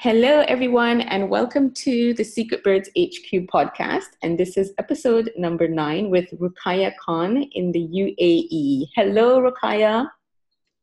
Hello, 0.00 0.44
everyone, 0.46 1.00
and 1.00 1.28
welcome 1.28 1.72
to 1.72 2.14
the 2.14 2.22
Secret 2.22 2.62
Birds 2.62 2.88
HQ 2.96 3.50
podcast. 3.52 4.14
And 4.22 4.38
this 4.38 4.56
is 4.56 4.72
episode 4.78 5.32
number 5.36 5.66
nine 5.66 6.08
with 6.08 6.30
Rukaya 6.38 6.92
Khan 7.04 7.42
in 7.50 7.72
the 7.72 7.80
UAE. 7.80 8.90
Hello, 8.94 9.40
Rukaya. 9.40 10.08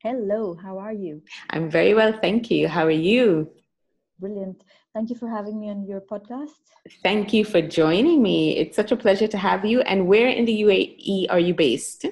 Hello, 0.04 0.58
how 0.62 0.78
are 0.78 0.92
you? 0.92 1.22
I'm 1.52 1.72
very 1.72 1.94
well, 1.94 2.12
thank 2.22 2.52
you. 2.52 2.68
How 2.68 2.84
are 2.84 2.92
you? 2.92 3.50
Brilliant. 4.20 4.62
Thank 4.94 5.10
you 5.10 5.16
for 5.16 5.30
having 5.30 5.62
me 5.62 5.70
on 5.70 5.88
your 5.88 6.02
podcast. 6.02 6.60
Thank 7.02 7.32
you 7.32 7.46
for 7.46 7.62
joining 7.62 8.22
me. 8.22 8.58
It's 8.58 8.76
such 8.76 8.92
a 8.92 8.98
pleasure 8.98 9.28
to 9.28 9.38
have 9.38 9.64
you. 9.64 9.80
And 9.80 10.08
where 10.08 10.28
in 10.28 10.44
the 10.44 10.62
UAE 10.64 11.28
are 11.30 11.40
you 11.40 11.54
based? 11.54 12.06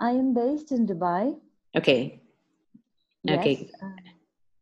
I 0.00 0.10
am 0.10 0.34
based 0.34 0.72
in 0.72 0.88
Dubai. 0.88 1.38
Okay. 1.76 2.20
Yes. 3.22 3.38
Okay. 3.38 3.70
uh, 3.80 4.05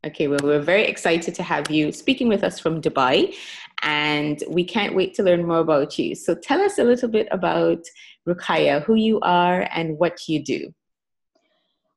Okay, 0.05 0.29
well, 0.29 0.41
we're 0.43 0.61
very 0.61 0.85
excited 0.85 1.35
to 1.35 1.43
have 1.43 1.71
you 1.71 1.91
speaking 1.91 2.29
with 2.29 2.45
us 2.45 2.59
from 2.59 2.83
Dubai, 2.83 3.35
and 3.83 4.43
we 4.51 4.63
can't 4.63 4.95
wait 4.95 5.15
to 5.15 5.23
learn 5.23 5.47
more 5.47 5.61
about 5.61 5.99
you. 5.99 6.15
So, 6.15 6.35
tell 6.35 6.61
us 6.61 6.79
a 6.79 6.85
little 6.85 7.09
bit 7.09 7.27
about 7.31 7.79
Rukaya, 8.29 8.83
who 8.85 8.97
you 8.97 9.19
are, 9.21 9.67
and 9.75 9.99
what 9.99 10.29
you 10.29 10.45
do. 10.45 10.75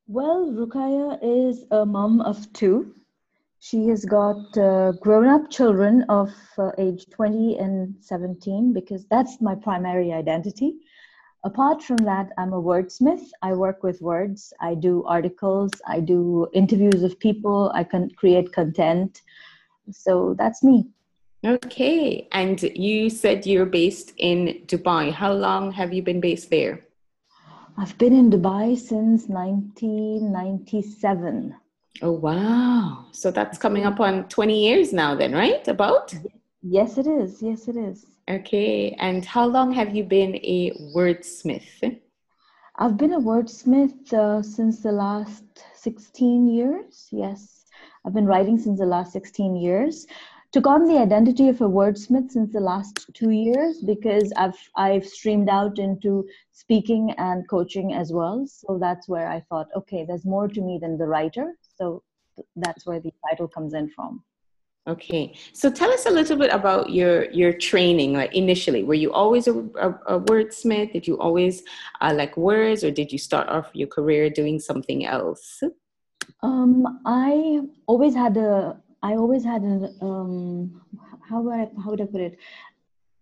well, 0.08 0.49
Rukaya 0.49 1.20
is 1.22 1.66
a 1.72 1.85
mom 1.85 2.22
of 2.22 2.52
two. 2.54 2.96
She 3.59 3.88
has 3.88 4.05
got 4.05 4.58
uh, 4.58 4.94
grown 5.02 5.27
up 5.27 5.49
children 5.49 6.05
of 6.08 6.32
uh, 6.58 6.71
age 6.77 7.08
20 7.10 7.58
and 7.58 7.96
17 7.99 8.71
because 8.71 9.05
that's 9.08 9.41
my 9.41 9.55
primary 9.55 10.13
identity. 10.13 10.77
Apart 11.48 11.82
from 11.82 12.04
that, 12.04 12.30
I'm 12.38 12.52
a 12.52 12.62
wordsmith. 12.62 13.32
I 13.42 13.54
work 13.54 13.82
with 13.82 14.02
words. 14.02 14.52
I 14.60 14.76
do 14.76 15.05
articles. 15.05 15.72
I 15.88 16.02
do 16.02 16.50
interviews 16.52 17.04
of 17.04 17.18
people. 17.20 17.72
I 17.74 17.86
can 17.86 18.10
create 18.20 18.52
content. 18.52 19.22
So 19.90 20.36
that's 20.38 20.62
me. 20.62 20.90
Okay, 21.46 22.28
and 22.34 22.62
you 22.76 23.10
said 23.10 23.46
you're 23.46 23.66
based 23.66 24.12
in 24.18 24.62
Dubai. 24.66 25.13
How 25.13 25.32
long 25.32 25.71
have 25.71 25.94
you 25.94 26.04
been 26.04 26.20
based 26.20 26.49
there? 26.49 26.82
I've 27.77 27.98
been 27.98 28.14
in 28.14 28.30
Dubai 28.30 28.77
since 28.77 29.30
1997. 29.30 31.55
Oh, 32.02 32.12
wow. 32.12 33.05
So, 33.14 33.32
that's 33.32 33.58
coming 33.58 33.86
up 33.86 34.02
on 34.02 34.27
20 34.27 34.68
years 34.68 34.91
now, 34.91 35.16
then, 35.16 35.32
right? 35.32 35.66
About? 35.70 36.14
Yes, 36.62 36.98
it 36.98 37.08
is. 37.08 37.41
Yes, 37.41 37.68
it 37.68 37.77
is. 37.77 38.05
Okay, 38.30 38.91
and 39.00 39.24
how 39.24 39.46
long 39.46 39.72
have 39.74 39.96
you 39.96 40.04
been 40.04 40.36
a 40.38 40.72
wordsmith? 40.96 42.02
I've 42.80 42.98
been 42.98 43.14
a 43.14 43.20
wordsmith 43.20 44.14
uh, 44.14 44.41
since 44.41 44.82
the 44.82 44.91
last 44.91 45.44
16 45.76 46.48
years. 46.48 47.08
Yes, 47.12 47.66
I've 48.05 48.14
been 48.14 48.26
writing 48.26 48.58
since 48.58 48.80
the 48.80 48.86
last 48.86 49.14
16 49.14 49.55
years. 49.55 50.08
Took 50.52 50.66
on 50.66 50.86
the 50.86 50.98
identity 50.98 51.49
of 51.49 51.62
a 51.62 51.70
wordsmith 51.70 52.32
since 52.32 52.54
the 52.54 52.60
last 52.60 53.10
two 53.14 53.32
years 53.32 53.82
because 53.82 54.32
I've 54.36 54.58
I've 54.76 55.05
streamed 55.05 55.49
out 55.49 55.77
into 55.77 56.27
speaking 56.52 57.12
and 57.18 57.48
coaching 57.48 57.94
as 57.94 58.12
well. 58.12 58.46
So 58.48 58.77
that's 58.80 59.08
where 59.08 59.27
I 59.30 59.42
thought, 59.49 59.68
okay, 59.76 60.05
there's 60.05 60.26
more 60.26 60.48
to 60.48 60.62
me 60.62 60.80
than 60.82 60.98
the 60.98 61.08
writer. 61.08 61.58
So 61.62 62.04
that's 62.55 62.86
where 62.86 62.99
the 62.99 63.14
title 63.30 63.48
comes 63.48 63.74
in 63.74 63.90
from. 63.90 64.24
Okay, 64.88 65.35
so 65.52 65.69
tell 65.69 65.91
us 65.91 66.06
a 66.06 66.09
little 66.09 66.38
bit 66.38 66.50
about 66.50 66.91
your 66.91 67.30
your 67.31 67.52
training. 67.52 68.13
Like 68.13 68.34
initially, 68.34 68.84
were 68.84 68.94
you 68.94 69.12
always 69.12 69.47
a, 69.47 69.53
a, 69.53 69.90
a 70.16 70.19
wordsmith? 70.22 70.94
Did 70.94 71.06
you 71.06 71.19
always 71.19 71.63
uh, 72.00 72.13
like 72.16 72.38
words, 72.38 72.85
or 72.85 72.91
did 72.91 73.12
you 73.12 73.18
start 73.18 73.50
off 73.50 73.69
your 73.74 73.90
career 73.90 74.30
doing 74.30 74.59
something 74.59 75.06
else? 75.06 75.62
Um, 76.41 77.02
I 77.06 77.62
always 77.85 78.16
had 78.16 78.38
a. 78.38 78.78
I 79.03 79.16
always 79.16 79.44
had 79.44 79.62
an. 79.62 79.94
Um, 80.02 80.81
how 81.30 81.41
would 81.41 81.53
I, 81.53 81.69
how 81.84 81.90
would 81.90 82.02
I 82.02 82.06
put 82.06 82.22
it? 82.22 82.40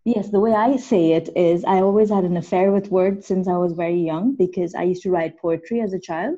Yes, 0.05 0.29
the 0.29 0.39
way 0.39 0.53
I 0.53 0.77
say 0.77 1.13
it 1.13 1.29
is, 1.35 1.65
I 1.65 1.81
always 1.81 2.11
had 2.11 2.25
an 2.25 2.37
affair 2.37 2.71
with 2.71 2.91
words 2.91 3.25
since 3.25 3.47
I 3.47 3.57
was 3.57 3.73
very 3.73 3.99
young 3.99 4.35
because 4.35 4.75
I 4.75 4.83
used 4.83 5.01
to 5.01 5.09
write 5.09 5.39
poetry 5.39 5.81
as 5.81 5.93
a 5.93 5.99
child. 5.99 6.37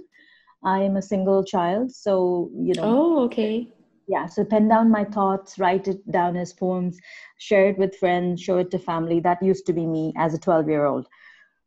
I 0.63 0.83
am 0.83 0.95
a 0.95 1.01
single 1.01 1.44
child, 1.44 1.91
so 1.91 2.49
you 2.55 2.73
know. 2.75 2.83
Oh, 2.85 3.25
okay. 3.25 3.67
Yeah, 4.07 4.25
so 4.25 4.45
pen 4.45 4.68
down 4.69 4.90
my 4.90 5.03
thoughts, 5.03 5.59
write 5.59 5.88
it 5.88 6.09
down 6.12 6.38
as 6.38 6.53
poems, 6.53 6.97
share 7.38 7.69
it 7.69 7.78
with 7.78 7.95
friends, 7.97 8.41
show 8.41 8.57
it 8.57 8.72
to 8.72 8.79
family. 8.79 9.19
That 9.19 9.44
used 9.44 9.66
to 9.66 9.73
be 9.73 9.85
me 9.85 10.13
as 10.18 10.34
a 10.34 10.40
twelve-year-old. 10.40 11.07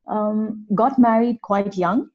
Um, 0.09 0.67
got 0.75 0.99
married 0.99 1.41
quite 1.43 1.77
young 1.77 2.11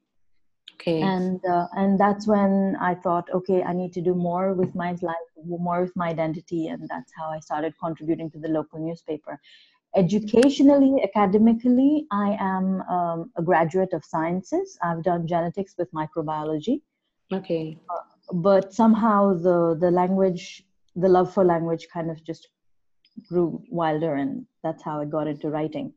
Okay. 0.86 1.00
and 1.02 1.44
uh, 1.46 1.66
and 1.72 1.98
that's 1.98 2.26
when 2.26 2.76
i 2.80 2.94
thought 2.94 3.28
okay 3.32 3.62
i 3.62 3.72
need 3.72 3.92
to 3.92 4.00
do 4.00 4.14
more 4.14 4.52
with 4.54 4.74
my 4.74 4.90
life 5.02 5.28
more 5.44 5.80
with 5.80 5.96
my 5.96 6.08
identity 6.08 6.68
and 6.68 6.88
that's 6.88 7.12
how 7.16 7.28
i 7.30 7.40
started 7.40 7.72
contributing 7.82 8.30
to 8.30 8.38
the 8.38 8.48
local 8.48 8.78
newspaper 8.78 9.40
educationally 9.96 11.02
academically 11.02 12.06
i 12.12 12.36
am 12.38 12.82
um, 12.82 13.30
a 13.36 13.42
graduate 13.42 13.92
of 13.94 14.04
sciences 14.04 14.78
i've 14.82 15.02
done 15.02 15.26
genetics 15.26 15.74
with 15.78 15.90
microbiology 15.92 16.80
okay. 17.32 17.76
But 18.32 18.72
somehow 18.72 19.34
the 19.34 19.76
the 19.80 19.90
language 19.90 20.64
the 20.94 21.08
love 21.08 21.32
for 21.32 21.44
language 21.44 21.86
kind 21.92 22.10
of 22.10 22.22
just 22.24 22.48
grew 23.28 23.62
wilder 23.70 24.14
and 24.14 24.46
that's 24.62 24.82
how 24.82 25.00
i 25.00 25.04
got 25.04 25.26
into 25.26 25.48
writing 25.50 25.92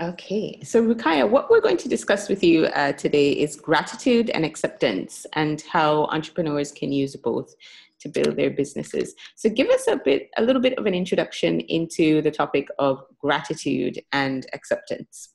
Okay, 0.00 0.58
so 0.62 0.82
Rukaya, 0.82 1.28
what 1.28 1.50
we're 1.50 1.60
going 1.60 1.76
to 1.76 1.86
discuss 1.86 2.30
with 2.30 2.42
you 2.42 2.64
uh, 2.64 2.92
today 2.92 3.32
is 3.32 3.56
gratitude 3.56 4.30
and 4.30 4.42
acceptance 4.42 5.26
and 5.34 5.62
how 5.70 6.04
entrepreneurs 6.06 6.72
can 6.72 6.90
use 6.90 7.14
both 7.14 7.54
to 8.00 8.08
build 8.08 8.36
their 8.36 8.48
businesses. 8.48 9.14
So 9.36 9.50
give 9.50 9.68
us 9.68 9.86
a 9.88 9.96
bit, 10.02 10.30
a 10.38 10.42
little 10.42 10.62
bit 10.62 10.78
of 10.78 10.86
an 10.86 10.94
introduction 10.94 11.60
into 11.60 12.22
the 12.22 12.30
topic 12.30 12.68
of 12.78 13.04
gratitude 13.20 14.00
and 14.12 14.46
acceptance. 14.54 15.34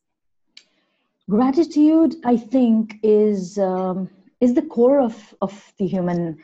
gratitude 1.30 2.16
i 2.24 2.38
think 2.38 2.96
is 3.04 3.58
um, 3.58 4.10
is 4.40 4.54
the 4.54 4.62
core 4.62 5.00
of 5.00 5.34
of 5.42 5.74
the 5.78 5.88
human 5.88 6.38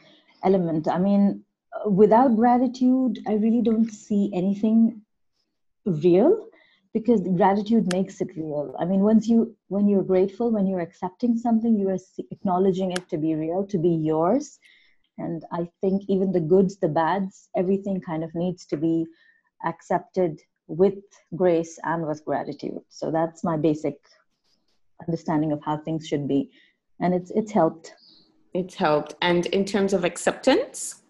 element. 0.44 0.88
I 0.88 1.00
mean 1.00 1.44
without 1.88 2.36
gratitude 2.36 3.20
i 3.28 3.34
really 3.34 3.62
don't 3.62 3.90
see 3.90 4.30
anything 4.34 5.02
real 5.86 6.48
because 6.94 7.22
gratitude 7.22 7.92
makes 7.92 8.22
it 8.22 8.30
real. 8.38 8.76
I 8.80 8.86
mean 8.86 9.00
once 9.02 9.28
you 9.28 9.56
when 9.68 9.88
you're 9.88 10.04
grateful 10.04 10.52
when 10.52 10.68
you're 10.68 10.88
accepting 10.88 11.38
something 11.38 11.78
you 11.78 11.90
are 11.90 11.98
acknowledging 12.32 12.92
it 12.92 13.10
to 13.10 13.18
be 13.18 13.34
real 13.36 13.66
to 13.68 13.78
be 13.78 13.90
yours. 13.90 14.60
And 15.18 15.44
i 15.52 15.68
think 15.82 16.04
even 16.08 16.32
the 16.32 16.40
goods 16.54 16.78
the 16.78 16.90
bads 16.90 17.50
everything 17.56 18.00
kind 18.02 18.24
of 18.24 18.34
needs 18.36 18.66
to 18.68 18.78
be 18.78 19.06
accepted 19.66 20.40
with 20.68 21.00
grace 21.36 21.80
and 21.84 22.08
with 22.08 22.24
gratitude. 22.26 22.80
So 22.90 23.12
that's 23.12 23.44
my 23.44 23.58
basic 23.58 23.98
understanding 25.08 25.52
of 25.52 25.62
how 25.64 25.78
things 25.78 26.08
should 26.08 26.28
be 26.28 26.52
and 27.00 27.14
it's 27.14 27.32
it's 27.32 27.52
helped. 27.52 27.94
It's 28.54 28.76
helped. 28.76 29.16
And 29.22 29.46
in 29.48 29.66
terms 29.66 29.94
of 29.94 30.04
acceptance, 30.04 31.04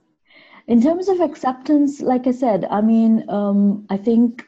in 0.68 0.82
terms 0.82 1.10
of 1.10 1.20
acceptance 1.20 2.02
like 2.02 2.28
i 2.28 2.32
said 2.32 2.66
i 2.72 2.82
mean 2.82 3.24
um, 3.30 3.86
i 3.90 3.98
think 3.98 4.46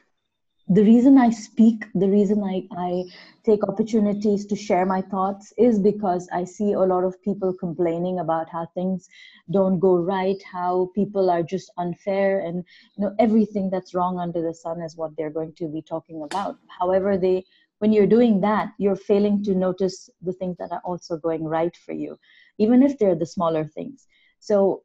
the 0.69 0.83
reason 0.83 1.17
i 1.17 1.29
speak 1.29 1.85
the 1.93 2.09
reason 2.09 2.43
I, 2.43 2.63
I 2.75 3.03
take 3.45 3.67
opportunities 3.67 4.45
to 4.47 4.55
share 4.55 4.85
my 4.85 5.01
thoughts 5.01 5.53
is 5.57 5.77
because 5.77 6.27
i 6.31 6.43
see 6.43 6.71
a 6.71 6.79
lot 6.79 7.03
of 7.03 7.21
people 7.21 7.53
complaining 7.53 8.19
about 8.19 8.49
how 8.49 8.65
things 8.73 9.07
don't 9.51 9.79
go 9.79 9.97
right 9.97 10.41
how 10.51 10.89
people 10.95 11.29
are 11.29 11.43
just 11.43 11.71
unfair 11.77 12.39
and 12.39 12.63
you 12.97 13.03
know 13.03 13.13
everything 13.19 13.69
that's 13.69 13.93
wrong 13.93 14.17
under 14.17 14.41
the 14.41 14.53
sun 14.53 14.81
is 14.81 14.97
what 14.97 15.15
they're 15.15 15.29
going 15.29 15.53
to 15.53 15.67
be 15.67 15.81
talking 15.81 16.23
about. 16.23 16.57
However 16.79 17.17
they 17.17 17.45
when 17.79 17.91
you're 17.91 18.07
doing 18.07 18.41
that 18.41 18.69
you're 18.77 18.95
failing 18.95 19.43
to 19.43 19.53
notice 19.55 20.09
the 20.21 20.33
things 20.33 20.55
that 20.57 20.71
are 20.71 20.81
also 20.85 21.17
going 21.17 21.43
right 21.43 21.75
for 21.85 21.93
you 21.93 22.17
even 22.57 22.83
if 22.83 22.97
they're 22.97 23.15
the 23.15 23.25
smaller 23.25 23.65
things 23.65 24.07
so 24.39 24.83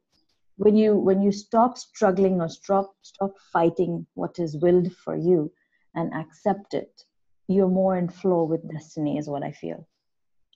when 0.57 0.75
you 0.75 0.95
when 0.95 1.21
you 1.21 1.31
stop 1.31 1.77
struggling 1.77 2.41
or 2.41 2.49
stop 2.49 2.91
stop 3.01 3.31
fighting 3.53 4.05
what 4.15 4.37
is 4.37 4.57
willed 4.57 4.91
for 4.93 5.15
you 5.15 5.51
and 5.95 6.13
accept 6.13 6.73
it 6.73 7.03
you're 7.47 7.67
more 7.67 7.97
in 7.97 8.07
flow 8.07 8.43
with 8.43 8.71
destiny 8.71 9.17
is 9.17 9.27
what 9.27 9.43
i 9.43 9.51
feel 9.51 9.87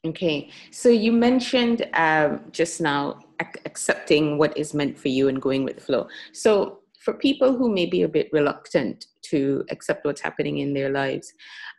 okay. 0.06 0.50
So 0.72 0.90
you 0.90 1.12
mentioned 1.12 1.88
um, 1.94 2.42
just 2.52 2.80
now 2.80 3.20
ac- 3.42 3.62
accepting 3.66 4.38
what 4.38 4.58
is 4.58 4.74
meant 4.74 4.98
for 4.98 5.10
you 5.10 5.28
and 5.28 5.42
going 5.42 5.64
with 5.64 5.76
the 5.76 5.82
flow. 5.82 6.08
So 6.32 6.80
for 7.00 7.14
people 7.14 7.56
who 7.56 7.72
may 7.72 7.86
be 7.86 8.04
a 8.04 8.08
bit 8.08 8.30
reluctant 8.32 9.06
to 9.24 9.66
accept 9.70 10.06
what's 10.06 10.22
happening 10.22 10.60
in 10.60 10.74
their 10.74 10.90
lives, 10.90 11.34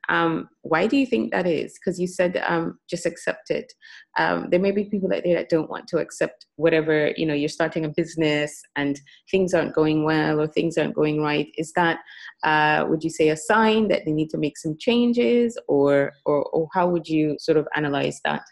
um, 0.08 0.48
why 0.62 0.86
do 0.86 0.96
you 0.96 1.06
think 1.06 1.32
that 1.32 1.46
is? 1.46 1.78
Because 1.78 2.00
you 2.00 2.06
said 2.06 2.42
um, 2.46 2.78
just 2.88 3.06
accept 3.06 3.50
it. 3.50 3.72
Um, 4.18 4.48
there 4.50 4.60
may 4.60 4.70
be 4.70 4.84
people 4.84 5.12
out 5.12 5.22
there 5.24 5.36
that 5.36 5.48
don't 5.48 5.70
want 5.70 5.88
to 5.88 5.98
accept 5.98 6.46
whatever, 6.56 7.12
you 7.16 7.26
know, 7.26 7.34
you're 7.34 7.48
starting 7.48 7.84
a 7.84 7.88
business 7.88 8.62
and 8.76 9.00
things 9.30 9.54
aren't 9.54 9.74
going 9.74 10.04
well 10.04 10.40
or 10.40 10.46
things 10.46 10.78
aren't 10.78 10.94
going 10.94 11.20
right. 11.20 11.48
Is 11.58 11.72
that, 11.72 11.98
uh, 12.42 12.86
would 12.88 13.02
you 13.04 13.10
say, 13.10 13.28
a 13.28 13.36
sign 13.36 13.88
that 13.88 14.04
they 14.04 14.12
need 14.12 14.30
to 14.30 14.38
make 14.38 14.58
some 14.58 14.76
changes 14.78 15.58
or, 15.68 16.12
or, 16.24 16.44
or 16.46 16.68
how 16.72 16.88
would 16.88 17.08
you 17.08 17.36
sort 17.38 17.58
of 17.58 17.66
analyze 17.74 18.20
that? 18.24 18.42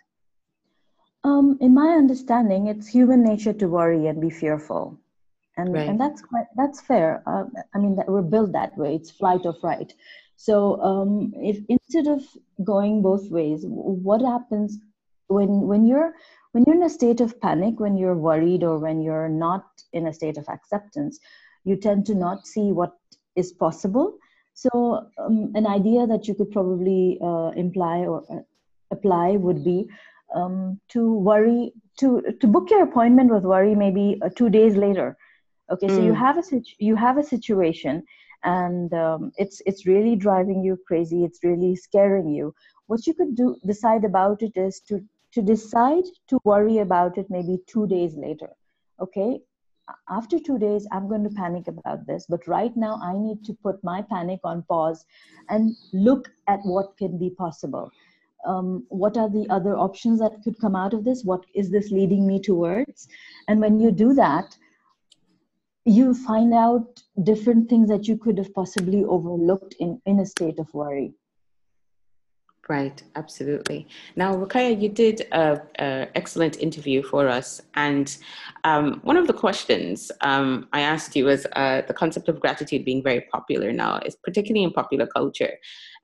um, 1.25 1.57
in 1.61 1.75
my 1.75 1.89
understanding 1.95 2.69
it's 2.69 2.87
human 2.87 3.25
nature 3.25 3.53
to 3.53 3.67
worry 3.67 4.07
and 4.07 4.21
be 4.21 4.31
fearful 4.31 4.99
and 5.57 5.73
right. 5.73 5.89
and 5.89 6.01
that's 6.01 6.21
quite 6.23 6.47
that's 6.57 6.81
fair 6.81 7.23
uh, 7.27 7.45
i 7.75 7.79
mean 7.79 7.97
that 7.97 8.09
we're 8.09 8.23
built 8.23 8.53
that 8.53 8.77
way 8.77 8.95
it's 8.95 9.11
flight 9.11 9.41
or 9.45 9.55
fright 9.55 9.95
so 10.37 10.81
um, 10.83 11.33
if 11.37 11.59
instead 11.69 12.07
of 12.07 12.23
going 12.65 13.03
both 13.03 13.31
ways 13.31 13.65
what 13.67 14.21
happens 14.21 14.79
when 15.29 15.63
when 15.63 15.87
you're 15.87 16.13
when 16.53 16.65
you're 16.67 16.77
in 16.77 16.83
a 16.83 16.91
state 16.91 17.21
of 17.21 17.41
panic 17.41 17.81
when 17.81 17.97
you're 17.97 18.17
worried 18.17 18.63
or 18.63 18.79
when 18.79 19.01
you're 19.01 19.29
not 19.29 19.65
in 19.93 20.07
a 20.07 20.13
state 20.13 20.37
of 20.37 20.49
acceptance 20.49 21.19
you 21.65 21.77
tend 21.77 22.05
to 22.07 22.15
not 22.15 22.47
see 22.47 22.73
what 22.73 22.93
is 23.37 23.53
possible 23.53 24.19
so 24.55 25.09
um, 25.19 25.51
an 25.55 25.67
idea 25.67 26.07
that 26.07 26.29
you 26.29 26.35
could 26.35 26.51
probably 26.51 27.19
uh, 27.23 27.51
imply 27.57 27.99
or 27.99 28.25
uh, 28.31 28.41
apply 28.93 29.33
would 29.33 29.65
be 29.65 29.89
um, 30.35 30.81
to 30.89 31.13
worry 31.15 31.73
to 31.99 32.23
to 32.41 32.47
book 32.47 32.71
your 32.71 32.83
appointment 32.83 33.31
with 33.31 33.45
worry 33.45 33.75
maybe 33.75 34.19
uh, 34.23 34.29
two 34.37 34.51
days 34.51 34.77
later 34.77 35.17
okay 35.71 35.89
so 35.89 36.01
you 36.01 36.13
hmm. 36.13 36.25
have 36.25 36.39
a 36.39 36.43
you 36.79 36.97
have 36.97 37.19
a 37.19 37.23
situation 37.23 38.03
and 38.45 38.93
um, 38.95 39.33
it's 39.37 39.61
it's 39.67 39.87
really 39.87 40.17
driving 40.17 40.63
you 40.63 40.79
crazy 40.87 41.25
it's 41.25 41.43
really 41.43 41.75
scaring 41.77 42.29
you. 42.29 42.55
What 42.87 43.07
you 43.07 43.15
could 43.15 43.35
do 43.35 43.57
decide 43.67 44.05
about 44.05 44.43
it 44.43 44.53
is 44.57 44.81
to 44.89 45.03
to 45.33 45.43
decide 45.43 46.05
to 46.29 46.39
worry 46.45 46.79
about 46.79 47.19
it 47.19 47.27
maybe 47.29 47.59
two 47.67 47.87
days 47.87 48.15
later 48.17 48.51
okay? 49.01 49.41
After 50.09 50.39
two 50.39 50.59
days 50.59 50.87
i'm 50.93 51.09
going 51.09 51.25
to 51.25 51.31
panic 51.31 51.69
about 51.69 52.07
this 52.07 52.25
but 52.27 52.47
right 52.49 52.75
now 52.75 52.99
i 53.03 53.13
need 53.19 53.45
to 53.45 53.53
put 53.53 53.85
my 53.85 54.01
panic 54.01 54.41
on 54.43 54.63
pause 54.63 55.05
and 55.51 55.77
look 55.93 56.31
at 56.49 56.61
what 56.63 56.97
can 56.97 57.19
be 57.19 57.31
possible. 57.31 57.91
Um, 58.47 58.85
what 58.89 59.17
are 59.17 59.29
the 59.29 59.47
other 59.49 59.77
options 59.77 60.21
that 60.21 60.43
could 60.43 60.59
come 60.61 60.77
out 60.77 60.93
of 60.93 61.05
this? 61.05 61.25
What 61.25 61.45
is 61.55 61.71
this 61.71 61.91
leading 61.91 62.27
me 62.27 62.41
towards? 62.41 63.09
And 63.49 63.59
when 63.61 63.81
you 63.81 63.91
do 63.91 64.13
that 64.15 64.57
you 65.85 66.15
find 66.15 66.55
out 66.55 67.03
different 67.23 67.69
things 67.69 67.89
that 67.89 68.09
you 68.09 68.17
could 68.17 68.39
have 68.39 68.53
possibly 68.55 69.05
overlooked 69.05 69.75
in, 69.81 70.01
in 70.07 70.21
a 70.21 70.27
state 70.27 70.59
of 70.59 70.73
worry. 70.73 71.15
Right, 72.67 73.03
absolutely. 73.15 73.87
Now, 74.17 74.35
Rukaya, 74.35 74.81
you 74.81 74.89
did 74.89 75.27
an 75.33 75.61
excellent 76.15 76.59
interview 76.61 77.03
for 77.03 77.29
us, 77.29 77.61
and 77.75 78.17
um, 78.65 79.01
one 79.03 79.19
of 79.19 79.27
the 79.27 79.35
questions 79.35 80.11
um, 80.23 80.67
I 80.73 80.81
asked 80.81 81.15
you 81.15 81.27
was 81.27 81.47
uh, 81.53 81.83
the 81.87 81.93
concept 81.93 82.31
of 82.31 82.41
gratitude 82.41 82.87
being 82.87 83.03
very 83.03 83.21
popular 83.31 83.71
now, 83.71 83.99
is 84.07 84.17
particularly 84.25 84.65
in 84.65 84.71
popular 84.73 85.07
culture. 85.07 85.53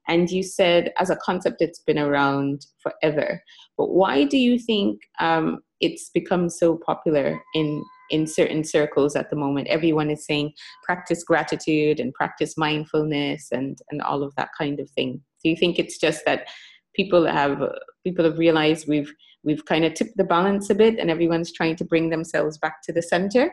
And 0.07 0.29
you 0.29 0.43
said, 0.43 0.93
as 0.99 1.09
a 1.09 1.15
concept, 1.15 1.61
it's 1.61 1.79
been 1.79 1.97
around 1.97 2.67
forever. 2.83 3.41
But 3.75 3.89
why 3.89 4.25
do 4.25 4.37
you 4.37 4.59
think 4.59 4.99
um, 5.19 5.61
it's 5.79 6.09
become 6.09 6.47
so 6.49 6.75
popular 6.75 7.41
in 7.55 7.83
in 8.11 8.27
certain 8.27 8.63
circles 8.63 9.15
at 9.15 9.29
the 9.29 9.35
moment. 9.35 9.67
Everyone 9.67 10.09
is 10.09 10.25
saying 10.25 10.53
practice 10.83 11.23
gratitude 11.23 11.99
and 11.99 12.13
practice 12.13 12.57
mindfulness 12.57 13.51
and 13.51 13.79
and 13.89 14.01
all 14.01 14.23
of 14.23 14.35
that 14.35 14.49
kind 14.57 14.79
of 14.79 14.89
thing. 14.91 15.21
Do 15.43 15.49
you 15.49 15.55
think 15.55 15.79
it's 15.79 15.97
just 15.97 16.25
that 16.25 16.47
people 16.95 17.25
have 17.25 17.61
people 18.03 18.25
have 18.25 18.37
realized 18.37 18.87
we've 18.87 19.13
we've 19.43 19.65
kind 19.65 19.85
of 19.85 19.93
tipped 19.93 20.17
the 20.17 20.23
balance 20.23 20.69
a 20.69 20.75
bit 20.75 20.99
and 20.99 21.09
everyone's 21.09 21.51
trying 21.51 21.75
to 21.77 21.85
bring 21.85 22.09
themselves 22.09 22.57
back 22.57 22.81
to 22.83 22.93
the 22.93 23.01
center? 23.01 23.51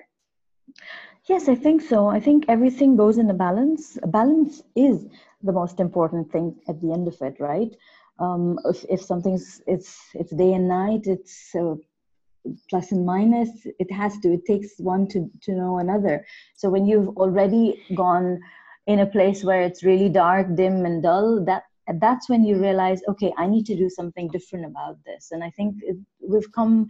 Yes, 1.28 1.48
I 1.48 1.54
think 1.54 1.82
so. 1.82 2.08
I 2.08 2.20
think 2.20 2.44
everything 2.48 2.96
goes 2.96 3.18
in 3.18 3.30
a 3.30 3.34
balance. 3.34 3.98
Balance 4.06 4.62
is 4.74 5.06
the 5.42 5.52
most 5.52 5.78
important 5.78 6.32
thing 6.32 6.56
at 6.68 6.80
the 6.80 6.92
end 6.92 7.06
of 7.06 7.20
it, 7.20 7.36
right? 7.38 7.74
Um, 8.18 8.58
if, 8.64 8.84
if 8.88 9.02
something's 9.02 9.62
it's 9.66 10.00
it's 10.14 10.32
day 10.32 10.54
and 10.54 10.68
night, 10.68 11.06
it's 11.06 11.54
uh, 11.54 11.74
plus 12.70 12.92
and 12.92 13.04
minus 13.04 13.50
it 13.78 13.90
has 13.92 14.18
to 14.18 14.32
it 14.32 14.44
takes 14.46 14.78
one 14.78 15.06
to 15.08 15.30
to 15.42 15.52
know 15.52 15.78
another. 15.78 16.24
So 16.56 16.70
when 16.70 16.86
you've 16.86 17.08
already 17.16 17.82
gone 17.94 18.40
in 18.86 19.00
a 19.00 19.06
place 19.06 19.44
where 19.44 19.62
it's 19.62 19.84
really 19.84 20.08
dark 20.08 20.54
dim 20.54 20.84
and 20.86 21.02
dull 21.02 21.44
that 21.44 21.64
that's 22.00 22.28
when 22.28 22.44
you 22.44 22.60
realize 22.60 23.00
okay 23.08 23.32
i 23.38 23.46
need 23.46 23.64
to 23.66 23.76
do 23.76 23.88
something 23.88 24.28
different 24.28 24.64
about 24.66 24.96
this. 25.04 25.30
And 25.30 25.44
i 25.44 25.50
think 25.50 25.76
it, 25.82 25.96
we've 26.20 26.50
come 26.52 26.88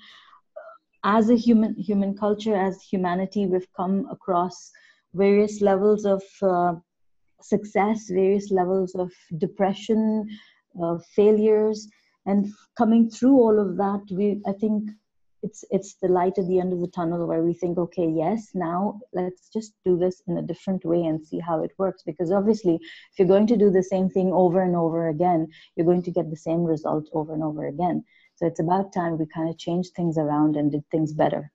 as 1.05 1.31
a 1.31 1.37
human 1.37 1.75
human 1.75 2.17
culture 2.17 2.57
as 2.57 2.83
humanity 2.83 3.47
we've 3.47 3.73
come 3.77 4.07
across 4.11 4.71
various 5.15 5.61
levels 5.61 6.05
of 6.05 6.23
uh, 6.43 6.75
success 7.41 8.09
various 8.11 8.51
levels 8.51 8.95
of 8.95 9.13
depression 9.39 10.29
uh, 10.83 10.99
failures. 11.15 11.89
And 12.27 12.53
coming 12.77 13.09
through 13.11 13.37
all 13.37 13.59
of 13.59 13.77
that 13.79 14.03
we 14.11 14.41
i 14.47 14.53
think 14.53 14.91
it's 15.43 15.65
it's 15.71 15.95
the 16.03 16.09
light 16.09 16.39
at 16.39 16.47
the 16.49 16.59
end 16.59 16.73
of 16.73 16.81
the 16.81 16.89
tunnel 16.89 17.27
where 17.27 17.43
we 17.43 17.55
think 17.55 17.79
okay 17.79 18.09
yes 18.09 18.51
now 18.55 19.01
let's 19.13 19.49
just 19.53 19.73
do 19.85 19.97
this 19.97 20.23
in 20.27 20.37
a 20.39 20.43
different 20.43 20.85
way 20.85 21.03
and 21.05 21.25
see 21.25 21.39
how 21.39 21.63
it 21.63 21.71
works. 21.79 22.03
Because 22.05 22.33
obviously 22.33 22.75
if 22.77 23.19
you're 23.19 23.29
going 23.29 23.47
to 23.47 23.57
do 23.57 23.71
the 23.71 23.83
same 23.83 24.09
thing 24.09 24.33
over 24.33 24.63
and 24.63 24.77
over 24.77 25.09
again 25.09 25.47
you're 25.77 25.87
going 25.87 26.03
to 26.03 26.11
get 26.11 26.31
the 26.31 26.37
same 26.37 26.63
result 26.65 27.09
over 27.13 27.35
and 27.35 27.43
over 27.43 27.67
again. 27.67 28.05
So 28.37 28.47
it's 28.47 28.61
about 28.61 28.93
time 28.93 29.19
we 29.19 29.27
kind 29.27 29.49
of 29.49 29.59
changed 29.59 29.95
things 29.95 30.19
around 30.19 30.57
and 30.57 30.73
did 30.73 30.85
things 30.91 31.13
better 31.13 31.53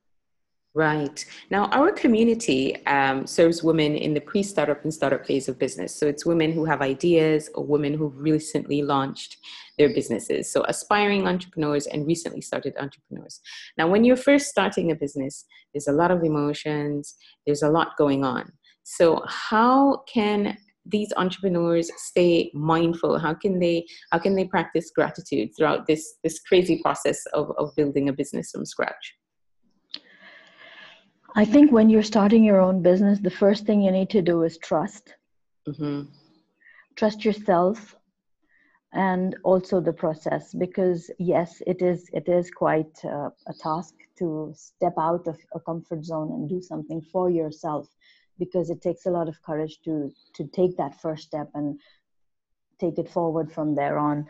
Right. 0.76 1.24
Now, 1.52 1.66
our 1.66 1.92
community 1.92 2.84
um, 2.88 3.28
serves 3.28 3.62
women 3.62 3.96
in 3.96 4.16
the 4.16 4.22
pre 4.22 4.42
startup 4.42 4.84
and 4.84 4.92
startup 4.92 5.24
phase 5.24 5.48
of 5.48 5.60
business. 5.60 5.96
So 5.96 6.08
it's 6.08 6.26
women 6.26 6.52
who 6.52 6.66
have 6.66 6.82
ideas 6.82 7.48
or 7.54 7.64
women 7.64 7.94
who've 7.94 8.18
recently 8.18 8.82
launched 8.82 9.38
their 9.78 9.94
businesses. 9.94 10.52
So 10.52 10.64
aspiring 10.68 11.28
entrepreneurs 11.28 11.86
and 11.86 12.08
recently 12.08 12.42
started 12.42 12.74
entrepreneurs. 12.80 13.40
Now, 13.78 13.88
when 13.88 14.04
you're 14.04 14.18
first 14.18 14.48
starting 14.48 14.90
a 14.90 14.96
business, 14.96 15.46
there's 15.76 15.88
a 15.88 15.92
lot 15.92 16.10
of 16.10 16.24
emotions, 16.24 17.16
there's 17.46 17.62
a 17.62 17.70
lot 17.70 17.96
going 17.96 18.26
on. 18.26 18.52
So, 18.82 19.24
how 19.28 20.04
can 20.12 20.58
these 20.86 21.14
entrepreneurs 21.16 21.90
stay 21.96 22.52
mindful 22.54 23.18
how 23.18 23.34
can 23.34 23.58
they 23.58 23.86
how 24.12 24.20
can 24.20 24.36
they 24.36 24.44
practice 24.44 24.92
gratitude 24.94 25.50
throughout 25.56 25.88
this 25.88 26.16
this 26.26 26.42
crazy 26.42 26.82
process 26.82 27.26
of, 27.28 27.54
of 27.58 27.74
building 27.78 28.10
a 28.10 28.14
business 28.14 28.52
from 28.52 28.66
scratch 28.66 29.16
I 31.36 31.46
think 31.46 31.72
when 31.72 31.90
you're 31.90 32.04
starting 32.04 32.44
your 32.44 32.62
own 32.62 32.84
business, 32.84 33.20
the 33.20 33.32
first 33.32 33.66
thing 33.66 33.82
you 33.82 33.92
need 33.92 34.10
to 34.12 34.22
do 34.22 34.44
is 34.44 34.58
trust. 34.58 35.16
Mm-hmm. 35.68 36.04
Trust 36.96 37.26
yourself 37.26 37.96
and 38.94 39.36
also 39.44 39.82
the 39.82 39.94
process 39.94 40.54
because 40.54 41.10
yes 41.18 41.62
it 41.66 41.82
is 41.82 42.08
it 42.14 42.30
is 42.30 42.52
quite 42.52 42.94
uh, 43.04 43.30
a 43.48 43.54
task 43.60 43.96
to 44.18 44.54
step 44.56 44.94
out 45.00 45.28
of 45.28 45.38
a 45.56 45.60
comfort 45.60 46.06
zone 46.06 46.32
and 46.32 46.48
do 46.48 46.62
something 46.62 47.02
for 47.02 47.30
yourself 47.30 47.88
because 48.38 48.70
it 48.70 48.82
takes 48.82 49.06
a 49.06 49.10
lot 49.10 49.28
of 49.28 49.42
courage 49.42 49.80
to 49.84 50.12
to 50.36 50.48
take 50.48 50.78
that 50.78 51.02
first 51.02 51.24
step 51.24 51.50
and 51.56 51.80
take 52.80 53.00
it 53.00 53.10
forward 53.10 53.52
from 53.52 53.74
there 53.74 53.98
on 53.98 54.28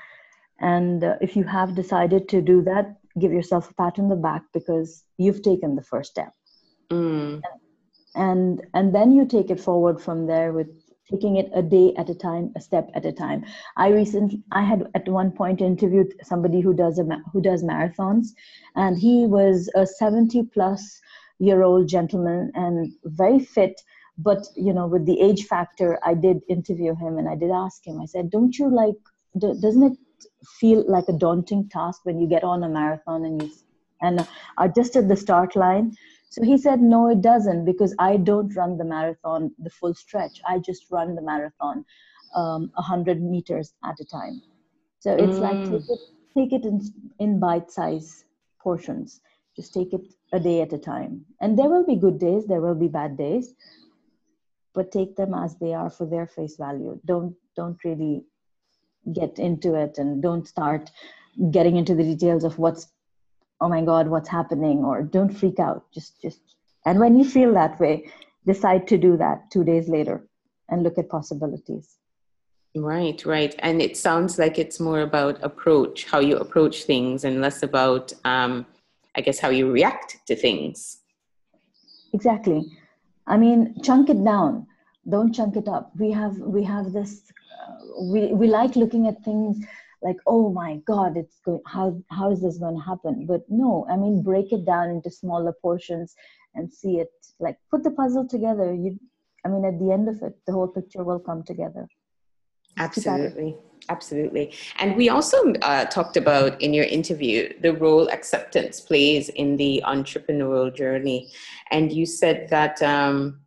and 0.62 1.03
uh, 1.03 1.15
if 1.19 1.36
you 1.36 1.43
have 1.43 1.75
decided 1.75 2.29
to 2.29 2.41
do 2.41 2.62
that 2.62 2.95
give 3.19 3.33
yourself 3.33 3.69
a 3.69 3.74
pat 3.74 4.00
on 4.00 4.07
the 4.07 4.15
back 4.15 4.43
because 4.53 5.03
you've 5.17 5.41
taken 5.41 5.75
the 5.75 5.83
first 5.83 6.12
step 6.12 6.31
mm. 6.93 7.41
and 8.15 8.62
and 8.73 8.95
then 8.95 9.12
you 9.12 9.25
take 9.25 9.50
it 9.50 9.59
forward 9.59 10.01
from 10.01 10.25
there 10.27 10.53
with 10.53 10.67
taking 11.09 11.35
it 11.35 11.50
a 11.53 11.62
day 11.62 11.93
at 11.97 12.09
a 12.09 12.15
time 12.15 12.51
a 12.55 12.62
step 12.62 12.89
at 12.93 13.05
a 13.05 13.12
time 13.12 13.43
i 13.77 13.88
recently 13.89 14.41
i 14.51 14.63
had 14.63 14.85
at 14.95 15.07
one 15.07 15.31
point 15.31 15.62
interviewed 15.62 16.13
somebody 16.23 16.62
who 16.62 16.73
does 16.73 17.00
a 17.00 17.05
who 17.31 17.41
does 17.41 17.63
marathons 17.63 18.29
and 18.75 18.97
he 18.97 19.25
was 19.25 19.69
a 19.75 19.85
70 19.85 20.43
plus 20.53 21.01
year 21.39 21.63
old 21.63 21.88
gentleman 21.88 22.51
and 22.55 22.93
very 23.05 23.39
fit 23.39 23.81
but 24.17 24.45
you 24.55 24.73
know 24.73 24.88
with 24.88 25.05
the 25.05 25.19
age 25.19 25.45
factor 25.45 26.00
i 26.05 26.13
did 26.13 26.41
interview 26.47 26.95
him 26.95 27.17
and 27.17 27.27
i 27.27 27.35
did 27.35 27.51
ask 27.51 27.85
him 27.85 28.00
i 28.01 28.05
said 28.05 28.29
don't 28.29 28.57
you 28.57 28.69
like 28.69 28.95
doesn't 29.39 29.83
it 29.91 29.97
feel 30.59 30.85
like 30.88 31.05
a 31.09 31.19
daunting 31.25 31.67
task 31.69 32.05
when 32.05 32.19
you 32.19 32.27
get 32.27 32.43
on 32.43 32.63
a 32.63 32.69
marathon 32.69 33.25
and 33.25 33.41
you 33.41 33.51
and 34.03 34.27
are 34.57 34.67
just 34.67 34.95
at 34.95 35.07
the 35.07 35.15
start 35.15 35.55
line 35.55 35.95
so 36.33 36.41
he 36.41 36.57
said, 36.57 36.81
No, 36.81 37.09
it 37.09 37.21
doesn't, 37.21 37.63
because 37.63 37.93
I 37.99 38.17
don't 38.17 38.55
run 38.55 38.79
the 38.79 38.83
marathon 38.83 39.51
the 39.59 39.69
full 39.69 39.93
stretch. 39.93 40.41
I 40.49 40.57
just 40.57 40.89
run 40.89 41.13
the 41.13 41.21
marathon 41.21 41.85
um, 42.35 42.71
100 42.73 43.21
meters 43.21 43.75
at 43.85 43.99
a 43.99 44.05
time. 44.05 44.41
So 44.97 45.13
it's 45.13 45.37
mm. 45.37 45.41
like 45.41 45.63
take 45.63 45.89
it, 45.89 45.99
take 46.35 46.53
it 46.53 46.65
in, 46.65 46.81
in 47.19 47.39
bite 47.39 47.69
size 47.69 48.25
portions. 48.59 49.21
Just 49.55 49.75
take 49.75 49.93
it 49.93 50.01
a 50.31 50.39
day 50.39 50.61
at 50.61 50.73
a 50.73 50.79
time. 50.79 51.23
And 51.39 51.55
there 51.55 51.69
will 51.69 51.85
be 51.85 51.95
good 51.95 52.17
days, 52.17 52.47
there 52.47 52.61
will 52.61 52.73
be 52.73 52.87
bad 52.87 53.15
days, 53.15 53.53
but 54.73 54.91
take 54.91 55.15
them 55.15 55.35
as 55.35 55.55
they 55.57 55.75
are 55.75 55.91
for 55.91 56.07
their 56.07 56.25
face 56.25 56.55
value. 56.57 56.99
Don't 57.05 57.35
don't 57.55 57.77
really 57.83 58.25
get 59.13 59.37
into 59.37 59.75
it 59.75 59.99
and 59.99 60.23
don't 60.23 60.47
start 60.47 60.89
getting 61.51 61.75
into 61.75 61.93
the 61.93 62.03
details 62.03 62.43
of 62.43 62.57
what's 62.57 62.87
oh 63.62 63.69
my 63.69 63.81
god 63.81 64.07
what's 64.07 64.29
happening 64.29 64.83
or 64.83 65.01
don't 65.01 65.29
freak 65.29 65.60
out 65.60 65.86
just 65.93 66.22
just 66.22 66.39
and 66.86 67.00
when 67.00 67.17
you 67.17 67.24
feel 67.24 67.53
that 67.53 67.79
way 67.79 68.05
decide 68.45 68.88
to 68.88 68.98
do 68.98 69.15
that 69.17 69.50
two 69.51 69.63
days 69.63 69.88
later 69.88 70.27
and 70.69 70.83
look 70.83 70.98
at 70.98 71.10
possibilities 71.10 71.98
right 72.75 73.25
right 73.25 73.55
and 73.60 73.81
it 73.81 73.95
sounds 73.95 74.39
like 74.39 74.57
it's 74.57 74.79
more 74.79 75.01
about 75.01 75.41
approach 75.43 76.05
how 76.05 76.19
you 76.19 76.38
approach 76.38 76.83
things 76.83 77.24
and 77.24 77.41
less 77.41 77.63
about 77.63 78.12
um, 78.25 78.65
i 79.15 79.22
guess 79.22 79.39
how 79.39 79.50
you 79.50 79.72
react 79.72 80.17
to 80.25 80.36
things 80.36 81.00
exactly 82.13 82.65
I 83.27 83.38
mean, 83.38 83.75
chunk 83.83 84.10
it 84.10 84.24
down. 84.24 84.67
Don't 85.10 85.33
chunk 85.33 85.55
it 85.55 85.67
up. 85.67 85.91
We 85.98 86.12
have 86.12 86.38
we 86.38 86.63
have 86.63 86.93
this. 86.93 87.31
Uh, 87.62 88.03
we 88.12 88.27
we 88.33 88.48
like 88.48 88.75
looking 88.75 89.07
at 89.07 89.24
things 89.24 89.65
like, 90.03 90.17
oh 90.27 90.51
my 90.51 90.77
God, 90.86 91.17
it's 91.17 91.39
going. 91.45 91.62
How 91.65 92.01
how 92.10 92.31
is 92.31 92.41
this 92.41 92.57
going 92.57 92.75
to 92.75 92.83
happen? 92.83 93.25
But 93.25 93.41
no, 93.50 93.88
I 93.89 93.95
mean, 93.95 94.22
break 94.22 94.51
it 94.51 94.65
down 94.65 94.89
into 94.89 95.10
smaller 95.10 95.53
portions 95.62 96.15
and 96.55 96.72
see 96.72 97.00
it. 97.00 97.12
Like 97.39 97.57
put 97.72 97.83
the 97.83 97.91
puzzle 97.91 98.27
together. 98.27 98.74
You, 98.74 99.00
I 99.45 99.50
mean, 99.50 99.65
at 99.65 99.79
the 99.79 99.91
end 99.91 100.10
of 100.10 100.22
it, 100.22 100.36
the 100.45 100.53
whole 100.53 100.67
picture 100.67 101.03
will 101.03 101.19
come 101.19 101.43
together. 101.43 101.88
Absolutely. 102.77 103.55
Absolutely. 103.89 104.53
And 104.79 104.95
we 104.95 105.10
also 105.10 105.53
uh, 105.62 105.86
talked 105.86 106.15
about 106.15 106.62
in 106.62 106.74
your 106.74 106.86
interview 106.86 107.51
the 107.62 107.74
role 107.74 108.07
acceptance 108.10 108.79
plays 108.79 109.29
in 109.29 109.57
the 109.57 109.83
entrepreneurial 109.86 110.74
journey. 110.74 111.29
And 111.69 111.91
you 111.91 112.05
said 112.05 112.48
that 112.50 112.81
um, 112.81 113.41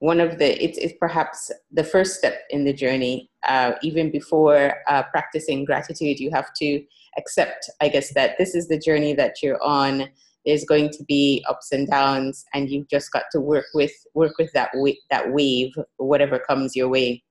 one 0.00 0.20
of 0.20 0.38
the, 0.38 0.62
it's, 0.62 0.76
it's, 0.76 0.94
perhaps 1.00 1.50
the 1.72 1.84
first 1.84 2.16
step 2.16 2.42
in 2.50 2.64
the 2.64 2.74
journey. 2.74 3.29
Uh, 3.48 3.72
even 3.82 4.10
before 4.10 4.74
uh, 4.88 5.02
practicing 5.04 5.64
gratitude, 5.64 6.20
you 6.20 6.30
have 6.30 6.52
to 6.54 6.82
accept, 7.16 7.70
I 7.80 7.88
guess, 7.88 8.12
that 8.14 8.36
this 8.38 8.54
is 8.54 8.68
the 8.68 8.78
journey 8.78 9.14
that 9.14 9.36
you're 9.42 9.62
on. 9.62 10.08
There's 10.44 10.64
going 10.64 10.90
to 10.90 11.04
be 11.04 11.44
ups 11.48 11.72
and 11.72 11.88
downs, 11.88 12.44
and 12.54 12.70
you've 12.70 12.88
just 12.88 13.12
got 13.12 13.24
to 13.32 13.40
work 13.40 13.66
with 13.74 13.92
work 14.14 14.38
with 14.38 14.52
that 14.52 14.70
wa- 14.74 15.00
that 15.10 15.32
wave, 15.32 15.72
whatever 15.96 16.38
comes 16.38 16.74
your 16.74 16.88
way. 16.88 17.22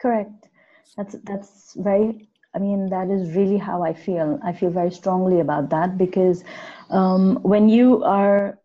Correct 0.00 0.48
that's 0.96 1.16
that's 1.24 1.74
very 1.76 2.28
I 2.54 2.58
mean, 2.58 2.90
that 2.90 3.08
is 3.08 3.34
really 3.34 3.56
how 3.56 3.82
I 3.82 3.94
feel. 3.94 4.38
I 4.44 4.52
feel 4.52 4.68
very 4.68 4.90
strongly 4.90 5.40
about 5.40 5.70
that 5.70 5.96
because 5.96 6.44
um, 6.90 7.38
when 7.42 7.70
you 7.70 8.04
are 8.04 8.58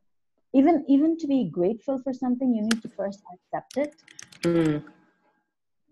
even 0.53 0.83
even 0.89 1.17
to 1.19 1.27
be 1.27 1.50
grateful 1.50 1.97
for 2.03 2.12
something, 2.12 2.53
you 2.53 2.63
need 2.63 2.81
to 2.81 2.89
first 2.89 3.21
accept 3.33 3.77
it. 3.77 3.95
Mm. 4.41 4.83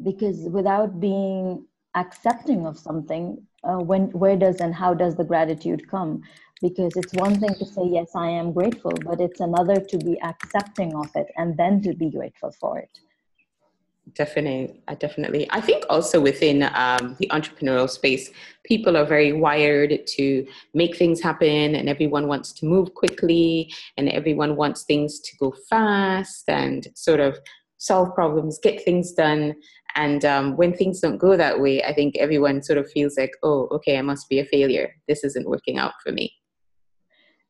Because 0.03 0.39
without 0.49 0.99
being 0.99 1.65
accepting 1.95 2.65
of 2.65 2.77
something, 2.77 3.41
uh, 3.63 3.79
when 3.79 4.11
where 4.11 4.35
does 4.35 4.57
and 4.59 4.73
how 4.75 4.93
does 4.93 5.15
the 5.15 5.23
gratitude 5.23 5.87
come? 5.89 6.21
Because 6.61 6.95
it's 6.95 7.13
one 7.13 7.39
thing 7.39 7.53
to 7.55 7.65
say 7.65 7.83
yes, 7.85 8.11
I 8.15 8.29
am 8.29 8.53
grateful, 8.53 8.93
but 9.03 9.19
it's 9.19 9.39
another 9.39 9.79
to 9.79 9.97
be 9.97 10.19
accepting 10.21 10.95
of 10.95 11.09
it 11.15 11.27
and 11.37 11.57
then 11.57 11.81
to 11.83 11.93
be 11.93 12.09
grateful 12.09 12.51
for 12.59 12.79
it 12.79 12.89
definitely 14.13 14.81
i 14.87 14.93
definitely 14.93 15.47
i 15.51 15.59
think 15.59 15.83
also 15.89 16.19
within 16.21 16.63
um, 16.75 17.15
the 17.19 17.27
entrepreneurial 17.31 17.89
space 17.89 18.29
people 18.63 18.95
are 18.95 19.05
very 19.05 19.33
wired 19.33 20.05
to 20.05 20.45
make 20.73 20.95
things 20.95 21.21
happen 21.21 21.75
and 21.75 21.89
everyone 21.89 22.27
wants 22.27 22.53
to 22.53 22.65
move 22.65 22.93
quickly 22.93 23.71
and 23.97 24.09
everyone 24.09 24.55
wants 24.55 24.83
things 24.83 25.19
to 25.19 25.35
go 25.37 25.53
fast 25.69 26.47
and 26.47 26.87
sort 26.95 27.19
of 27.19 27.37
solve 27.77 28.13
problems 28.13 28.59
get 28.61 28.83
things 28.83 29.11
done 29.13 29.55
and 29.95 30.25
um, 30.25 30.57
when 30.57 30.73
things 30.73 30.99
don't 30.99 31.17
go 31.17 31.35
that 31.37 31.59
way 31.59 31.83
i 31.83 31.93
think 31.93 32.15
everyone 32.17 32.61
sort 32.61 32.77
of 32.77 32.89
feels 32.91 33.17
like 33.17 33.31
oh 33.43 33.67
okay 33.71 33.97
i 33.97 34.01
must 34.01 34.29
be 34.29 34.39
a 34.39 34.45
failure 34.45 34.93
this 35.07 35.23
isn't 35.23 35.49
working 35.49 35.77
out 35.77 35.93
for 36.03 36.11
me 36.11 36.33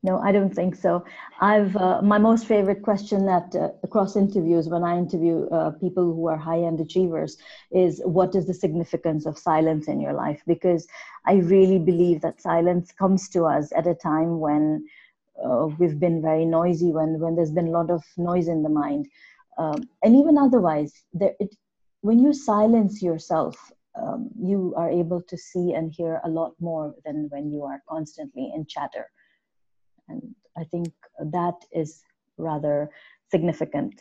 no, 0.06 0.20
I 0.20 0.32
don't 0.32 0.54
think 0.54 0.75
so. 0.75 1.04
I've 1.42 1.75
uh, 1.75 2.00
my 2.04 2.20
most 2.20 2.46
favorite 2.46 2.84
question 2.84 3.25
that 3.25 3.56
uh, 3.56 3.70
across 3.82 4.16
interviews 4.16 4.70
when 4.70 4.84
I 4.84 5.00
interview 5.00 5.48
uh, 5.50 5.72
people 5.72 6.04
who 6.14 6.28
are 6.28 6.38
high 6.38 6.62
end 6.62 6.80
achievers 6.80 7.38
is 7.72 8.04
what 8.06 8.36
is 8.36 8.46
the 8.46 8.54
significance 8.54 9.25
of 9.25 9.36
silence 9.36 9.88
in 9.88 10.00
your 10.00 10.14
life? 10.14 10.44
Because 10.46 10.88
I 11.25 11.38
really 11.38 11.80
believe 11.80 12.22
that 12.22 12.40
silence 12.40 12.92
comes 12.92 13.28
to 13.30 13.46
us 13.46 13.72
at 13.75 13.88
a 13.88 13.96
time 13.96 14.40
when 14.40 14.86
uh, 15.44 15.70
we've 15.80 16.00
been 16.00 16.22
very 16.22 16.46
noisy, 16.46 16.92
when 16.92 17.20
when 17.20 17.36
there's 17.36 17.58
been 17.60 17.70
a 17.70 17.78
lot 17.80 17.90
of 17.90 18.04
noise 18.16 18.48
in 18.48 18.62
the 18.62 18.70
mind, 18.70 19.08
um, 19.58 19.90
and 20.04 20.16
even 20.16 20.38
otherwise, 20.38 20.94
there, 21.14 21.34
it, 21.40 21.50
when 22.05 22.19
you 22.19 22.33
silence 22.33 23.01
yourself. 23.01 23.55
Um, 24.00 24.29
you 24.38 24.74
are 24.75 24.89
able 24.89 25.21
to 25.21 25.38
see 25.38 25.74
and 25.74 25.89
hear 25.89 26.19
a 26.25 26.29
lot 26.29 26.51
more 26.59 26.93
than 27.05 27.27
when 27.29 27.50
you 27.50 27.63
are 27.63 27.81
constantly 27.89 28.51
in 28.55 28.65
chatter. 28.74 29.05
And 30.09 30.21
i 30.62 30.63
think 30.71 30.89
that 31.38 31.57
is 31.71 31.89
rather 32.38 32.89
significant. 33.33 33.93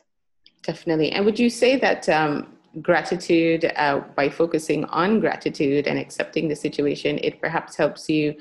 Definitely. 0.70 1.12
And 1.12 1.24
would 1.24 1.38
you 1.38 1.48
say 1.48 1.70
that 1.86 2.08
um, 2.08 2.32
gratitude 2.82 3.72
uh, 3.76 4.00
by 4.20 4.28
focusing 4.28 4.84
on 5.02 5.20
gratitude 5.20 5.86
and 5.86 5.98
accepting 5.98 6.48
the 6.48 6.56
situation 6.66 7.12
it 7.28 7.40
perhaps 7.40 7.76
helps 7.82 8.02
you 8.16 8.34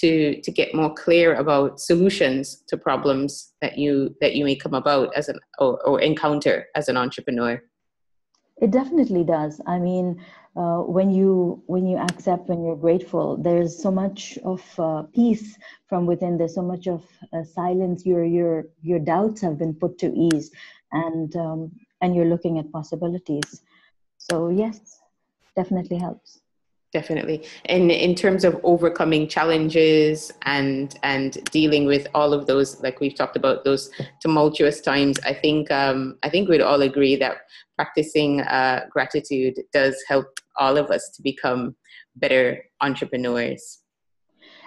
to 0.00 0.40
to 0.44 0.50
get 0.60 0.74
more 0.80 0.92
clear 1.04 1.34
about 1.44 1.80
solutions 1.80 2.62
to 2.68 2.76
problems 2.88 3.30
that 3.60 3.74
you 3.82 3.92
that 4.22 4.34
you 4.36 4.44
may 4.44 4.56
come 4.64 4.76
about 4.82 5.08
as 5.20 5.28
an 5.28 5.38
or, 5.58 5.72
or 5.88 6.00
encounter 6.00 6.56
as 6.78 6.88
an 6.88 6.96
entrepreneur 6.96 7.60
it 8.62 8.70
definitely 8.70 9.24
does. 9.24 9.60
I 9.66 9.78
mean 9.78 10.24
uh, 10.56 10.80
when 10.96 11.10
you 11.10 11.62
when 11.66 11.86
you 11.86 11.98
accept 11.98 12.48
when 12.48 12.62
you're 12.64 12.82
grateful 12.86 13.36
there's 13.36 13.82
so 13.82 13.90
much 13.90 14.38
of 14.44 14.62
uh, 14.78 15.02
peace 15.14 15.58
from 15.88 16.06
within. 16.06 16.38
There's 16.38 16.54
so 16.54 16.62
much 16.62 16.86
of 16.86 17.04
uh, 17.32 17.42
silence. 17.42 18.06
Your 18.06 18.24
your 18.24 18.66
your 18.80 19.00
doubts 19.00 19.40
have 19.40 19.58
been 19.58 19.74
put 19.74 19.98
to 19.98 20.08
ease 20.14 20.50
and 20.92 21.34
um, 21.36 21.72
and 22.00 22.14
you're 22.14 22.32
looking 22.34 22.58
at 22.58 22.70
possibilities. 22.72 23.62
So 24.18 24.48
yes 24.48 25.00
definitely 25.56 25.98
helps 25.98 26.41
definitely. 26.92 27.44
And 27.66 27.90
in 27.90 28.14
terms 28.14 28.44
of 28.44 28.60
overcoming 28.62 29.26
challenges 29.28 30.30
and 30.42 30.94
and 31.02 31.42
dealing 31.50 31.86
with 31.86 32.06
all 32.14 32.32
of 32.32 32.46
those 32.46 32.80
like 32.82 33.00
we've 33.00 33.14
talked 33.14 33.36
about 33.36 33.64
those 33.64 33.90
tumultuous 34.20 34.80
times 34.80 35.18
i 35.24 35.32
think 35.32 35.70
um, 35.70 36.18
i 36.22 36.28
think 36.28 36.48
we'd 36.48 36.60
all 36.60 36.82
agree 36.82 37.16
that 37.16 37.38
practicing 37.76 38.40
uh, 38.42 38.84
gratitude 38.90 39.54
does 39.72 39.96
help 40.06 40.26
all 40.58 40.76
of 40.76 40.90
us 40.90 41.10
to 41.16 41.22
become 41.22 41.74
better 42.16 42.62
entrepreneurs. 42.80 43.80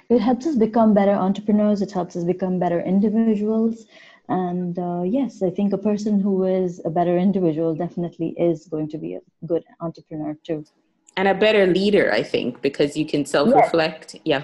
It 0.10 0.20
helps 0.20 0.46
us 0.46 0.56
become 0.56 0.94
better 0.94 1.12
entrepreneurs. 1.14 1.82
It 1.82 1.92
helps 1.92 2.16
us 2.16 2.24
become 2.24 2.60
better 2.60 2.80
individuals. 2.82 3.86
And 4.28 4.78
uh, 4.80 5.04
yes 5.04 5.44
i 5.44 5.52
think 5.52 5.72
a 5.72 5.78
person 5.78 6.20
who 6.20 6.46
is 6.46 6.82
a 6.84 6.90
better 6.90 7.16
individual 7.16 7.76
definitely 7.76 8.30
is 8.40 8.66
going 8.66 8.90
to 8.90 8.98
be 8.98 9.14
a 9.14 9.22
good 9.46 9.64
entrepreneur 9.80 10.36
too 10.44 10.66
and 11.18 11.28
a 11.28 11.34
better 11.34 11.66
leader 11.68 12.12
i 12.12 12.24
think 12.24 12.62
because 12.62 12.96
you 12.98 13.06
can 13.06 13.26
self-reflect 13.26 14.16
yes. 14.16 14.22
yeah 14.26 14.44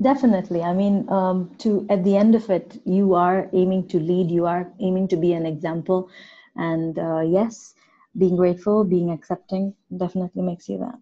definitely 0.00 0.62
i 0.62 0.72
mean 0.72 1.08
um, 1.08 1.50
to 1.58 1.86
at 1.90 2.04
the 2.04 2.16
end 2.16 2.34
of 2.34 2.48
it 2.50 2.80
you 2.84 3.14
are 3.14 3.48
aiming 3.52 3.86
to 3.86 3.98
lead 3.98 4.30
you 4.30 4.46
are 4.46 4.70
aiming 4.80 5.08
to 5.08 5.16
be 5.16 5.32
an 5.32 5.46
example 5.46 6.08
and 6.56 6.98
uh, 6.98 7.20
yes 7.20 7.74
being 8.16 8.36
grateful 8.36 8.84
being 8.84 9.10
accepting 9.10 9.74
definitely 9.96 10.42
makes 10.42 10.68
you 10.68 10.78
that 10.78 11.00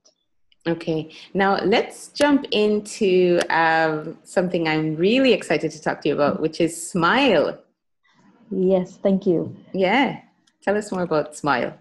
Okay, 0.66 1.10
now 1.32 1.62
let's 1.62 2.08
jump 2.08 2.44
into 2.50 3.38
um, 3.50 4.18
something 4.24 4.66
I'm 4.66 4.96
really 4.96 5.32
excited 5.32 5.70
to 5.70 5.80
talk 5.80 6.00
to 6.00 6.08
you 6.08 6.14
about, 6.14 6.40
which 6.40 6.60
is 6.60 6.90
Smile. 6.90 7.56
Yes, 8.50 8.98
thank 9.00 9.26
you. 9.26 9.54
Yeah, 9.72 10.22
tell 10.62 10.76
us 10.76 10.90
more 10.90 11.02
about 11.02 11.36
Smile. 11.36 11.78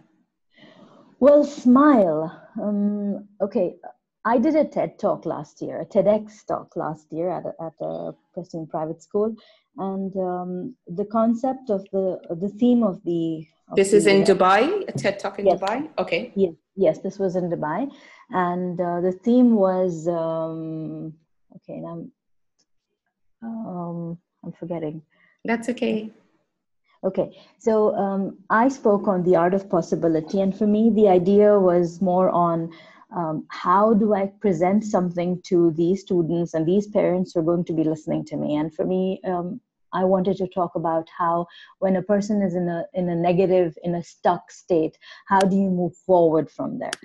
Well, 1.20 1.44
Smile 1.44 2.46
um, 2.62 3.28
okay, 3.42 3.76
I 4.24 4.38
did 4.38 4.56
a 4.56 4.66
TED 4.66 4.98
talk 4.98 5.26
last 5.26 5.62
year, 5.62 5.82
a 5.82 5.86
TEDx 5.86 6.46
talk 6.48 6.76
last 6.76 7.12
year 7.12 7.30
at 7.30 7.46
a, 7.46 7.54
at 7.64 7.74
a 7.80 8.14
Preston 8.34 8.68
private 8.68 9.02
school, 9.02 9.36
and 9.78 10.16
um, 10.18 10.76
the 10.88 11.06
concept 11.06 11.70
of 11.70 11.86
the 11.92 12.20
the 12.42 12.50
theme 12.50 12.84
of 12.84 13.04
the 13.04 13.46
of 13.70 13.76
this 13.76 13.92
the, 13.92 13.98
is 13.98 14.08
in 14.08 14.24
Dubai, 14.24 14.88
a 14.88 14.92
TED 14.92 15.20
talk 15.20 15.40
in 15.40 15.46
yes. 15.46 15.60
Dubai. 15.60 15.90
Okay. 16.00 16.32
Yes, 16.36 16.54
yes, 16.76 17.00
this 17.00 17.20
was 17.20 17.36
in 17.36 17.50
Dubai, 17.50 17.92
and 18.32 18.80
uh, 18.80 19.02
the 19.02 19.12
theme 19.12 19.56
was 19.56 20.08
um, 20.08 21.14
okay. 21.58 21.80
Now, 21.80 22.06
um, 23.44 24.18
I'm 24.44 24.54
forgetting. 24.54 25.02
That's 25.44 25.70
okay. 25.70 26.12
Okay, 27.06 27.38
so 27.60 27.96
um, 27.96 28.36
I 28.50 28.68
spoke 28.68 29.08
on 29.08 29.22
the 29.22 29.36
art 29.36 29.54
of 29.54 29.70
possibility, 29.70 30.42
and 30.42 30.58
for 30.58 30.66
me, 30.66 30.90
the 30.90 31.08
idea 31.08 31.60
was 31.60 32.02
more 32.02 32.32
on 32.32 32.72
um, 33.16 33.46
how 33.50 33.94
do 33.94 34.16
I 34.16 34.32
present 34.42 34.84
something 34.84 35.40
to 35.44 35.72
these 35.78 36.02
students 36.02 36.56
and 36.56 36.66
these 36.66 36.88
parents 36.88 37.34
who 37.34 37.42
are 37.42 37.44
going 37.44 37.64
to 37.66 37.74
be 37.74 37.84
listening 37.84 38.26
to 38.26 38.38
me. 38.38 38.56
And 38.56 38.74
for 38.74 38.86
me, 38.86 39.22
um, 39.24 39.62
I 39.94 40.04
wanted 40.04 40.38
to 40.38 40.48
talk 40.48 40.74
about 40.74 41.08
how 41.16 41.46
when 41.78 41.96
a 41.96 42.02
person 42.02 42.42
is 42.42 42.56
in 42.56 42.68
a 42.68 42.86
in 42.96 43.08
a 43.08 43.16
negative, 43.16 43.78
in 43.84 43.94
a 43.94 44.04
stuck 44.04 44.50
state, 44.50 44.98
how 45.28 45.42
do 45.42 45.56
you 45.56 45.70
move 45.70 45.96
forward 46.08 46.50
from 46.50 46.80
there? 46.80 46.98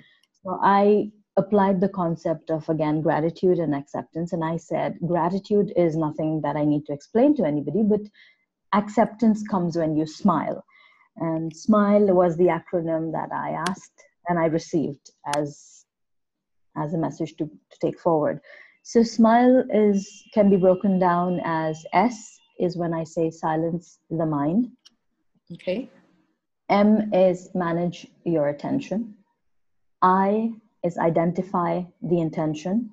So 0.43 0.59
I 0.63 1.11
applied 1.37 1.79
the 1.79 1.89
concept 1.89 2.49
of 2.49 2.67
again 2.69 3.01
gratitude 3.01 3.59
and 3.59 3.75
acceptance, 3.75 4.33
and 4.33 4.43
I 4.43 4.57
said 4.57 4.97
gratitude 5.05 5.71
is 5.75 5.95
nothing 5.95 6.41
that 6.41 6.55
I 6.55 6.65
need 6.65 6.87
to 6.87 6.93
explain 6.93 7.35
to 7.35 7.45
anybody, 7.45 7.83
but 7.83 8.01
acceptance 8.73 9.43
comes 9.47 9.77
when 9.77 9.95
you 9.95 10.05
smile. 10.05 10.63
And 11.17 11.55
SMILE 11.55 12.13
was 12.13 12.37
the 12.37 12.45
acronym 12.45 13.11
that 13.11 13.31
I 13.33 13.51
asked 13.69 14.03
and 14.27 14.39
I 14.39 14.45
received 14.45 15.11
as, 15.35 15.85
as 16.77 16.93
a 16.93 16.97
message 16.97 17.35
to, 17.37 17.45
to 17.45 17.79
take 17.79 17.99
forward. 17.99 18.39
So 18.83 19.03
SMILE 19.03 19.65
is 19.71 20.23
can 20.33 20.49
be 20.49 20.57
broken 20.57 20.99
down 20.99 21.39
as 21.43 21.83
S 21.93 22.39
is 22.59 22.77
when 22.77 22.93
I 22.93 23.03
say 23.03 23.29
silence 23.29 23.99
the 24.09 24.25
mind. 24.25 24.69
Okay. 25.53 25.89
M 26.69 27.13
is 27.13 27.49
manage 27.53 28.07
your 28.23 28.47
attention. 28.49 29.15
I 30.01 30.53
is 30.83 30.97
identify 30.97 31.83
the 32.01 32.19
intention. 32.19 32.91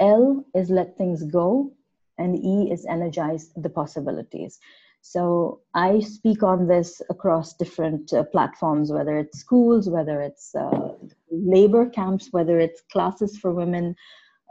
L 0.00 0.44
is 0.54 0.70
let 0.70 0.98
things 0.98 1.22
go. 1.22 1.72
And 2.20 2.36
E 2.36 2.70
is 2.70 2.86
energize 2.86 3.44
the 3.56 3.72
possibilities. 3.80 4.60
So 5.02 5.60
I 5.74 6.00
speak 6.00 6.42
on 6.42 6.66
this 6.66 7.00
across 7.08 7.54
different 7.54 8.12
uh, 8.12 8.24
platforms, 8.24 8.92
whether 8.92 9.16
it's 9.16 9.38
schools, 9.38 9.88
whether 9.88 10.20
it's 10.20 10.54
uh, 10.54 10.92
labor 11.30 11.88
camps, 11.88 12.28
whether 12.32 12.60
it's 12.60 12.82
classes 12.92 13.38
for 13.38 13.50
women, 13.52 13.96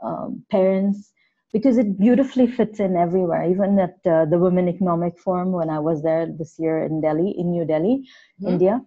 um, 0.04 0.44
parents, 0.50 1.12
because 1.54 1.78
it 1.78 2.00
beautifully 2.00 2.48
fits 2.48 2.80
in 2.80 2.96
everywhere. 2.96 3.46
Even 3.50 3.78
at 3.80 3.98
uh, 4.06 4.26
the 4.26 4.40
Women 4.40 4.68
Economic 4.68 5.20
Forum, 5.20 5.52
when 5.52 5.70
I 5.70 5.80
was 5.80 6.02
there 6.02 6.26
this 6.26 6.58
year 6.58 6.84
in 6.84 7.02
Delhi, 7.02 7.32
in 7.38 7.52
New 7.52 7.66
Delhi, 7.66 7.98
mm-hmm. 8.42 8.48
India, 8.48 8.82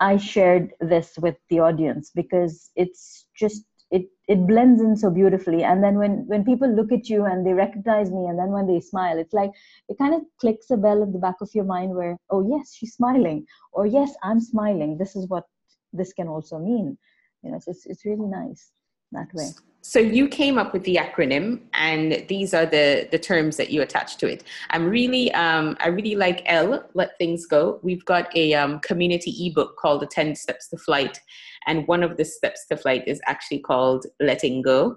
I 0.00 0.16
shared 0.16 0.72
this 0.80 1.16
with 1.18 1.36
the 1.50 1.60
audience 1.60 2.10
because 2.14 2.70
it's 2.76 3.26
just 3.34 3.64
it 3.90 4.06
it 4.28 4.46
blends 4.46 4.82
in 4.82 4.96
so 4.96 5.10
beautifully. 5.10 5.62
And 5.62 5.82
then 5.82 5.96
when 5.96 6.26
when 6.26 6.44
people 6.44 6.68
look 6.68 6.92
at 6.92 7.08
you 7.08 7.24
and 7.24 7.46
they 7.46 7.52
recognize 7.52 8.10
me 8.10 8.26
and 8.26 8.38
then 8.38 8.50
when 8.50 8.66
they 8.66 8.80
smile 8.80 9.18
it's 9.18 9.32
like 9.32 9.50
it 9.88 9.98
kind 9.98 10.14
of 10.14 10.22
clicks 10.40 10.70
a 10.70 10.76
bell 10.76 11.02
at 11.02 11.12
the 11.12 11.18
back 11.18 11.36
of 11.40 11.50
your 11.54 11.64
mind 11.64 11.94
where 11.94 12.16
oh 12.30 12.46
yes 12.48 12.74
she's 12.74 12.94
smiling. 12.94 13.46
Or 13.72 13.86
yes 13.86 14.14
i'm 14.22 14.40
smiling. 14.40 14.98
This 14.98 15.16
is 15.16 15.28
what 15.28 15.44
this 15.92 16.12
can 16.12 16.28
also 16.28 16.58
mean. 16.58 16.98
You 17.42 17.52
know 17.52 17.58
so 17.60 17.70
it's, 17.70 17.86
it's 17.86 18.04
really 18.04 18.26
nice 18.26 18.70
that 19.12 19.28
way 19.34 19.50
so 19.88 20.00
you 20.00 20.26
came 20.26 20.58
up 20.58 20.72
with 20.72 20.82
the 20.82 20.96
acronym 20.96 21.60
and 21.72 22.24
these 22.26 22.52
are 22.52 22.66
the 22.66 23.06
the 23.12 23.18
terms 23.20 23.56
that 23.56 23.70
you 23.70 23.82
attach 23.82 24.16
to 24.16 24.26
it. 24.26 24.42
I'm 24.70 24.88
really 24.88 25.32
um, 25.32 25.76
i 25.78 25.86
really 25.86 26.16
like 26.16 26.42
l 26.46 26.84
let 26.94 27.16
things 27.18 27.46
go. 27.46 27.78
We've 27.84 28.04
got 28.04 28.36
a 28.36 28.54
um, 28.54 28.80
community 28.80 29.32
ebook 29.46 29.76
called 29.76 30.02
the 30.02 30.08
10 30.08 30.34
steps 30.34 30.68
to 30.70 30.76
flight 30.76 31.20
and 31.68 31.86
one 31.86 32.02
of 32.02 32.16
the 32.16 32.24
steps 32.24 32.66
to 32.66 32.76
flight 32.76 33.04
is 33.06 33.20
actually 33.26 33.60
called 33.60 34.06
letting 34.18 34.62
go. 34.62 34.96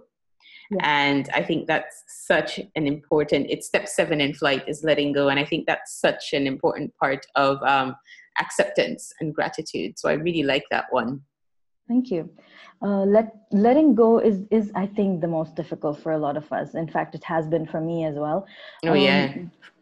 Yeah. 0.72 0.86
and 1.04 1.30
i 1.34 1.42
think 1.42 1.66
that's 1.66 2.04
such 2.32 2.60
an 2.80 2.86
important 2.86 3.48
it's 3.50 3.66
step 3.66 3.88
seven 3.88 4.22
in 4.22 4.36
flight 4.36 4.64
is 4.68 4.84
letting 4.84 5.14
go 5.14 5.30
and 5.30 5.40
i 5.40 5.46
think 5.52 5.66
that's 5.66 6.00
such 6.00 6.34
an 6.34 6.46
important 6.46 6.94
part 7.02 7.26
of 7.34 7.58
um, 7.64 7.96
acceptance 8.40 9.12
and 9.20 9.34
gratitude. 9.34 9.98
So 9.98 10.10
i 10.10 10.14
really 10.14 10.44
like 10.54 10.68
that 10.70 10.86
one 10.92 11.22
thank 11.90 12.10
you. 12.12 12.30
Uh, 12.82 13.04
let 13.16 13.36
letting 13.52 13.94
go 13.94 14.20
is 14.20 14.38
is 14.52 14.72
i 14.84 14.86
think 14.86 15.20
the 15.20 15.28
most 15.28 15.54
difficult 15.56 16.00
for 16.04 16.12
a 16.14 16.18
lot 16.26 16.38
of 16.38 16.46
us. 16.60 16.76
In 16.76 16.88
fact 16.96 17.16
it 17.16 17.26
has 17.26 17.48
been 17.48 17.66
for 17.66 17.82
me 17.82 18.06
as 18.06 18.16
well. 18.16 18.46
Oh 18.86 18.92
um, 18.92 18.98
yeah 18.98 19.34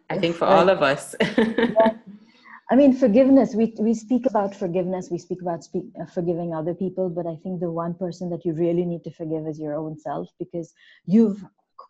i 0.09 0.17
think 0.17 0.35
for 0.35 0.45
all 0.45 0.69
of 0.69 0.81
us. 0.81 1.15
Yeah. 1.19 1.91
i 2.71 2.75
mean 2.75 2.93
forgiveness 3.03 3.53
we 3.59 3.65
we 3.87 3.93
speak 3.93 4.25
about 4.25 4.55
forgiveness. 4.63 5.11
We 5.11 5.19
speak 5.27 5.41
about 5.41 5.63
speak, 5.63 5.85
uh, 6.01 6.05
forgiving 6.17 6.55
other 6.55 6.73
people. 6.73 7.09
But 7.09 7.27
i 7.33 7.35
think 7.43 7.59
the 7.59 7.71
one 7.83 7.93
person 8.05 8.31
that 8.31 8.45
you 8.45 8.53
really 8.53 8.85
need 8.85 9.03
to 9.03 9.11
forgive 9.19 9.45
is 9.51 9.59
your 9.59 9.75
own 9.75 9.99
self 10.07 10.27
because 10.39 10.73
you've 11.05 11.45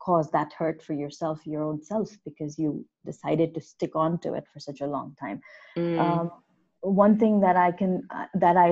caused 0.08 0.32
that 0.34 0.52
hurt 0.60 0.82
for 0.88 0.94
yourself 1.04 1.38
your 1.46 1.64
own 1.64 1.82
self 1.82 2.10
because 2.26 2.60
you 2.60 2.86
decided 3.06 3.54
to 3.54 3.62
stick 3.62 3.94
on 3.96 4.20
to 4.24 4.34
it 4.34 4.46
for 4.52 4.60
such 4.60 4.82
a 4.82 4.88
long 4.96 5.16
time. 5.20 5.40
Mm. 5.78 6.00
um, 6.04 6.32
one 6.82 7.18
thing 7.22 7.40
that 7.40 7.58
i 7.58 7.72
can 7.72 7.92
uh, 8.18 8.26
that 8.36 8.58
i 8.58 8.68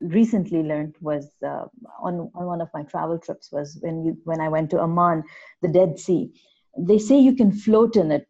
recently 0.00 0.62
learned 0.62 0.94
was 1.00 1.30
uh, 1.44 1.64
on, 2.00 2.30
on 2.34 2.46
one 2.46 2.60
of 2.60 2.68
my 2.74 2.82
travel 2.84 3.18
trips 3.18 3.50
was 3.50 3.78
when 3.80 4.04
you 4.04 4.16
when 4.24 4.40
I 4.40 4.48
went 4.48 4.70
to 4.70 4.80
Amman, 4.80 5.24
the 5.62 5.68
Dead 5.68 5.98
Sea. 5.98 6.32
They 6.78 6.98
say 6.98 7.18
you 7.18 7.34
can 7.34 7.52
float 7.52 7.96
in 7.96 8.12
it. 8.12 8.28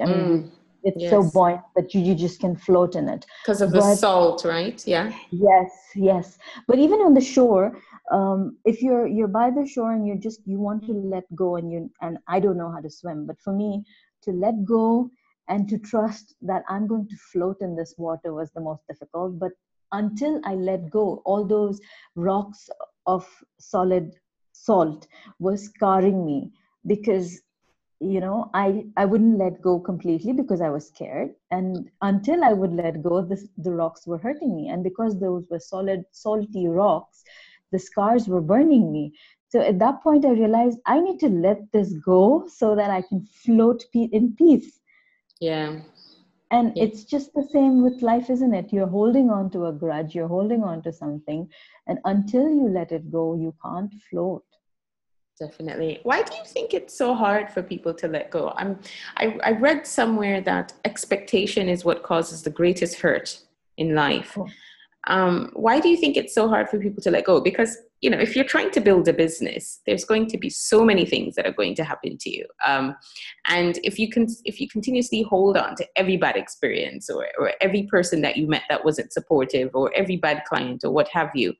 I 0.00 0.06
mean, 0.06 0.14
mm, 0.16 0.50
it's 0.82 1.02
yes. 1.02 1.10
so 1.10 1.22
buoyant 1.22 1.60
that 1.76 1.92
you, 1.94 2.00
you 2.00 2.14
just 2.14 2.40
can 2.40 2.56
float 2.56 2.94
in 2.94 3.08
it 3.08 3.26
because 3.44 3.60
of 3.60 3.72
the 3.72 3.94
salt, 3.94 4.44
right? 4.44 4.82
Yeah. 4.86 5.12
Yes, 5.30 5.70
yes. 5.94 6.38
But 6.66 6.78
even 6.78 7.00
on 7.00 7.12
the 7.12 7.20
shore, 7.20 7.78
um, 8.10 8.56
if 8.64 8.80
you're 8.82 9.06
you're 9.06 9.28
by 9.28 9.50
the 9.50 9.66
shore 9.66 9.92
and 9.92 10.06
you're 10.06 10.16
just 10.16 10.40
you 10.46 10.58
want 10.58 10.86
to 10.86 10.92
let 10.92 11.24
go 11.34 11.56
and 11.56 11.70
you 11.70 11.90
and 12.00 12.18
I 12.28 12.40
don't 12.40 12.56
know 12.56 12.70
how 12.70 12.80
to 12.80 12.90
swim, 12.90 13.26
but 13.26 13.40
for 13.40 13.52
me 13.52 13.84
to 14.22 14.32
let 14.32 14.64
go 14.64 15.10
and 15.48 15.68
to 15.68 15.78
trust 15.78 16.34
that 16.42 16.62
I'm 16.68 16.86
going 16.86 17.08
to 17.08 17.16
float 17.32 17.58
in 17.60 17.76
this 17.76 17.94
water 17.98 18.32
was 18.32 18.50
the 18.52 18.60
most 18.60 18.82
difficult. 18.88 19.38
But 19.38 19.52
until 19.92 20.40
I 20.44 20.54
let 20.54 20.90
go, 20.90 21.22
all 21.24 21.44
those 21.44 21.80
rocks 22.14 22.68
of 23.06 23.26
solid 23.58 24.12
salt 24.52 25.06
were 25.38 25.56
scarring 25.56 26.24
me 26.24 26.52
because 26.86 27.40
you 28.02 28.20
know 28.20 28.50
i 28.54 28.82
i 28.96 29.04
wouldn't 29.04 29.38
let 29.38 29.60
go 29.60 29.78
completely 29.78 30.32
because 30.32 30.60
i 30.60 30.70
was 30.70 30.86
scared. 30.88 31.30
And 31.50 31.90
until 32.02 32.44
i 32.44 32.52
would 32.52 32.72
let 32.72 33.02
go 33.02 33.22
this, 33.22 33.46
the 33.58 33.72
rocks 33.72 34.06
were 34.06 34.18
hurting 34.18 34.54
me. 34.54 34.68
And 34.68 34.82
because 34.84 35.18
those 35.18 35.44
were 35.50 35.60
solid 35.60 36.04
salty 36.12 36.66
rocks 36.68 37.24
the 37.72 37.78
scars 37.78 38.26
were 38.26 38.40
burning 38.40 38.90
me. 38.90 39.12
So 39.48 39.60
at 39.60 39.78
that 39.78 40.02
point 40.02 40.24
i 40.24 40.30
realized 40.30 40.78
i 40.86 41.00
need 41.00 41.20
to 41.20 41.28
let 41.28 41.60
this 41.72 41.94
go 42.04 42.46
so 42.48 42.74
that 42.76 42.90
i 42.90 43.02
can 43.02 43.26
float 43.44 43.84
in 43.94 44.34
peace. 44.36 44.80
Yeah 45.40 45.80
and 46.50 46.72
yeah. 46.74 46.84
it's 46.84 47.04
just 47.04 47.32
the 47.34 47.46
same 47.52 47.82
with 47.82 48.02
life 48.02 48.30
isn't 48.30 48.54
it? 48.54 48.72
You're 48.72 48.86
holding 48.86 49.30
on 49.30 49.50
to 49.50 49.66
a 49.66 49.72
grudge 49.72 50.14
you're 50.14 50.28
holding 50.28 50.62
on 50.62 50.82
to 50.82 50.92
something 50.92 51.48
and 51.86 51.98
until 52.04 52.48
you 52.48 52.68
let 52.68 52.92
it 52.92 53.10
go 53.10 53.34
you 53.34 53.54
can't 53.62 53.92
float. 54.08 54.44
Definitely. 55.38 56.00
Why 56.02 56.22
do 56.22 56.34
you 56.36 56.44
think 56.44 56.74
it's 56.74 56.96
so 56.96 57.14
hard 57.14 57.50
for 57.50 57.62
people 57.62 57.94
to 57.94 58.08
let 58.08 58.30
go? 58.30 58.52
I'm 58.56 58.78
i, 59.16 59.38
I 59.42 59.52
read 59.52 59.86
somewhere 59.86 60.40
that 60.42 60.72
expectation 60.84 61.68
is 61.68 61.84
what 61.84 62.02
causes 62.02 62.42
the 62.42 62.50
greatest 62.50 63.00
hurt 63.00 63.40
in 63.76 63.94
life. 63.94 64.36
Oh. 64.36 64.46
um, 65.06 65.50
why 65.54 65.80
do 65.80 65.88
you 65.88 65.96
think 65.96 66.16
it's 66.16 66.34
so 66.34 66.48
hard 66.48 66.68
for 66.68 66.78
people 66.78 67.02
to 67.02 67.10
let 67.10 67.24
go? 67.24 67.40
Because 67.40 67.78
you 68.00 68.10
know 68.10 68.18
if 68.18 68.34
you're 68.34 68.44
trying 68.44 68.70
to 68.70 68.80
build 68.80 69.06
a 69.08 69.12
business 69.12 69.80
there's 69.86 70.04
going 70.04 70.26
to 70.26 70.38
be 70.38 70.48
so 70.48 70.84
many 70.84 71.04
things 71.04 71.34
that 71.34 71.46
are 71.46 71.52
going 71.52 71.74
to 71.74 71.84
happen 71.84 72.16
to 72.18 72.30
you. 72.30 72.46
Um, 72.64 72.96
and 73.48 73.78
if 73.84 73.98
you 73.98 74.10
can 74.10 74.26
if 74.44 74.60
you 74.60 74.68
continuously 74.68 75.22
hold 75.22 75.56
on 75.56 75.76
to 75.76 75.86
every 75.96 76.16
bad 76.16 76.36
experience 76.36 77.10
or, 77.10 77.26
or 77.38 77.52
every 77.60 77.84
person 77.84 78.22
that 78.22 78.36
you 78.36 78.46
met 78.46 78.62
that 78.68 78.84
wasn't 78.84 79.12
supportive 79.12 79.70
or 79.74 79.92
every 79.94 80.16
bad 80.16 80.44
client 80.44 80.82
or 80.84 80.90
what 80.90 81.08
have 81.08 81.30
you 81.34 81.54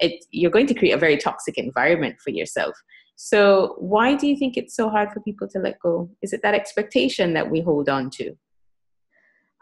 it, 0.00 0.24
you're 0.30 0.50
going 0.50 0.66
to 0.66 0.74
create 0.74 0.92
a 0.92 0.98
very 0.98 1.16
toxic 1.16 1.58
environment 1.58 2.16
for 2.20 2.30
yourself. 2.30 2.74
So 3.16 3.76
why 3.78 4.14
do 4.14 4.26
you 4.26 4.34
think 4.34 4.56
it's 4.56 4.74
so 4.74 4.88
hard 4.88 5.12
for 5.12 5.20
people 5.20 5.46
to 5.48 5.58
let 5.58 5.78
go? 5.78 6.10
Is 6.22 6.32
it 6.32 6.40
that 6.42 6.54
expectation 6.54 7.34
that 7.34 7.50
we 7.50 7.60
hold 7.60 7.88
on 7.88 8.08
to? 8.12 8.34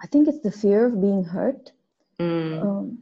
I 0.01 0.07
think 0.07 0.29
it's 0.29 0.41
the 0.41 0.53
fear 0.53 0.87
of 0.87 1.01
being 1.01 1.25
hurt. 1.25 1.73
Mm. 2.21 2.63
um, 2.63 2.99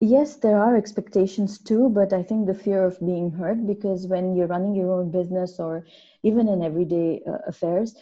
yes 0.00 0.36
there 0.36 0.58
are 0.58 0.76
expectations 0.76 1.58
too 1.58 1.90
but 1.90 2.12
i 2.12 2.22
think 2.22 2.46
the 2.46 2.54
fear 2.54 2.84
of 2.84 2.98
being 3.00 3.30
hurt 3.30 3.66
because 3.66 4.06
when 4.06 4.34
you're 4.34 4.46
running 4.46 4.74
your 4.74 4.90
own 4.92 5.10
business 5.10 5.60
or 5.60 5.84
even 6.22 6.48
in 6.48 6.62
everyday 6.62 7.20
uh, 7.28 7.38
affairs 7.46 7.94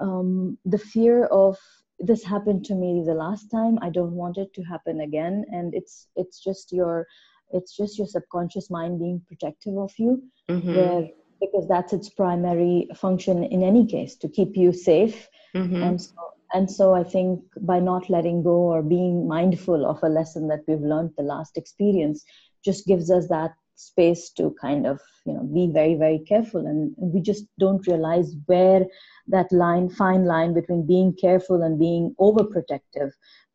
um, 0.00 0.56
the 0.64 0.78
fear 0.78 1.26
of 1.26 1.58
this 1.98 2.24
happened 2.24 2.64
to 2.64 2.74
me 2.74 3.02
the 3.04 3.14
last 3.14 3.50
time 3.50 3.78
i 3.82 3.90
don't 3.90 4.12
want 4.12 4.38
it 4.38 4.52
to 4.54 4.62
happen 4.62 5.02
again 5.02 5.44
and 5.52 5.74
it's 5.74 6.08
it's 6.16 6.42
just 6.42 6.72
your 6.72 7.06
it's 7.50 7.76
just 7.76 7.98
your 7.98 8.06
subconscious 8.06 8.70
mind 8.70 8.98
being 8.98 9.20
protective 9.28 9.76
of 9.76 9.92
you 9.98 10.22
mm-hmm. 10.48 10.74
where 10.74 11.08
because 11.38 11.68
that's 11.68 11.92
its 11.92 12.08
primary 12.08 12.88
function 12.96 13.44
in 13.44 13.62
any 13.62 13.84
case 13.86 14.16
to 14.16 14.28
keep 14.28 14.56
you 14.56 14.72
safe 14.72 15.28
mm-hmm. 15.54 15.82
and 15.82 16.00
so 16.00 16.31
and 16.54 16.70
so 16.70 16.94
i 16.94 17.02
think 17.02 17.40
by 17.60 17.78
not 17.80 18.08
letting 18.10 18.42
go 18.42 18.56
or 18.74 18.82
being 18.82 19.26
mindful 19.26 19.86
of 19.86 20.02
a 20.02 20.08
lesson 20.08 20.48
that 20.48 20.60
we've 20.68 20.80
learned 20.80 21.10
the 21.16 21.22
last 21.22 21.56
experience 21.56 22.24
just 22.64 22.86
gives 22.86 23.10
us 23.10 23.28
that 23.28 23.52
space 23.82 24.30
to 24.30 24.54
kind 24.60 24.86
of 24.86 25.00
you 25.26 25.34
know 25.34 25.42
be 25.42 25.70
very 25.72 25.94
very 25.94 26.20
careful. 26.20 26.66
And 26.66 26.94
we 26.96 27.20
just 27.20 27.44
don't 27.58 27.86
realize 27.86 28.34
where 28.46 28.86
that 29.28 29.50
line 29.50 29.88
fine 29.88 30.24
line 30.24 30.54
between 30.54 30.86
being 30.86 31.14
careful 31.20 31.62
and 31.62 31.78
being 31.78 32.14
overprotective 32.20 33.10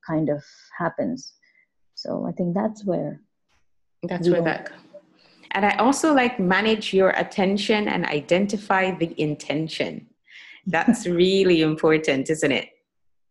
kind 0.05 0.29
of 0.29 0.43
happens. 0.77 1.33
So 1.95 2.25
i 2.27 2.31
think 2.31 2.53
that's 2.53 2.85
where 2.85 3.21
that's 4.03 4.29
where 4.29 4.43
that 4.43 4.71
and 5.51 5.65
i 5.65 5.75
also 5.77 6.13
like 6.13 6.39
manage 6.39 6.93
your 6.93 7.09
attention 7.11 7.87
and 7.87 8.05
identify 8.05 8.91
the 8.91 9.19
intention. 9.19 10.07
That's 10.67 11.07
really 11.23 11.61
important 11.61 12.29
isn't 12.29 12.51
it 12.51 12.69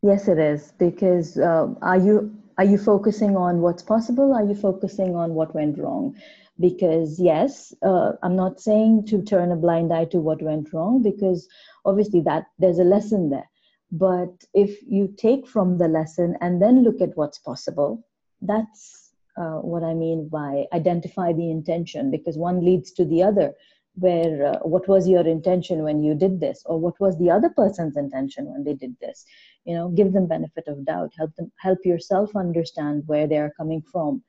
Yes, 0.02 0.28
it 0.28 0.38
is 0.38 0.72
because 0.78 1.38
uh, 1.38 1.68
are 1.82 1.98
you 1.98 2.34
are 2.58 2.64
you 2.64 2.78
focusing 2.78 3.36
on 3.36 3.60
what's 3.60 3.82
possible? 3.82 4.32
Are 4.34 4.44
you 4.44 4.54
focusing 4.54 5.14
on 5.14 5.34
what 5.34 5.54
went 5.54 5.78
wrong? 5.78 6.14
Because 6.58 7.20
yes, 7.20 7.74
uh, 7.82 8.12
I'm 8.22 8.36
not 8.36 8.60
saying 8.60 9.06
to 9.08 9.22
turn 9.22 9.52
a 9.52 9.56
blind 9.56 9.92
eye 9.92 10.06
to 10.06 10.20
what 10.20 10.40
went 10.42 10.72
wrong 10.72 11.02
because 11.02 11.46
obviously 11.84 12.20
that 12.22 12.46
there's 12.58 12.78
a 12.78 12.84
lesson 12.84 13.28
there. 13.30 13.48
But 13.92 14.44
if 14.54 14.80
you 14.82 15.14
take 15.16 15.46
from 15.46 15.78
the 15.78 15.88
lesson 15.88 16.36
and 16.40 16.62
then 16.62 16.82
look 16.82 17.00
at 17.00 17.16
what's 17.16 17.38
possible, 17.38 18.04
that's 18.40 19.12
uh, 19.36 19.58
what 19.60 19.84
I 19.84 19.92
mean 19.92 20.28
by 20.28 20.64
identify 20.72 21.32
the 21.32 21.50
intention 21.50 22.10
because 22.10 22.38
one 22.38 22.64
leads 22.64 22.90
to 22.92 23.04
the 23.04 23.22
other 23.22 23.52
where 23.96 24.46
uh, 24.46 24.58
what 24.58 24.86
was 24.88 25.08
your 25.08 25.26
intention 25.26 25.82
when 25.82 26.02
you 26.02 26.14
did 26.14 26.40
this? 26.40 26.62
Or 26.66 26.78
what 26.78 26.98
was 27.00 27.18
the 27.18 27.30
other 27.30 27.50
person's 27.50 27.96
intention 27.96 28.46
when 28.46 28.64
they 28.64 28.74
did 28.74 28.96
this? 29.00 29.24
You 29.64 29.74
know 29.74 29.88
give 29.88 30.12
them 30.12 30.26
benefit 30.26 30.68
of 30.68 30.84
doubt 30.84 31.12
help 31.16 31.34
them 31.36 31.50
help 31.58 31.78
yourself 31.84 32.36
understand 32.36 33.02
where 33.06 33.26
they 33.26 33.38
are 33.38 33.52
coming 33.56 33.82
from. 33.92 34.22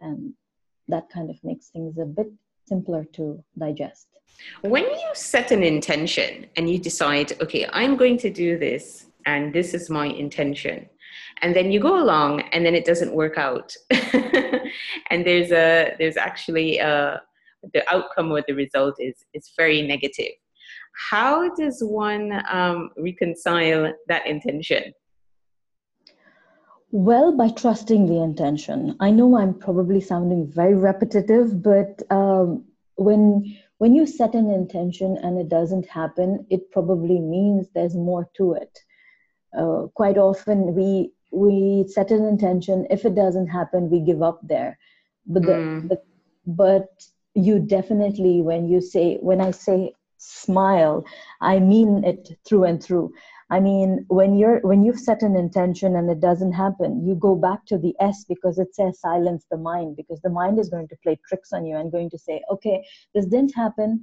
And 0.00 0.34
that 0.88 1.08
kind 1.10 1.30
of 1.30 1.36
makes 1.44 1.68
things 1.68 1.98
a 1.98 2.04
bit 2.04 2.32
simpler 2.66 3.04
to 3.12 3.42
digest. 3.58 4.08
When 4.62 4.84
you 4.84 5.10
set 5.14 5.50
an 5.50 5.62
intention 5.62 6.46
and 6.56 6.68
you 6.70 6.78
decide 6.78 7.40
okay 7.42 7.66
i'm 7.72 7.96
going 7.96 8.16
to 8.18 8.30
do 8.30 8.58
this 8.58 9.06
and 9.26 9.52
this 9.52 9.74
is 9.74 9.90
my 9.90 10.06
intention 10.06 10.88
and 11.42 11.54
then 11.54 11.70
you 11.70 11.80
go 11.80 12.02
along 12.02 12.40
and 12.52 12.64
then 12.64 12.74
it 12.74 12.84
doesn't 12.84 13.12
work 13.12 13.36
out 13.36 13.74
and 15.10 15.26
there's 15.26 15.52
a 15.52 15.94
there's 15.98 16.16
actually 16.16 16.78
a 16.78 17.20
the 17.72 17.82
outcome 17.92 18.30
or 18.32 18.42
the 18.46 18.54
result 18.54 18.96
is 18.98 19.14
is 19.34 19.52
very 19.56 19.82
negative. 19.82 20.34
How 21.10 21.54
does 21.54 21.82
one 21.82 22.42
um, 22.50 22.90
reconcile 22.96 23.92
that 24.08 24.26
intention? 24.26 24.92
Well 26.90 27.34
by 27.36 27.48
trusting 27.48 28.06
the 28.06 28.22
intention. 28.22 28.96
I 29.00 29.10
know 29.10 29.36
i'm 29.38 29.54
probably 29.54 30.00
sounding 30.00 30.46
very 30.46 30.74
repetitive 30.74 31.62
but 31.62 32.02
um, 32.10 32.64
when 32.96 33.56
when 33.78 33.94
you 33.94 34.06
set 34.06 34.34
an 34.34 34.50
intention 34.50 35.16
and 35.22 35.38
it 35.38 35.48
doesn't 35.48 35.88
happen 35.88 36.46
it 36.50 36.70
probably 36.70 37.18
means 37.18 37.68
there's 37.74 37.96
more 37.96 38.28
to 38.36 38.52
it. 38.52 38.78
Uh, 39.58 39.86
quite 39.94 40.18
often 40.18 40.74
we 40.74 41.12
we 41.30 41.86
set 41.88 42.10
an 42.10 42.26
intention. 42.26 42.86
If 42.90 43.06
it 43.06 43.14
doesn't 43.14 43.48
happen 43.48 43.88
we 43.88 44.00
give 44.00 44.22
up 44.22 44.40
there. 44.42 44.78
But 45.26 45.44
the, 45.44 45.52
mm. 45.52 45.88
but, 45.88 46.04
but 46.46 46.88
you 47.34 47.58
definitely 47.58 48.42
when 48.42 48.68
you 48.68 48.80
say 48.80 49.18
when 49.20 49.40
i 49.40 49.50
say 49.50 49.92
smile 50.18 51.04
i 51.40 51.58
mean 51.58 52.04
it 52.04 52.38
through 52.44 52.64
and 52.64 52.82
through. 52.82 53.12
I 53.50 53.60
mean 53.60 54.06
when 54.08 54.38
you're 54.38 54.60
when 54.60 54.82
you've 54.82 54.98
set 54.98 55.22
an 55.22 55.36
intention 55.36 55.96
and 55.96 56.08
it 56.10 56.20
doesn't 56.20 56.52
happen 56.52 57.06
you 57.06 57.14
go 57.14 57.34
back 57.34 57.66
to 57.66 57.76
the 57.76 57.94
s 58.00 58.24
because 58.26 58.58
it 58.58 58.74
says 58.74 59.00
silence 59.00 59.44
the 59.50 59.58
mind 59.58 59.96
because 59.96 60.20
the 60.22 60.30
mind 60.30 60.58
is 60.58 60.70
going 60.70 60.88
to 60.88 60.96
play 61.02 61.18
tricks 61.28 61.52
on 61.52 61.66
you 61.66 61.76
and 61.76 61.92
going 61.92 62.08
to 62.10 62.18
say 62.18 62.40
okay 62.50 62.82
this 63.14 63.26
didn't 63.26 63.54
happen. 63.54 64.02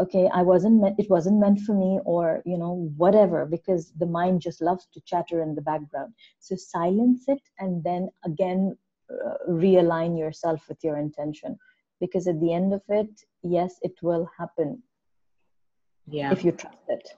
Okay 0.00 0.28
i 0.32 0.42
wasn't 0.42 0.80
meant 0.80 0.98
it 0.98 1.10
wasn't 1.10 1.38
meant 1.38 1.60
for 1.60 1.74
me 1.74 2.00
or 2.04 2.42
you 2.44 2.58
know 2.58 2.90
whatever 2.96 3.46
because 3.46 3.92
the 3.98 4.06
mind 4.06 4.40
just 4.40 4.60
loves 4.62 4.88
to 4.94 5.00
chatter 5.04 5.42
in 5.42 5.54
the 5.54 5.62
background. 5.62 6.12
So 6.40 6.56
silence 6.56 7.24
it 7.28 7.42
and 7.58 7.84
then 7.84 8.10
again 8.24 8.76
uh, 9.12 9.34
realign 9.48 10.18
yourself 10.18 10.68
with 10.68 10.82
your 10.82 10.96
intention 10.96 11.56
because 12.00 12.26
at 12.28 12.40
the 12.40 12.52
end 12.52 12.72
of 12.72 12.82
it 12.88 13.10
yes 13.42 13.76
it 13.82 13.94
will 14.02 14.28
happen 14.36 14.82
yeah 16.06 16.32
if 16.32 16.44
you 16.44 16.52
trust 16.52 16.78
it 16.88 17.08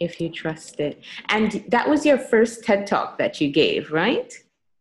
if 0.00 0.20
you 0.20 0.28
trust 0.30 0.80
it 0.80 1.02
and 1.28 1.64
that 1.68 1.88
was 1.88 2.06
your 2.06 2.18
first 2.18 2.64
ted 2.64 2.86
talk 2.86 3.18
that 3.18 3.40
you 3.40 3.50
gave 3.50 3.90
right 3.90 4.34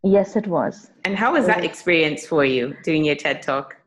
yes 0.04 0.36
it 0.36 0.48
was 0.48 0.92
and 1.06 1.16
how 1.16 1.34
was 1.34 1.46
that 1.48 1.64
experience 1.64 2.26
for 2.26 2.46
you 2.46 2.76
doing 2.84 3.04
your 3.04 3.16
ted 3.16 3.42
talk 3.42 3.78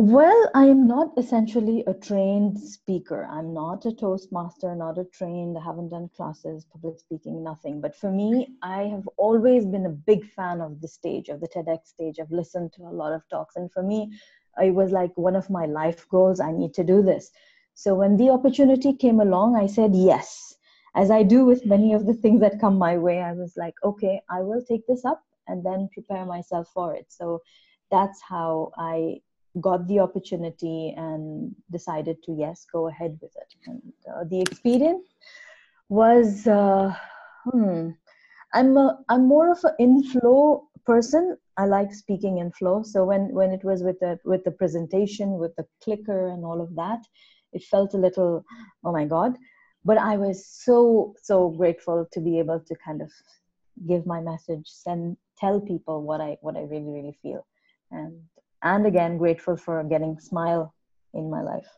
well, 0.00 0.48
I 0.54 0.66
am 0.66 0.86
not 0.86 1.10
essentially 1.18 1.82
a 1.88 1.92
trained 1.92 2.56
speaker. 2.56 3.26
I'm 3.28 3.52
not 3.52 3.84
a 3.84 3.92
Toastmaster, 3.92 4.76
not 4.76 4.96
a 4.96 5.02
trained, 5.06 5.58
I 5.58 5.64
haven't 5.64 5.88
done 5.88 6.08
classes, 6.16 6.64
public 6.70 7.00
speaking, 7.00 7.42
nothing. 7.42 7.80
But 7.80 7.96
for 7.96 8.12
me, 8.12 8.54
I 8.62 8.84
have 8.84 9.08
always 9.16 9.66
been 9.66 9.86
a 9.86 10.00
big 10.06 10.24
fan 10.24 10.60
of 10.60 10.80
the 10.80 10.86
stage, 10.86 11.30
of 11.30 11.40
the 11.40 11.48
TEDx 11.48 11.88
stage. 11.88 12.20
I've 12.20 12.30
listened 12.30 12.72
to 12.74 12.82
a 12.82 12.94
lot 12.94 13.12
of 13.12 13.28
talks. 13.28 13.56
And 13.56 13.72
for 13.72 13.82
me, 13.82 14.12
it 14.60 14.70
was 14.70 14.92
like 14.92 15.16
one 15.16 15.36
of 15.36 15.50
my 15.50 15.66
life 15.66 16.08
goals. 16.08 16.40
I 16.40 16.52
need 16.52 16.74
to 16.74 16.84
do 16.84 17.02
this. 17.02 17.30
So 17.74 17.94
when 17.94 18.16
the 18.16 18.30
opportunity 18.30 18.92
came 18.92 19.20
along, 19.20 19.56
I 19.56 19.66
said 19.66 19.94
yes. 19.94 20.54
As 20.94 21.10
I 21.10 21.22
do 21.22 21.44
with 21.44 21.66
many 21.66 21.92
of 21.92 22.06
the 22.06 22.14
things 22.14 22.40
that 22.40 22.60
come 22.60 22.76
my 22.78 22.98
way, 22.98 23.20
I 23.20 23.32
was 23.32 23.54
like, 23.56 23.74
okay, 23.84 24.20
I 24.28 24.40
will 24.40 24.62
take 24.62 24.86
this 24.86 25.04
up 25.04 25.22
and 25.46 25.64
then 25.64 25.88
prepare 25.92 26.24
myself 26.24 26.68
for 26.74 26.94
it. 26.94 27.06
So 27.08 27.40
that's 27.90 28.20
how 28.20 28.72
I 28.76 29.20
got 29.60 29.86
the 29.88 30.00
opportunity 30.00 30.94
and 30.96 31.54
decided 31.70 32.22
to 32.22 32.32
yes 32.32 32.66
go 32.70 32.88
ahead 32.88 33.18
with 33.20 33.34
it 33.36 33.54
and 33.66 33.82
uh, 34.12 34.24
the 34.30 34.40
experience 34.40 35.06
was 35.88 36.46
uh, 36.46 36.94
hmm, 37.44 37.90
i'm 38.54 38.76
a, 38.76 38.98
i'm 39.08 39.26
more 39.26 39.50
of 39.50 39.58
an 39.64 39.74
inflow 39.78 40.62
person 40.84 41.36
i 41.58 41.66
like 41.66 41.92
speaking 41.92 42.38
in 42.38 42.50
flow. 42.52 42.82
So 42.82 43.04
when 43.04 43.22
when 43.34 43.50
it 43.52 43.64
was 43.64 43.82
with 43.82 43.98
the 44.00 44.18
with 44.24 44.44
the 44.44 44.50
presentation 44.50 45.38
with 45.38 45.54
the 45.56 45.66
clicker 45.82 46.28
and 46.28 46.44
all 46.44 46.60
of 46.60 46.74
that 46.76 47.00
it 47.52 47.64
felt 47.64 47.94
a 47.94 47.98
little 48.06 48.44
oh 48.84 48.92
my 48.92 49.04
god. 49.04 49.36
But 49.84 49.98
i 49.98 50.16
was 50.16 50.46
so 50.46 51.14
so 51.22 51.50
grateful 51.50 52.06
to 52.12 52.20
be 52.20 52.38
able 52.38 52.60
to 52.60 52.74
kind 52.86 53.02
of 53.02 53.10
give 53.86 54.06
my 54.06 54.20
message 54.20 54.66
send 54.66 55.16
tell 55.38 55.60
people 55.60 56.02
what 56.02 56.20
i 56.20 56.36
what 56.40 56.56
i 56.56 56.62
really 56.62 56.92
really 56.98 57.18
feel. 57.22 57.46
And 57.90 58.22
and 58.62 58.86
again 58.86 59.18
grateful 59.18 59.56
for 59.56 59.82
getting 59.84 60.18
smile 60.20 60.74
in 61.14 61.30
my 61.30 61.42
life 61.42 61.68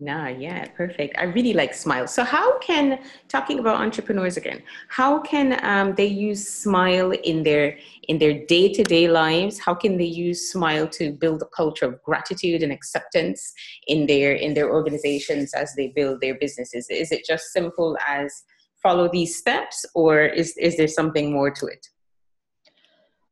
Nah, 0.00 0.26
yeah, 0.26 0.66
perfect. 0.76 1.14
I 1.18 1.24
really 1.24 1.52
like 1.52 1.72
Smile. 1.72 2.08
So, 2.08 2.24
how 2.24 2.58
can 2.58 2.98
talking 3.28 3.60
about 3.60 3.80
entrepreneurs 3.80 4.36
again? 4.36 4.60
How 4.88 5.20
can 5.20 5.64
um, 5.64 5.94
they 5.94 6.06
use 6.06 6.48
Smile 6.48 7.12
in 7.12 7.44
their 7.44 7.78
in 8.08 8.18
their 8.18 8.44
day 8.46 8.72
to 8.72 8.82
day 8.82 9.06
lives? 9.06 9.60
How 9.60 9.72
can 9.72 9.96
they 9.96 10.04
use 10.04 10.50
Smile 10.50 10.88
to 10.88 11.12
build 11.12 11.42
a 11.42 11.46
culture 11.56 11.86
of 11.86 12.02
gratitude 12.02 12.64
and 12.64 12.72
acceptance 12.72 13.52
in 13.86 14.06
their 14.06 14.32
in 14.32 14.54
their 14.54 14.68
organizations 14.68 15.54
as 15.54 15.72
they 15.76 15.92
build 15.94 16.20
their 16.20 16.34
businesses? 16.40 16.88
Is 16.90 17.12
it 17.12 17.24
just 17.24 17.52
simple 17.52 17.96
as 18.08 18.42
follow 18.82 19.08
these 19.08 19.38
steps, 19.38 19.86
or 19.94 20.22
is 20.22 20.56
is 20.56 20.76
there 20.76 20.88
something 20.88 21.32
more 21.32 21.52
to 21.52 21.66
it? 21.66 21.86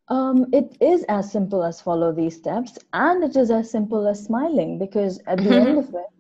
Um, 0.07 0.47
it 0.53 0.77
is 0.81 1.03
as 1.09 1.33
simple 1.33 1.65
as 1.65 1.81
follow 1.81 2.13
these 2.13 2.37
steps, 2.37 2.79
and 2.93 3.25
it 3.25 3.35
is 3.35 3.51
as 3.51 3.69
simple 3.69 4.07
as 4.07 4.23
smiling 4.25 4.79
because 4.79 5.19
at 5.27 5.39
the 5.39 5.59
end 5.59 5.79
of 5.79 5.89
it, 5.95 6.12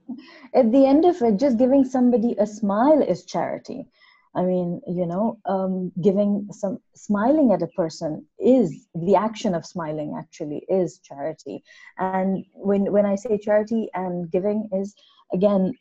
at 0.54 0.70
the 0.72 0.86
end 0.86 1.04
of 1.04 1.20
it, 1.22 1.38
just 1.38 1.58
giving 1.58 1.84
somebody 1.84 2.34
a 2.38 2.46
smile 2.46 3.02
is 3.02 3.24
charity. 3.24 3.86
I 4.34 4.42
mean, 4.42 4.80
you 4.86 5.04
know, 5.04 5.38
um, 5.44 5.92
giving 6.00 6.48
some 6.50 6.78
smiling 6.94 7.52
at 7.52 7.62
a 7.62 7.66
person 7.66 8.26
is 8.38 8.86
the 8.94 9.14
action 9.14 9.54
of 9.54 9.66
smiling 9.66 10.14
actually 10.18 10.64
is 10.70 11.00
charity. 11.04 11.62
And 11.98 12.44
when 12.54 12.90
when 12.90 13.04
I 13.04 13.16
say 13.16 13.36
charity 13.36 13.88
and 13.94 14.30
giving 14.30 14.70
is 14.72 14.94
again, 15.34 15.74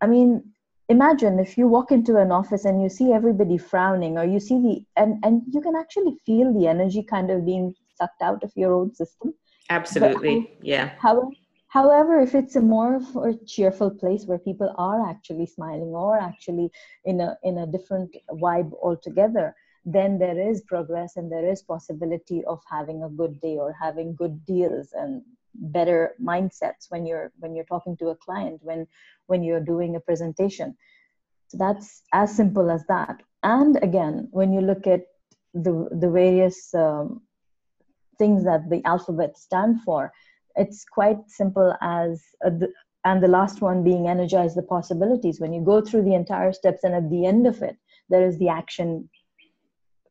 I 0.00 0.06
mean, 0.06 0.52
imagine 0.88 1.38
if 1.40 1.56
you 1.58 1.66
walk 1.66 1.90
into 1.90 2.16
an 2.16 2.30
office 2.30 2.64
and 2.64 2.82
you 2.82 2.88
see 2.88 3.12
everybody 3.12 3.58
frowning 3.58 4.18
or 4.18 4.24
you 4.24 4.40
see 4.40 4.58
the 4.60 5.00
and 5.00 5.24
and 5.24 5.42
you 5.52 5.60
can 5.60 5.74
actually 5.74 6.16
feel 6.26 6.52
the 6.52 6.66
energy 6.66 7.02
kind 7.02 7.30
of 7.30 7.46
being 7.46 7.74
sucked 7.96 8.22
out 8.22 8.42
of 8.42 8.52
your 8.56 8.72
own 8.74 8.92
system 8.94 9.32
absolutely 9.68 10.40
how, 10.40 10.46
yeah 10.62 10.90
however, 10.98 11.28
however 11.70 12.20
if 12.20 12.34
it's 12.34 12.56
a 12.56 12.60
more 12.60 12.96
of 12.96 13.16
a 13.16 13.34
cheerful 13.46 13.90
place 13.90 14.24
where 14.26 14.38
people 14.38 14.72
are 14.76 15.08
actually 15.08 15.46
smiling 15.46 15.92
or 16.04 16.18
actually 16.18 16.70
in 17.04 17.20
a 17.20 17.36
in 17.42 17.58
a 17.58 17.66
different 17.66 18.14
vibe 18.44 18.72
altogether 18.82 19.54
then 19.84 20.18
there 20.18 20.38
is 20.38 20.62
progress 20.62 21.16
and 21.16 21.32
there 21.32 21.48
is 21.48 21.62
possibility 21.62 22.44
of 22.44 22.60
having 22.70 23.02
a 23.02 23.08
good 23.08 23.40
day 23.40 23.56
or 23.56 23.72
having 23.72 24.14
good 24.14 24.44
deals 24.44 24.92
and 24.92 25.22
better 25.54 26.14
mindsets 26.22 26.90
when 26.90 27.06
you're 27.06 27.32
when 27.38 27.54
you're 27.54 27.64
talking 27.64 27.96
to 27.96 28.08
a 28.08 28.16
client 28.16 28.60
when 28.62 28.86
when 29.26 29.42
you're 29.42 29.64
doing 29.64 29.96
a 29.96 30.00
presentation. 30.00 30.76
So 31.48 31.58
that's 31.58 32.02
as 32.12 32.34
simple 32.34 32.70
as 32.70 32.84
that. 32.88 33.22
And 33.42 33.82
again 33.82 34.28
when 34.32 34.52
you 34.52 34.60
look 34.60 34.86
at 34.86 35.02
the 35.54 35.88
the 35.92 36.10
various 36.10 36.72
um, 36.74 37.22
things 38.18 38.44
that 38.44 38.68
the 38.68 38.84
alphabet 38.84 39.38
stand 39.38 39.80
for 39.80 40.12
it's 40.56 40.84
quite 40.84 41.18
simple 41.28 41.74
as 41.80 42.22
a, 42.42 42.52
and 43.04 43.22
the 43.22 43.28
last 43.28 43.62
one 43.62 43.82
being 43.82 44.08
energize 44.08 44.54
the 44.54 44.62
possibilities. 44.62 45.40
When 45.40 45.52
you 45.52 45.62
go 45.62 45.80
through 45.80 46.02
the 46.02 46.14
entire 46.14 46.52
steps 46.52 46.84
and 46.84 46.94
at 46.94 47.08
the 47.10 47.26
end 47.26 47.46
of 47.46 47.62
it 47.62 47.76
there 48.08 48.26
is 48.26 48.38
the 48.38 48.48
action 48.48 49.08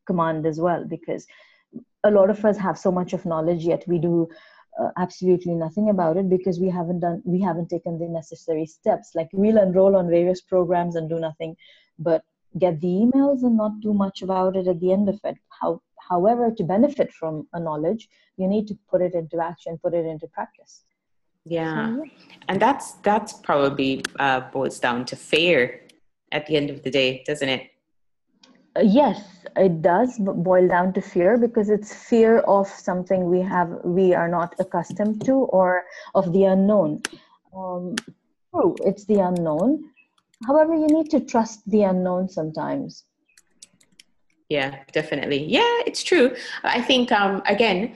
command 0.06 0.46
as 0.46 0.58
well 0.58 0.84
because 0.84 1.26
a 2.04 2.10
lot 2.10 2.30
of 2.30 2.44
us 2.44 2.56
have 2.56 2.78
so 2.78 2.90
much 2.90 3.12
of 3.12 3.26
knowledge 3.26 3.64
yet 3.64 3.84
we 3.86 3.98
do 3.98 4.26
uh, 4.80 4.88
absolutely 4.96 5.54
nothing 5.54 5.90
about 5.90 6.16
it 6.16 6.28
because 6.28 6.58
we 6.58 6.70
haven't 6.70 7.00
done 7.00 7.22
we 7.24 7.40
haven't 7.40 7.68
taken 7.68 7.98
the 7.98 8.08
necessary 8.08 8.66
steps. 8.66 9.10
Like 9.14 9.28
we'll 9.32 9.58
enroll 9.58 9.96
on 9.96 10.08
various 10.08 10.40
programs 10.40 10.96
and 10.96 11.08
do 11.08 11.18
nothing 11.18 11.56
but 11.98 12.22
get 12.58 12.80
the 12.80 12.88
emails 12.88 13.42
and 13.42 13.56
not 13.56 13.80
do 13.80 13.92
much 13.92 14.22
about 14.22 14.56
it 14.56 14.66
at 14.66 14.80
the 14.80 14.92
end 14.92 15.08
of 15.08 15.18
it 15.24 15.36
how 15.60 15.80
however 16.08 16.50
to 16.50 16.64
benefit 16.64 17.12
from 17.12 17.46
a 17.52 17.60
knowledge 17.60 18.08
you 18.36 18.46
need 18.46 18.66
to 18.66 18.76
put 18.90 19.00
it 19.00 19.14
into 19.14 19.38
action 19.40 19.78
put 19.82 19.94
it 19.94 20.04
into 20.04 20.26
practice 20.28 20.84
yeah, 21.46 21.86
so, 21.86 22.04
yeah. 22.04 22.10
and 22.48 22.60
that's 22.60 22.92
that's 23.02 23.32
probably 23.32 24.02
uh, 24.18 24.40
boils 24.52 24.78
down 24.78 25.04
to 25.06 25.16
fear 25.16 25.80
at 26.32 26.46
the 26.46 26.56
end 26.56 26.70
of 26.70 26.82
the 26.82 26.90
day 26.90 27.22
doesn't 27.26 27.48
it 27.48 27.70
uh, 28.76 28.82
yes 28.82 29.46
it 29.56 29.80
does 29.80 30.18
boil 30.18 30.68
down 30.68 30.92
to 30.92 31.00
fear 31.00 31.38
because 31.38 31.70
it's 31.70 31.94
fear 31.94 32.38
of 32.40 32.68
something 32.68 33.30
we 33.30 33.40
have 33.40 33.70
we 33.84 34.12
are 34.12 34.28
not 34.28 34.54
accustomed 34.58 35.24
to 35.24 35.32
or 35.32 35.84
of 36.14 36.32
the 36.32 36.44
unknown 36.44 37.00
um, 37.56 37.96
true. 38.52 38.76
It's 38.84 39.04
the 39.04 39.20
unknown. 39.20 39.90
However, 40.46 40.74
you 40.74 40.86
need 40.86 41.10
to 41.10 41.20
trust 41.20 41.68
the 41.70 41.82
unknown 41.82 42.28
sometimes. 42.28 43.04
Yeah, 44.48 44.80
definitely. 44.92 45.44
Yeah, 45.44 45.80
it's 45.86 46.02
true. 46.02 46.34
I 46.64 46.80
think, 46.82 47.12
um, 47.12 47.42
again, 47.46 47.94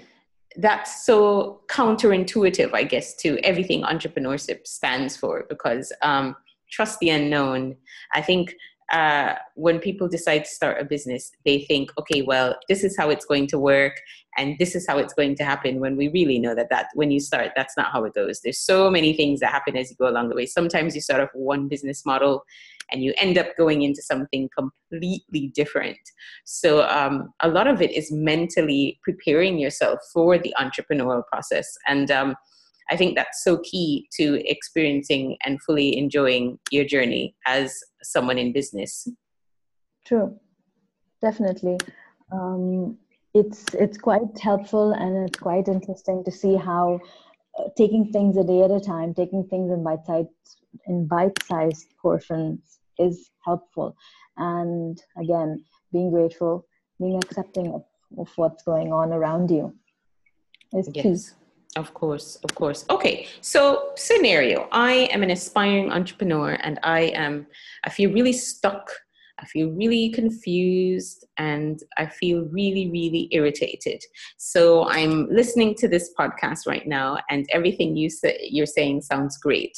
that's 0.57 1.05
so 1.05 1.63
counterintuitive, 1.69 2.73
I 2.73 2.85
guess, 2.85 3.15
to 3.17 3.39
everything 3.39 3.83
entrepreneurship 3.83 4.67
stands 4.67 5.17
for 5.17 5.47
because 5.49 5.93
um, 6.03 6.37
trust 6.71 7.01
the 7.01 7.11
unknown. 7.11 7.77
I 8.13 8.23
think 8.23 8.55
uh, 8.93 9.35
when 9.55 9.79
people 9.79 10.09
decide 10.09 10.45
to 10.45 10.51
start 10.51 10.81
a 10.81 10.85
business, 10.85 11.33
they 11.45 11.63
think, 11.63 11.91
okay, 11.99 12.23
well, 12.23 12.57
this 12.69 12.85
is 12.85 12.97
how 12.97 13.11
it's 13.11 13.25
going 13.25 13.47
to 13.49 13.59
work 13.59 14.01
and 14.37 14.57
this 14.59 14.75
is 14.75 14.87
how 14.87 14.99
it's 14.99 15.15
going 15.15 15.35
to 15.37 15.45
happen 15.45 15.81
when 15.81 15.97
we 15.97 16.09
really 16.09 16.39
know 16.39 16.55
that 16.55 16.69
that 16.71 16.89
when 16.95 17.11
you 17.11 17.21
start 17.21 17.53
that's 17.55 17.77
not 17.77 17.93
how 17.93 18.05
it 18.05 18.15
goes. 18.15 18.41
There's 18.41 18.59
so 18.59 18.91
many 18.91 19.13
things 19.13 19.41
that 19.41 19.53
happen 19.53 19.77
as 19.77 19.91
you 19.91 19.97
go 19.97 20.09
along 20.09 20.29
the 20.29 20.35
way. 20.35 20.47
Sometimes 20.47 20.95
you 20.95 21.01
start 21.01 21.21
off 21.21 21.31
one 21.35 21.69
business 21.69 22.05
model 22.05 22.45
and 22.93 23.03
you 23.03 23.15
end 23.17 23.39
up 23.39 23.57
going 23.57 23.83
into 23.83 24.03
something 24.03 24.49
completely 24.57 25.49
different. 25.55 25.99
So 26.45 26.83
um, 26.83 27.33
a 27.41 27.49
lot 27.49 27.67
of 27.67 27.81
it 27.81 27.91
is 27.93 28.13
mentally 28.13 29.01
preparing 29.03 29.59
yourself 29.59 30.01
for 30.13 30.39
the 30.39 30.55
entrepreneurial 30.61 31.23
process. 31.27 31.79
And 31.87 32.11
um, 32.11 32.35
i 32.91 32.97
think 32.97 33.17
that's 33.17 33.43
so 33.43 33.59
key 33.59 34.09
to 34.13 34.41
experiencing 34.51 35.37
and 35.45 35.63
fully 35.63 35.97
enjoying 35.97 36.59
your 36.71 36.85
journey 36.85 37.35
as 37.47 37.79
someone 38.03 38.39
in 38.39 38.53
business 38.53 39.09
true 40.07 40.39
definitely 41.23 41.79
um, 42.33 42.97
it's 43.35 43.75
it's 43.75 43.99
quite 43.99 44.39
helpful 44.41 44.93
and 44.93 45.29
it's 45.29 45.39
quite 45.39 45.69
interesting 45.69 46.25
to 46.25 46.31
see 46.31 46.57
how 46.57 47.01
uh, 47.59 47.65
taking 47.77 48.11
things 48.11 48.37
a 48.37 48.45
day 48.45 48.63
at 48.63 48.71
a 48.71 48.81
time, 48.81 49.13
taking 49.15 49.45
things 49.45 49.71
in 49.71 49.83
bite 49.83 50.05
sized 50.07 50.29
in 50.87 51.07
bite 51.07 51.43
sized 51.45 51.95
portions 52.01 52.79
is 52.99 53.31
helpful. 53.45 53.97
And 54.37 55.01
again, 55.17 55.65
being 55.93 56.11
grateful, 56.11 56.67
being 56.99 57.17
accepting 57.17 57.69
of, 57.69 57.85
of 58.19 58.29
what's 58.37 58.63
going 58.63 58.93
on 58.93 59.13
around 59.13 59.51
you 59.51 59.75
is 60.73 60.89
yes. 60.95 61.03
key. 61.03 61.35
Of 61.77 61.93
course, 61.93 62.37
of 62.45 62.55
course. 62.55 62.85
Okay, 62.89 63.27
so 63.41 63.91
scenario: 63.97 64.69
I 64.71 65.09
am 65.13 65.23
an 65.23 65.31
aspiring 65.31 65.91
entrepreneur, 65.91 66.57
and 66.63 66.79
I 66.83 67.13
am 67.15 67.47
I 67.85 67.91
feel 67.91 68.13
really 68.13 68.33
stuck 68.33 68.91
I 69.39 69.47
feel 69.47 69.71
really 69.71 70.11
confused 70.11 71.27
and 71.39 71.83
I 71.99 72.07
feel 72.07 72.47
really, 72.51 72.91
really 72.91 73.29
irritated. 73.33 74.01
So 74.37 74.89
I'm 74.89 75.29
listening 75.29 75.75
to 75.77 75.89
this 75.89 76.13
podcast 76.19 76.67
right 76.67 76.87
now, 76.87 77.19
and 77.31 77.47
everything 77.53 77.97
you 77.97 78.11
say, 78.11 78.39
you're 78.43 78.67
saying 78.67 79.03
sounds 79.03 79.37
great. 79.39 79.77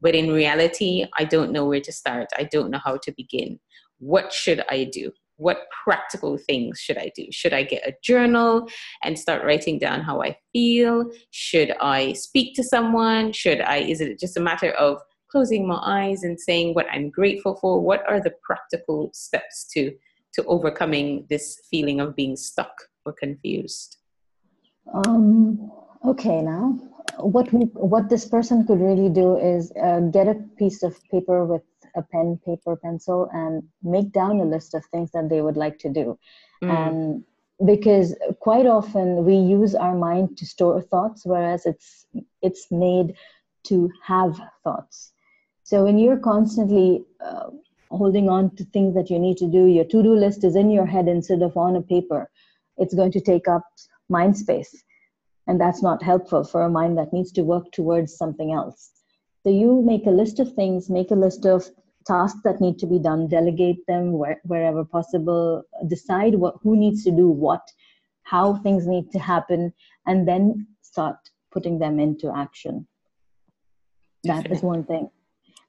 But 0.00 0.14
in 0.14 0.32
reality, 0.32 1.06
I 1.16 1.24
don't 1.24 1.52
know 1.52 1.66
where 1.66 1.80
to 1.80 1.92
start. 1.92 2.28
I 2.36 2.44
don't 2.44 2.70
know 2.70 2.80
how 2.84 2.98
to 2.98 3.12
begin. 3.12 3.58
What 3.98 4.32
should 4.32 4.62
I 4.68 4.84
do? 4.84 5.12
What 5.36 5.66
practical 5.84 6.38
things 6.38 6.78
should 6.78 6.98
I 6.98 7.12
do? 7.14 7.26
Should 7.30 7.52
I 7.52 7.62
get 7.62 7.86
a 7.86 7.94
journal 8.02 8.68
and 9.02 9.18
start 9.18 9.44
writing 9.44 9.78
down 9.78 10.00
how 10.00 10.22
I 10.22 10.36
feel? 10.52 11.10
Should 11.30 11.72
I 11.80 12.14
speak 12.14 12.54
to 12.56 12.62
someone? 12.62 13.32
Should 13.32 13.60
I, 13.60 13.78
is 13.78 14.00
it 14.00 14.18
just 14.18 14.36
a 14.36 14.40
matter 14.40 14.72
of 14.72 14.98
closing 15.30 15.66
my 15.66 15.80
eyes 15.82 16.22
and 16.22 16.40
saying 16.40 16.74
what 16.74 16.86
I'm 16.90 17.10
grateful 17.10 17.56
for? 17.56 17.80
What 17.80 18.08
are 18.08 18.20
the 18.20 18.34
practical 18.42 19.10
steps 19.12 19.66
to 19.74 19.92
to 20.34 20.44
overcoming 20.44 21.26
this 21.30 21.62
feeling 21.70 21.98
of 21.98 22.14
being 22.14 22.36
stuck 22.36 22.74
or 23.06 23.12
confused? 23.12 23.96
Um, 24.92 25.72
okay, 26.04 26.42
now 26.42 26.78
what 27.18 27.52
we 27.52 27.64
what 27.74 28.08
this 28.08 28.26
person 28.26 28.66
could 28.66 28.80
really 28.80 29.08
do 29.08 29.36
is 29.36 29.72
uh, 29.82 30.00
get 30.00 30.28
a 30.28 30.34
piece 30.58 30.82
of 30.82 30.96
paper 31.10 31.44
with 31.44 31.62
a 31.94 32.02
pen, 32.02 32.38
paper, 32.44 32.76
pencil, 32.76 33.28
and 33.32 33.62
make 33.82 34.12
down 34.12 34.40
a 34.40 34.44
list 34.44 34.74
of 34.74 34.84
things 34.86 35.10
that 35.12 35.28
they 35.28 35.40
would 35.40 35.56
like 35.56 35.78
to 35.78 35.88
do, 35.88 36.18
mm. 36.62 36.70
and 36.70 37.24
because 37.66 38.14
quite 38.40 38.66
often 38.66 39.24
we 39.24 39.34
use 39.34 39.74
our 39.74 39.96
mind 39.96 40.36
to 40.36 40.44
store 40.44 40.82
thoughts 40.82 41.24
whereas 41.24 41.64
it's 41.64 42.04
it's 42.42 42.66
made 42.70 43.14
to 43.62 43.90
have 44.04 44.38
thoughts 44.62 45.14
so 45.66 45.82
when 45.82 45.98
you're 45.98 46.18
constantly 46.18 47.02
uh, 47.18 47.50
holding 47.90 48.28
on 48.28 48.54
to 48.54 48.64
things 48.66 48.94
that 48.94 49.10
you 49.10 49.18
need 49.18 49.36
to 49.38 49.48
do, 49.50 49.66
your 49.66 49.84
to 49.84 50.00
do 50.00 50.14
list 50.14 50.44
is 50.44 50.54
in 50.54 50.70
your 50.70 50.86
head 50.86 51.08
instead 51.08 51.42
of 51.42 51.56
on 51.56 51.74
a 51.74 51.82
paper, 51.82 52.30
it's 52.78 52.94
going 52.94 53.10
to 53.10 53.20
take 53.20 53.48
up 53.48 53.64
mind 54.08 54.36
space. 54.36 54.84
And 55.46 55.60
that's 55.60 55.82
not 55.82 56.02
helpful 56.02 56.44
for 56.44 56.62
a 56.62 56.70
mind 56.70 56.98
that 56.98 57.12
needs 57.12 57.32
to 57.32 57.42
work 57.42 57.70
towards 57.72 58.16
something 58.16 58.52
else. 58.52 58.90
So 59.44 59.50
you 59.50 59.82
make 59.82 60.06
a 60.06 60.10
list 60.10 60.40
of 60.40 60.52
things, 60.54 60.90
make 60.90 61.12
a 61.12 61.14
list 61.14 61.46
of 61.46 61.70
tasks 62.06 62.40
that 62.44 62.60
need 62.60 62.78
to 62.78 62.86
be 62.86 62.98
done, 62.98 63.28
delegate 63.28 63.86
them 63.86 64.12
where, 64.12 64.40
wherever 64.44 64.84
possible, 64.84 65.62
decide 65.86 66.34
what, 66.34 66.56
who 66.62 66.76
needs 66.76 67.04
to 67.04 67.10
do 67.10 67.28
what, 67.28 67.62
how 68.24 68.56
things 68.56 68.86
need 68.86 69.10
to 69.12 69.18
happen, 69.18 69.72
and 70.06 70.26
then 70.26 70.66
start 70.82 71.16
putting 71.52 71.78
them 71.78 72.00
into 72.00 72.36
action. 72.36 72.86
That 74.24 74.50
is 74.50 74.62
one 74.62 74.84
thing. 74.84 75.10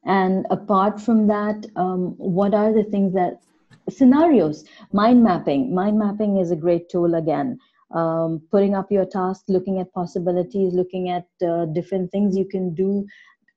And 0.06 0.48
apart 0.50 1.00
from 1.00 1.28
that, 1.28 1.66
um, 1.76 2.16
what 2.18 2.54
are 2.54 2.74
the 2.74 2.84
things 2.84 3.14
that 3.14 3.42
scenarios? 3.90 4.66
Mind 4.92 5.24
mapping. 5.24 5.74
Mind 5.74 6.00
mapping 6.00 6.38
is 6.38 6.50
a 6.52 6.56
great 6.56 6.90
tool 6.90 7.16
again. 7.16 7.60
Um, 7.92 8.42
putting 8.52 8.76
up 8.76 8.92
your 8.92 9.06
task, 9.06 9.46
looking 9.48 9.80
at 9.80 9.94
possibilities, 9.94 10.74
looking 10.74 11.10
at 11.10 11.26
uh, 11.46 11.66
different 11.66 12.12
things 12.12 12.36
you 12.36 12.46
can 12.46 12.74
do, 12.74 13.06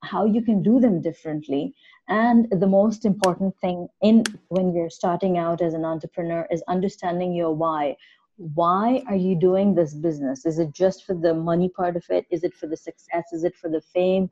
how 0.03 0.25
you 0.25 0.43
can 0.43 0.63
do 0.63 0.81
them 0.81 1.01
differently. 1.01 1.75
And 2.09 2.49
the 2.51 2.67
most 2.67 3.05
important 3.05 3.55
thing 3.61 3.89
in 4.03 4.25
when 4.49 4.75
you're 4.75 4.91
starting 4.91 5.39
out 5.39 5.61
as 5.61 5.75
an 5.75 5.85
entrepreneur 5.85 6.47
is 6.51 6.63
understanding 6.69 7.35
your 7.35 7.55
why. 7.55 7.97
Why 8.37 9.03
are 9.07 9.17
you 9.17 9.35
doing 9.37 9.75
this 9.75 9.95
business? 9.95 10.47
Is 10.47 10.59
it 10.59 10.73
just 10.73 11.05
for 11.05 11.15
the 11.15 11.35
money 11.35 11.69
part 11.69 11.97
of 11.97 12.05
it? 12.09 12.27
Is 12.31 12.43
it 12.43 12.55
for 12.55 12.67
the 12.67 12.77
success? 12.77 13.33
Is 13.33 13.45
it 13.45 13.55
for 13.57 13.69
the 13.69 13.81
fame? 13.81 14.31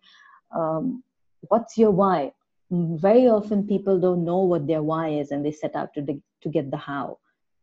Um, 0.54 1.02
what's 1.48 1.76
your 1.76 1.90
why? 1.90 2.32
Very 2.70 3.28
often 3.28 3.66
people 3.66 4.00
don't 4.00 4.24
know 4.24 4.38
what 4.38 4.66
their 4.66 4.82
why 4.82 5.08
is 5.08 5.30
and 5.30 5.44
they 5.44 5.52
set 5.52 5.76
out 5.76 5.92
to, 5.94 6.02
to 6.04 6.48
get 6.48 6.70
the 6.70 6.76
how. 6.76 7.18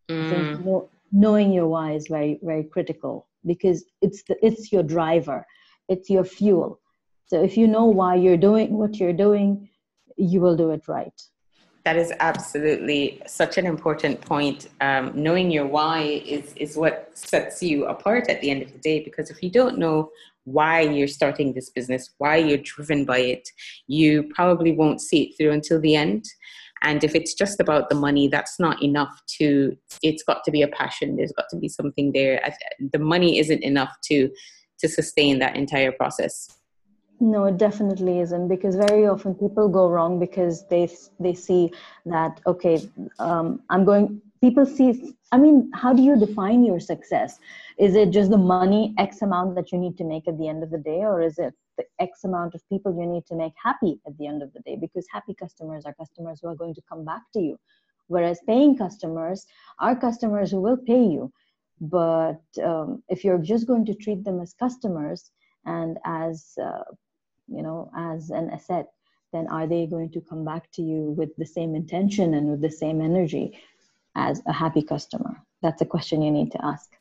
Mm. 0.09 0.29
so 0.29 0.35
you 0.35 0.65
know, 0.65 0.89
knowing 1.23 1.51
your 1.51 1.67
why 1.67 1.88
is 1.93 2.08
very 2.08 2.39
very 2.43 2.63
critical 2.63 3.28
because 3.45 3.86
it's 4.01 4.21
the, 4.28 4.36
it's 4.45 4.71
your 4.71 4.84
driver 4.84 5.45
it's 5.88 6.10
your 6.10 6.25
fuel 6.25 6.80
so 7.28 7.41
if 7.41 7.56
you 7.58 7.67
know 7.67 7.86
why 7.86 8.15
you're 8.15 8.43
doing 8.49 8.78
what 8.78 8.97
you're 8.97 9.19
doing 9.28 9.69
you 10.17 10.41
will 10.41 10.58
do 10.63 10.71
it 10.71 10.88
right 10.88 11.19
that 11.86 11.97
is 11.97 12.12
absolutely 12.19 13.21
such 13.28 13.60
an 13.60 13.67
important 13.67 14.19
point. 14.19 14.69
Um, 14.82 15.12
knowing 15.13 15.51
your 15.51 15.67
why 15.67 16.23
is, 16.25 16.51
is 16.56 16.75
what 16.75 17.12
sets 17.13 17.62
you 17.62 17.86
apart 17.86 18.28
at 18.28 18.41
the 18.41 18.49
end 18.49 18.63
of 18.63 18.73
the 18.73 18.80
day. 18.80 19.04
Because 19.04 19.30
if 19.30 19.43
you 19.43 19.51
don't 19.51 19.78
know 19.78 20.10
why 20.45 20.82
you're 20.82 21.08
starting 21.08 21.54
this 21.54 21.69
business, 21.69 22.15
why 22.17 22.38
you're 22.38 22.58
driven 22.58 23.06
by 23.06 23.19
it, 23.19 23.47
you 23.86 24.23
probably 24.34 24.71
won't 24.71 24.99
see 24.99 25.25
it 25.25 25.38
through 25.38 25.51
until 25.51 25.80
the 25.80 25.95
end. 25.95 26.25
And 26.81 27.03
if 27.03 27.15
it's 27.15 27.33
just 27.33 27.59
about 27.59 27.89
the 27.89 27.95
money, 27.95 28.27
that's 28.27 28.59
not 28.59 28.81
enough 28.83 29.21
to, 29.39 29.75
it's 30.03 30.23
got 30.23 30.43
to 30.43 30.51
be 30.51 30.61
a 30.61 30.67
passion. 30.67 31.15
There's 31.15 31.31
got 31.31 31.45
to 31.49 31.57
be 31.57 31.67
something 31.67 32.11
there. 32.13 32.41
The 32.91 32.99
money 32.99 33.39
isn't 33.39 33.63
enough 33.63 33.95
to, 34.05 34.29
to 34.79 34.88
sustain 34.88 35.39
that 35.39 35.55
entire 35.55 35.91
process. 35.91 36.49
No, 37.19 37.45
it 37.45 37.57
definitely 37.57 38.19
isn't 38.19 38.49
because 38.49 38.75
very 38.75 39.07
often 39.07 39.35
people 39.35 39.69
go 39.69 39.89
wrong 39.89 40.19
because 40.19 40.67
they 40.67 40.89
they 41.17 41.33
see 41.33 41.71
that 42.05 42.41
okay, 42.45 42.89
um, 43.19 43.61
I'm 43.69 43.85
going. 43.85 44.21
People 44.45 44.67
see. 44.67 45.15
I 45.31 45.39
mean, 45.39 45.71
how 45.73 45.91
do 45.91 46.03
you 46.03 46.15
define 46.15 46.63
your 46.63 46.79
success? 46.79 47.39
Is 47.79 47.95
it 47.95 48.12
just 48.12 48.29
the 48.29 48.38
money 48.38 48.93
X 48.99 49.23
amount 49.23 49.55
that 49.55 49.71
you 49.71 49.79
need 49.79 49.97
to 49.97 50.03
make 50.03 50.27
at 50.27 50.38
the 50.38 50.47
end 50.47 50.62
of 50.62 50.69
the 50.69 50.77
day, 50.77 50.99
or 50.99 51.19
is 51.19 51.39
it 51.39 51.55
the 51.79 51.86
X 51.99 52.25
amount 52.25 52.53
of 52.53 52.62
people 52.69 52.95
you 52.95 53.08
need 53.08 53.25
to 53.25 53.36
make 53.36 53.53
happy 53.69 53.99
at 54.05 54.15
the 54.19 54.27
end 54.27 54.43
of 54.43 54.53
the 54.53 54.60
day? 54.60 54.77
Because 54.79 55.08
happy 55.12 55.34
customers 55.34 55.84
are 55.88 55.95
customers 55.95 56.38
who 56.39 56.47
are 56.49 56.62
going 56.63 56.75
to 56.75 56.81
come 56.88 57.03
back 57.03 57.23
to 57.34 57.39
you, 57.39 57.58
whereas 58.05 58.39
paying 58.45 58.77
customers 58.77 59.47
are 59.79 59.95
customers 59.95 60.51
who 60.51 60.62
will 60.62 60.77
pay 60.77 61.03
you. 61.03 61.34
But 61.81 62.43
um, 62.63 63.01
if 63.10 63.23
you're 63.23 63.39
just 63.39 63.65
going 63.65 63.86
to 63.88 63.95
treat 63.95 64.23
them 64.23 64.39
as 64.41 64.53
customers 64.53 65.31
and 65.65 65.97
as 66.05 66.53
uh, 66.62 66.84
you 67.47 67.63
know 67.63 67.89
as 67.97 68.29
an 68.29 68.51
asset 68.51 68.91
then 69.34 69.47
are 69.47 69.67
they 69.67 69.86
going 69.86 70.10
to 70.12 70.21
come 70.21 70.45
back 70.45 70.71
to 70.71 70.81
you 70.81 71.13
with 71.17 71.36
the 71.36 71.45
same 71.45 71.75
intention 71.75 72.36
and 72.36 72.47
with 72.47 72.62
the 72.62 72.71
same 72.71 73.01
energy 73.01 73.60
as 74.15 74.41
a 74.47 74.54
happy 74.54 74.82
customer. 74.82 75.36
That's 75.62 75.82
a 75.82 75.86
question 75.86 76.21
you 76.21 76.32
need 76.32 76.51
to 76.51 76.65
ask. 76.65 76.95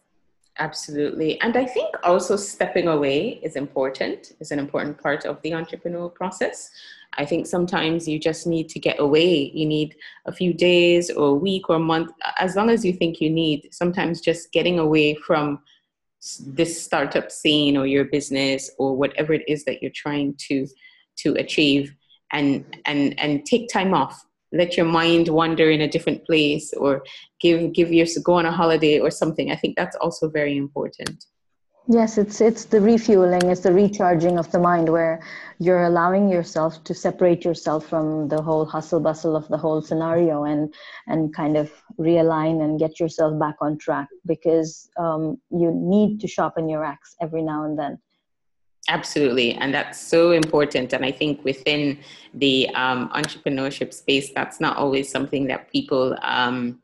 Absolutely. 0.58 1.40
And 1.40 1.56
i 1.56 1.64
think 1.64 1.94
also 2.04 2.36
stepping 2.36 2.86
away 2.86 3.40
is 3.42 3.56
important 3.56 4.34
is 4.38 4.52
an 4.52 4.60
important 4.60 5.02
part 5.02 5.24
of 5.24 5.42
the 5.42 5.50
entrepreneurial 5.50 6.14
process. 6.14 6.70
I 7.16 7.24
think 7.24 7.46
sometimes 7.46 8.08
you 8.08 8.18
just 8.18 8.46
need 8.46 8.68
to 8.70 8.78
get 8.78 9.00
away. 9.00 9.50
You 9.54 9.66
need 9.66 9.96
a 10.26 10.32
few 10.32 10.52
days 10.52 11.10
or 11.10 11.28
a 11.28 11.34
week 11.34 11.70
or 11.70 11.76
a 11.76 11.80
month 11.80 12.12
as 12.38 12.56
long 12.56 12.70
as 12.70 12.84
you 12.84 12.92
think 12.92 13.20
you 13.20 13.30
need. 13.30 13.68
Sometimes 13.72 14.20
just 14.20 14.52
getting 14.52 14.78
away 14.78 15.14
from 15.14 15.60
this 16.46 16.82
startup 16.82 17.30
scene 17.30 17.76
or 17.76 17.86
your 17.86 18.04
business 18.04 18.70
or 18.78 18.96
whatever 18.96 19.32
it 19.34 19.44
is 19.46 19.64
that 19.64 19.82
you're 19.82 19.92
trying 19.94 20.34
to 20.48 20.66
to 21.16 21.34
achieve 21.34 21.94
and 22.32 22.64
and 22.86 23.18
and 23.18 23.44
take 23.44 23.68
time 23.68 23.92
off 23.94 24.24
let 24.54 24.76
your 24.76 24.86
mind 24.86 25.28
wander 25.28 25.70
in 25.70 25.80
a 25.80 25.88
different 25.88 26.24
place 26.24 26.72
or 26.74 27.02
give 27.40 27.72
give 27.72 27.92
your 27.92 28.06
go 28.24 28.34
on 28.34 28.46
a 28.46 28.52
holiday 28.52 28.98
or 28.98 29.10
something 29.10 29.50
i 29.50 29.56
think 29.56 29.76
that's 29.76 29.96
also 29.96 30.28
very 30.28 30.56
important 30.56 31.26
Yes, 31.86 32.16
it's 32.16 32.40
it's 32.40 32.64
the 32.64 32.80
refueling, 32.80 33.50
it's 33.50 33.60
the 33.60 33.72
recharging 33.72 34.38
of 34.38 34.50
the 34.50 34.58
mind 34.58 34.88
where 34.88 35.20
you're 35.58 35.84
allowing 35.84 36.30
yourself 36.30 36.82
to 36.84 36.94
separate 36.94 37.44
yourself 37.44 37.86
from 37.86 38.28
the 38.28 38.40
whole 38.40 38.64
hustle 38.64 39.00
bustle 39.00 39.36
of 39.36 39.46
the 39.48 39.58
whole 39.58 39.82
scenario 39.82 40.44
and 40.44 40.72
and 41.08 41.34
kind 41.34 41.58
of 41.58 41.70
realign 41.98 42.64
and 42.64 42.78
get 42.78 42.98
yourself 42.98 43.38
back 43.38 43.56
on 43.60 43.76
track 43.76 44.08
because 44.24 44.88
um, 44.96 45.36
you 45.50 45.70
need 45.74 46.20
to 46.20 46.26
sharpen 46.26 46.70
your 46.70 46.82
axe 46.82 47.16
every 47.20 47.42
now 47.42 47.64
and 47.64 47.78
then. 47.78 47.98
Absolutely, 48.88 49.54
and 49.54 49.72
that's 49.72 49.98
so 49.98 50.32
important. 50.32 50.92
And 50.92 51.04
I 51.04 51.10
think 51.10 51.42
within 51.42 51.98
the 52.34 52.68
um, 52.74 53.08
entrepreneurship 53.10 53.94
space, 53.94 54.30
that's 54.34 54.60
not 54.60 54.76
always 54.76 55.10
something 55.10 55.46
that 55.46 55.72
people 55.72 56.16
um, 56.20 56.82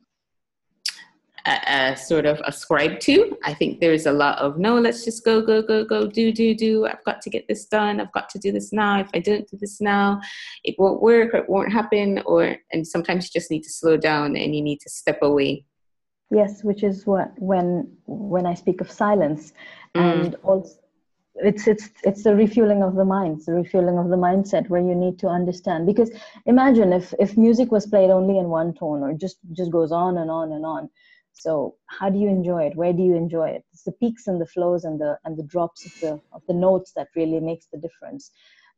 uh, 1.44 1.94
sort 1.94 2.26
of 2.26 2.40
ascribe 2.46 3.00
to. 3.00 3.36
I 3.44 3.54
think 3.54 3.80
there's 3.80 4.06
a 4.06 4.12
lot 4.12 4.38
of 4.38 4.58
no, 4.58 4.78
let's 4.78 5.04
just 5.04 5.24
go, 5.24 5.40
go, 5.42 5.62
go, 5.62 5.84
go, 5.84 6.06
do, 6.06 6.32
do, 6.32 6.54
do. 6.54 6.86
I've 6.86 7.04
got 7.04 7.20
to 7.22 7.30
get 7.30 7.46
this 7.48 7.66
done. 7.66 8.00
I've 8.00 8.12
got 8.12 8.28
to 8.30 8.38
do 8.38 8.52
this 8.52 8.72
now. 8.72 9.00
If 9.00 9.08
I 9.14 9.18
don't 9.18 9.48
do 9.48 9.56
this 9.58 9.80
now, 9.80 10.20
it 10.64 10.76
won't 10.78 11.02
work 11.02 11.34
or 11.34 11.38
it 11.38 11.48
won't 11.48 11.72
happen. 11.72 12.22
Or 12.26 12.56
and 12.72 12.86
sometimes 12.86 13.24
you 13.24 13.40
just 13.40 13.50
need 13.50 13.62
to 13.62 13.70
slow 13.70 13.96
down 13.96 14.36
and 14.36 14.54
you 14.54 14.62
need 14.62 14.80
to 14.80 14.90
step 14.90 15.18
away. 15.22 15.64
Yes, 16.30 16.62
which 16.62 16.82
is 16.82 17.06
what 17.06 17.32
when 17.38 17.90
when 18.06 18.46
I 18.46 18.54
speak 18.54 18.80
of 18.80 18.90
silence, 18.90 19.52
mm. 19.96 20.00
and 20.00 20.36
also 20.42 20.76
it's 21.42 21.66
it's 21.66 21.90
it's 22.05 22.22
the 22.24 22.35
refueling 22.35 22.83
of 22.83 22.94
the 22.94 23.05
mind 23.05 23.40
the 23.46 23.53
refueling 23.53 23.98
of 23.98 24.09
the 24.09 24.16
mindset 24.16 24.68
where 24.68 24.81
you 24.81 24.94
need 24.94 25.18
to 25.18 25.29
understand. 25.29 25.87
Because 25.87 26.11
imagine 26.46 26.92
if 26.92 27.14
if 27.18 27.37
music 27.37 27.70
was 27.70 27.87
played 27.87 28.11
only 28.11 28.38
in 28.38 28.48
one 28.48 28.74
tone 28.74 29.03
or 29.03 29.12
just 29.12 29.38
just 29.53 29.70
goes 29.70 29.92
on 29.92 30.18
and 30.18 30.31
on 30.31 30.53
and 30.53 30.64
on. 30.64 30.90
So 31.33 31.76
how 31.87 32.11
do 32.11 32.18
you 32.18 32.29
enjoy 32.29 32.64
it? 32.64 32.76
Where 32.76 32.92
do 32.92 33.03
you 33.03 33.14
enjoy 33.14 33.48
it? 33.50 33.64
It's 33.72 33.85
the 33.85 33.92
peaks 33.92 34.26
and 34.26 34.40
the 34.40 34.46
flows 34.46 34.85
and 34.85 35.00
the 35.00 35.18
and 35.24 35.37
the 35.37 35.44
drops 35.44 35.87
of 35.87 35.92
the 36.00 36.20
of 36.33 36.42
the 36.48 36.55
notes 36.55 36.92
that 36.96 37.09
really 37.16 37.40
makes 37.40 37.66
the 37.72 37.79
difference. 37.79 38.31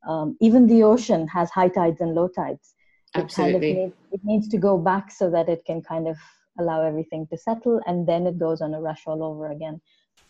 Um, 0.09 0.37
even 0.41 0.67
the 0.67 0.83
ocean 0.83 1.29
has 1.29 1.51
high 1.51 1.69
tides 1.69 2.01
and 2.01 2.15
low 2.15 2.29
tides. 2.29 2.75
Absolutely. 3.15 3.53
it, 3.53 3.53
kind 3.53 3.57
of 3.57 3.63
needs, 3.63 3.95
it 4.13 4.21
needs 4.25 4.49
to 4.49 4.57
go 4.57 4.79
back 4.79 5.11
so 5.11 5.31
that 5.31 5.47
it 5.47 5.65
can 5.67 5.83
kind 5.83 6.09
of 6.09 6.17
allow 6.59 6.83
everything 6.83 7.27
to 7.27 7.37
settle 7.37 7.79
and 7.87 8.07
then 8.07 8.27
it 8.27 8.39
goes 8.39 8.63
on 8.63 8.73
a 8.73 8.81
rush 8.81 9.03
all 9.07 9.23
over 9.23 9.51
again. 9.51 9.81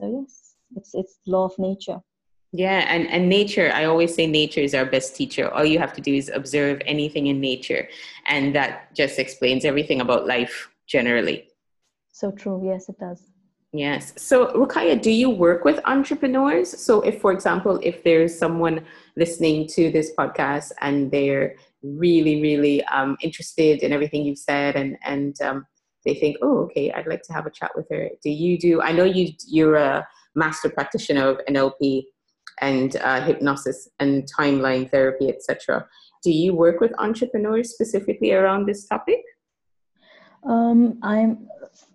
So 0.01 0.21
yes 0.21 0.53
it's 0.77 0.95
it's 0.95 1.18
law 1.27 1.45
of 1.45 1.59
nature 1.59 2.01
yeah, 2.53 2.85
and, 2.88 3.09
and 3.09 3.31
nature, 3.31 3.73
I 3.75 3.87
always 3.87 4.15
say 4.15 4.27
nature 4.27 4.61
is 4.61 4.75
our 4.75 4.85
best 4.85 5.17
teacher. 5.17 5.49
All 5.49 5.65
you 5.65 5.79
have 5.79 5.95
to 5.95 6.03
do 6.03 6.15
is 6.15 6.31
observe 6.35 6.83
anything 6.85 7.29
in 7.29 7.41
nature, 7.41 7.88
and 8.27 8.55
that 8.55 8.95
just 8.95 9.19
explains 9.19 9.65
everything 9.65 10.03
about 10.03 10.27
life 10.27 10.69
generally. 10.87 11.49
So 12.12 12.31
true. 12.31 12.61
Yes, 12.62 12.91
it 12.91 12.99
does. 12.99 13.23
Yes. 13.73 14.12
So, 14.19 14.49
Rukaya, 14.49 15.01
do 15.01 15.11
you 15.11 15.31
work 15.31 15.65
with 15.65 15.81
entrepreneurs? 15.87 16.79
So, 16.79 17.01
if, 17.01 17.23
for 17.23 17.33
example, 17.33 17.81
if 17.83 18.05
there's 18.05 18.38
someone 18.38 18.85
listening 19.17 19.67
to 19.69 19.91
this 19.91 20.12
podcast 20.15 20.73
and 20.83 21.11
they're 21.11 21.57
really, 21.83 22.43
really 22.43 22.85
um, 22.85 23.17
interested 23.23 23.83
in 23.83 23.95
everything 23.95 24.27
you've 24.27 24.37
said, 24.37 24.77
and 24.77 24.99
and 25.07 25.41
um, 25.41 25.67
they 26.05 26.15
think, 26.15 26.37
oh, 26.43 26.65
okay, 26.65 26.93
I'd 26.93 27.07
like 27.07 27.23
to 27.23 27.33
have 27.33 27.47
a 27.47 27.51
chat 27.51 27.71
with 27.75 27.87
her. 27.91 28.11
Do 28.23 28.29
you 28.29 28.59
do? 28.59 28.83
I 28.83 28.93
know 28.93 29.05
you 29.05 29.33
you're 29.47 29.77
a 29.77 30.07
master 30.35 30.69
practitioner 30.69 31.29
of 31.29 31.41
NLP 31.49 32.05
and 32.62 32.96
uh, 32.96 33.20
hypnosis 33.20 33.88
and 33.98 34.27
timeline 34.33 34.90
therapy, 34.90 35.29
etc. 35.29 35.87
Do 36.22 36.31
you 36.31 36.55
work 36.55 36.81
with 36.81 36.92
entrepreneurs 36.98 37.70
specifically 37.70 38.33
around 38.33 38.66
this 38.66 38.87
topic? 38.87 39.20
Um, 40.44 40.98
I'm 41.03 41.48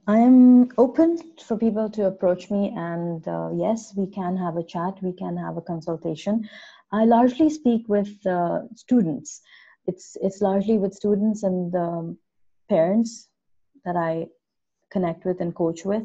I'm 0.08 0.70
open 0.78 1.18
for 1.46 1.58
people 1.58 1.90
to 1.92 2.06
approach 2.06 2.52
me, 2.52 2.74
and 2.76 3.28
uh, 3.28 3.50
yes, 3.56 3.94
we 3.96 4.08
can 4.08 4.38
have 4.38 4.58
a 4.58 4.64
chat. 4.64 5.02
We 5.02 5.14
can 5.14 5.36
have 5.38 5.58
a 5.58 5.62
consultation. 5.62 6.48
I 6.92 7.06
largely 7.06 7.50
speak 7.50 7.88
with 7.88 8.14
uh, 8.26 8.60
students. 8.76 9.42
It's 9.86 10.18
it's 10.22 10.42
largely 10.42 10.78
with 10.78 10.94
students 10.94 11.44
and 11.44 11.74
um, 11.76 12.18
parents 12.70 13.30
that 13.86 13.96
I 13.96 14.28
connect 14.92 15.26
with 15.26 15.42
and 15.42 15.56
coach 15.56 15.86
with, 15.86 16.04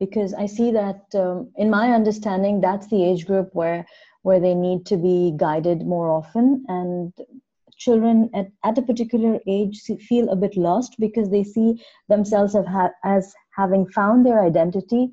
because 0.00 0.32
I 0.32 0.46
see 0.46 0.72
that 0.72 1.04
um, 1.14 1.52
in 1.56 1.70
my 1.70 1.92
understanding, 1.92 2.60
that's 2.60 2.88
the 2.88 3.04
age 3.04 3.26
group 3.26 3.50
where 3.52 3.86
where 4.22 4.40
they 4.40 4.54
need 4.54 4.84
to 4.86 4.96
be 4.96 5.32
guided 5.36 5.86
more 5.86 6.10
often. 6.10 6.64
And 6.68 7.12
children 7.76 8.28
at, 8.34 8.48
at 8.64 8.78
a 8.78 8.82
particular 8.82 9.38
age 9.46 9.80
feel 10.08 10.28
a 10.28 10.36
bit 10.36 10.56
lost 10.56 10.96
because 10.98 11.30
they 11.30 11.44
see 11.44 11.82
themselves 12.08 12.54
ha- 12.54 12.92
as 13.04 13.32
having 13.56 13.86
found 13.88 14.26
their 14.26 14.42
identity. 14.42 15.10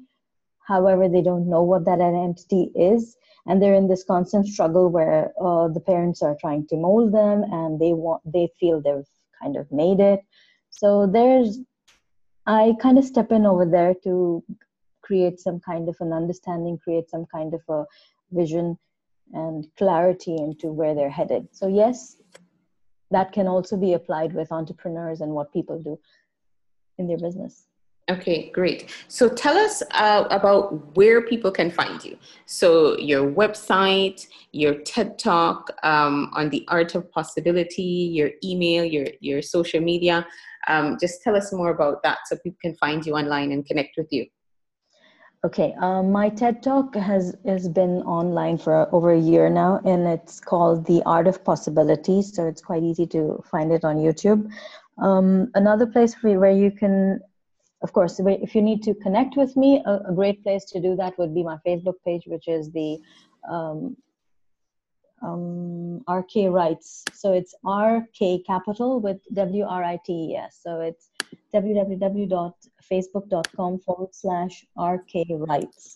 However 0.67 1.07
they 1.07 1.21
don't 1.21 1.49
know 1.49 1.63
what 1.63 1.85
that 1.85 2.01
identity 2.01 2.71
is. 2.75 3.15
And 3.45 3.61
they're 3.61 3.73
in 3.73 3.87
this 3.87 4.03
constant 4.03 4.47
struggle 4.47 4.89
where 4.89 5.31
uh, 5.41 5.69
the 5.69 5.79
parents 5.79 6.21
are 6.21 6.35
trying 6.41 6.67
to 6.67 6.75
mold 6.75 7.13
them 7.13 7.43
and 7.43 7.79
they 7.79 7.93
want 7.93 8.21
they 8.25 8.49
feel 8.59 8.81
they've 8.81 9.07
kind 9.41 9.55
of 9.55 9.71
made 9.71 9.99
it. 9.99 10.21
So 10.69 11.07
there's 11.07 11.59
i 12.45 12.73
kind 12.81 12.97
of 12.97 13.03
step 13.03 13.31
in 13.31 13.45
over 13.45 13.65
there 13.65 13.93
to 14.03 14.43
create 15.07 15.39
some 15.39 15.59
kind 15.59 15.89
of 15.89 15.95
an 15.99 16.11
understanding 16.21 16.77
create 16.83 17.09
some 17.09 17.25
kind 17.37 17.53
of 17.53 17.61
a 17.69 17.83
vision 18.31 18.77
and 19.33 19.67
clarity 19.77 20.35
into 20.45 20.67
where 20.79 20.95
they're 20.95 21.17
headed 21.21 21.47
so 21.51 21.67
yes 21.67 22.17
that 23.11 23.31
can 23.31 23.47
also 23.47 23.77
be 23.77 23.93
applied 23.93 24.33
with 24.33 24.51
entrepreneurs 24.51 25.21
and 25.21 25.31
what 25.31 25.53
people 25.53 25.79
do 25.81 25.99
in 26.97 27.07
their 27.07 27.17
business. 27.17 27.67
Okay, 28.09 28.49
great. 28.51 28.95
So 29.09 29.27
tell 29.27 29.57
us 29.57 29.83
uh, 29.91 30.25
about 30.31 30.95
where 30.95 31.21
people 31.21 31.51
can 31.51 31.69
find 31.69 32.03
you. 32.03 32.17
So 32.45 32.97
your 32.97 33.29
website, 33.29 34.25
your 34.53 34.75
TED 34.75 35.19
Talk 35.19 35.71
um, 35.83 36.31
on 36.33 36.49
the 36.49 36.63
art 36.69 36.95
of 36.95 37.11
possibility, 37.11 37.83
your 37.83 38.31
email, 38.45 38.85
your 38.85 39.07
your 39.19 39.41
social 39.41 39.81
media. 39.81 40.25
Um, 40.69 40.97
just 41.01 41.21
tell 41.21 41.35
us 41.35 41.51
more 41.51 41.71
about 41.71 42.01
that 42.03 42.19
so 42.27 42.37
people 42.37 42.59
can 42.61 42.75
find 42.75 43.05
you 43.05 43.13
online 43.13 43.51
and 43.51 43.65
connect 43.65 43.97
with 43.97 44.07
you. 44.11 44.25
Okay, 45.43 45.75
um, 45.79 46.11
my 46.11 46.29
TED 46.29 46.63
Talk 46.63 46.95
has 46.95 47.35
has 47.45 47.69
been 47.69 48.01
online 48.01 48.57
for 48.57 48.93
over 48.93 49.11
a 49.11 49.19
year 49.19 49.49
now, 49.49 49.79
and 49.85 50.07
it's 50.07 50.39
called 50.39 50.85
The 50.87 51.03
Art 51.05 51.27
of 51.27 51.43
Possibility. 51.43 52.23
So 52.23 52.47
it's 52.47 52.61
quite 52.61 52.81
easy 52.81 53.05
to 53.07 53.43
find 53.49 53.71
it 53.71 53.85
on 53.85 53.97
YouTube. 53.97 54.51
Um, 54.97 55.51
another 55.53 55.85
place 55.85 56.15
where 56.23 56.49
you 56.49 56.71
can, 56.71 57.19
of 57.83 57.93
course, 57.93 58.19
if 58.19 58.55
you 58.55 58.63
need 58.63 58.81
to 58.83 58.95
connect 58.95 59.37
with 59.37 59.55
me, 59.55 59.83
a, 59.85 60.09
a 60.09 60.13
great 60.13 60.41
place 60.41 60.65
to 60.71 60.81
do 60.81 60.95
that 60.95 61.15
would 61.19 61.35
be 61.35 61.43
my 61.43 61.57
Facebook 61.65 61.97
page, 62.03 62.23
which 62.25 62.47
is 62.47 62.71
the 62.71 62.97
um, 63.47 63.95
um, 65.21 66.03
RK 66.09 66.49
Writes. 66.49 67.03
So 67.13 67.31
it's 67.33 67.53
RK 67.63 68.43
Capital 68.47 68.99
with 68.99 69.17
W 69.33 69.65
R 69.65 69.83
I 69.83 69.99
T 70.03 70.31
E 70.31 70.35
S. 70.35 70.59
So 70.63 70.79
it's 70.79 71.11
www.facebook.com 71.53 73.79
forward 73.79 74.13
slash 74.13 74.65
RK 74.77 75.25
Writes. 75.29 75.95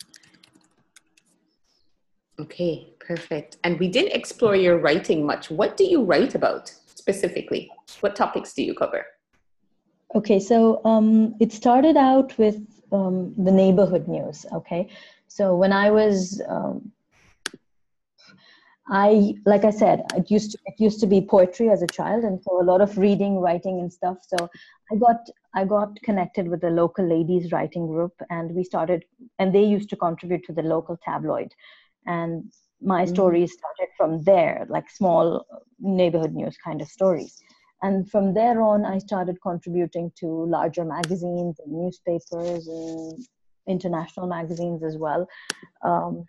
Okay, 2.39 2.93
perfect. 2.99 3.57
And 3.63 3.79
we 3.79 3.87
didn't 3.87 4.13
explore 4.13 4.55
your 4.55 4.79
writing 4.79 5.23
much. 5.25 5.49
What 5.51 5.77
do 5.77 5.83
you 5.83 6.03
write 6.03 6.35
about 6.35 6.73
specifically? 6.95 7.69
What 7.99 8.15
topics 8.15 8.53
do 8.53 8.63
you 8.63 8.73
cover? 8.73 9.05
Okay, 10.15 10.39
so 10.39 10.83
um, 10.85 11.35
it 11.39 11.53
started 11.53 11.97
out 11.97 12.35
with 12.37 12.57
um, 12.91 13.33
the 13.37 13.51
neighborhood 13.51 14.07
news. 14.07 14.45
Okay, 14.51 14.89
so 15.27 15.55
when 15.55 15.71
I 15.71 15.91
was 15.91 16.41
um, 16.49 16.91
I, 18.91 19.35
like 19.45 19.63
I 19.63 19.69
said, 19.69 20.03
it 20.15 20.29
used 20.29 20.51
to, 20.51 20.57
it 20.65 20.73
used 20.77 20.99
to 20.99 21.07
be 21.07 21.21
poetry 21.21 21.69
as 21.69 21.81
a 21.81 21.87
child, 21.87 22.25
and 22.25 22.43
so 22.43 22.61
a 22.61 22.63
lot 22.63 22.81
of 22.81 22.97
reading, 22.97 23.37
writing, 23.37 23.79
and 23.79 23.91
stuff. 23.91 24.17
So 24.27 24.49
I 24.91 24.95
got 24.95 25.29
I 25.53 25.65
got 25.65 26.01
connected 26.03 26.47
with 26.47 26.63
a 26.63 26.69
local 26.69 27.07
ladies 27.07 27.51
writing 27.51 27.87
group, 27.87 28.13
and 28.29 28.55
we 28.55 28.63
started, 28.63 29.03
and 29.39 29.53
they 29.53 29.63
used 29.63 29.89
to 29.89 29.95
contribute 29.95 30.43
to 30.45 30.53
the 30.53 30.61
local 30.61 30.97
tabloid, 31.03 31.53
and 32.05 32.51
my 32.81 33.03
mm-hmm. 33.03 33.13
stories 33.13 33.53
started 33.53 33.91
from 33.97 34.23
there, 34.23 34.65
like 34.69 34.89
small 34.89 35.45
neighborhood 35.79 36.33
news 36.33 36.57
kind 36.63 36.81
of 36.81 36.87
stories. 36.87 37.41
And 37.83 38.09
from 38.09 38.33
there 38.33 38.61
on, 38.61 38.85
I 38.85 38.99
started 38.99 39.41
contributing 39.41 40.11
to 40.19 40.27
larger 40.27 40.85
magazines 40.85 41.59
and 41.59 41.73
newspapers 41.73 42.67
and 42.67 43.25
international 43.67 44.27
magazines 44.27 44.83
as 44.83 44.97
well. 44.97 45.27
Um, 45.83 46.25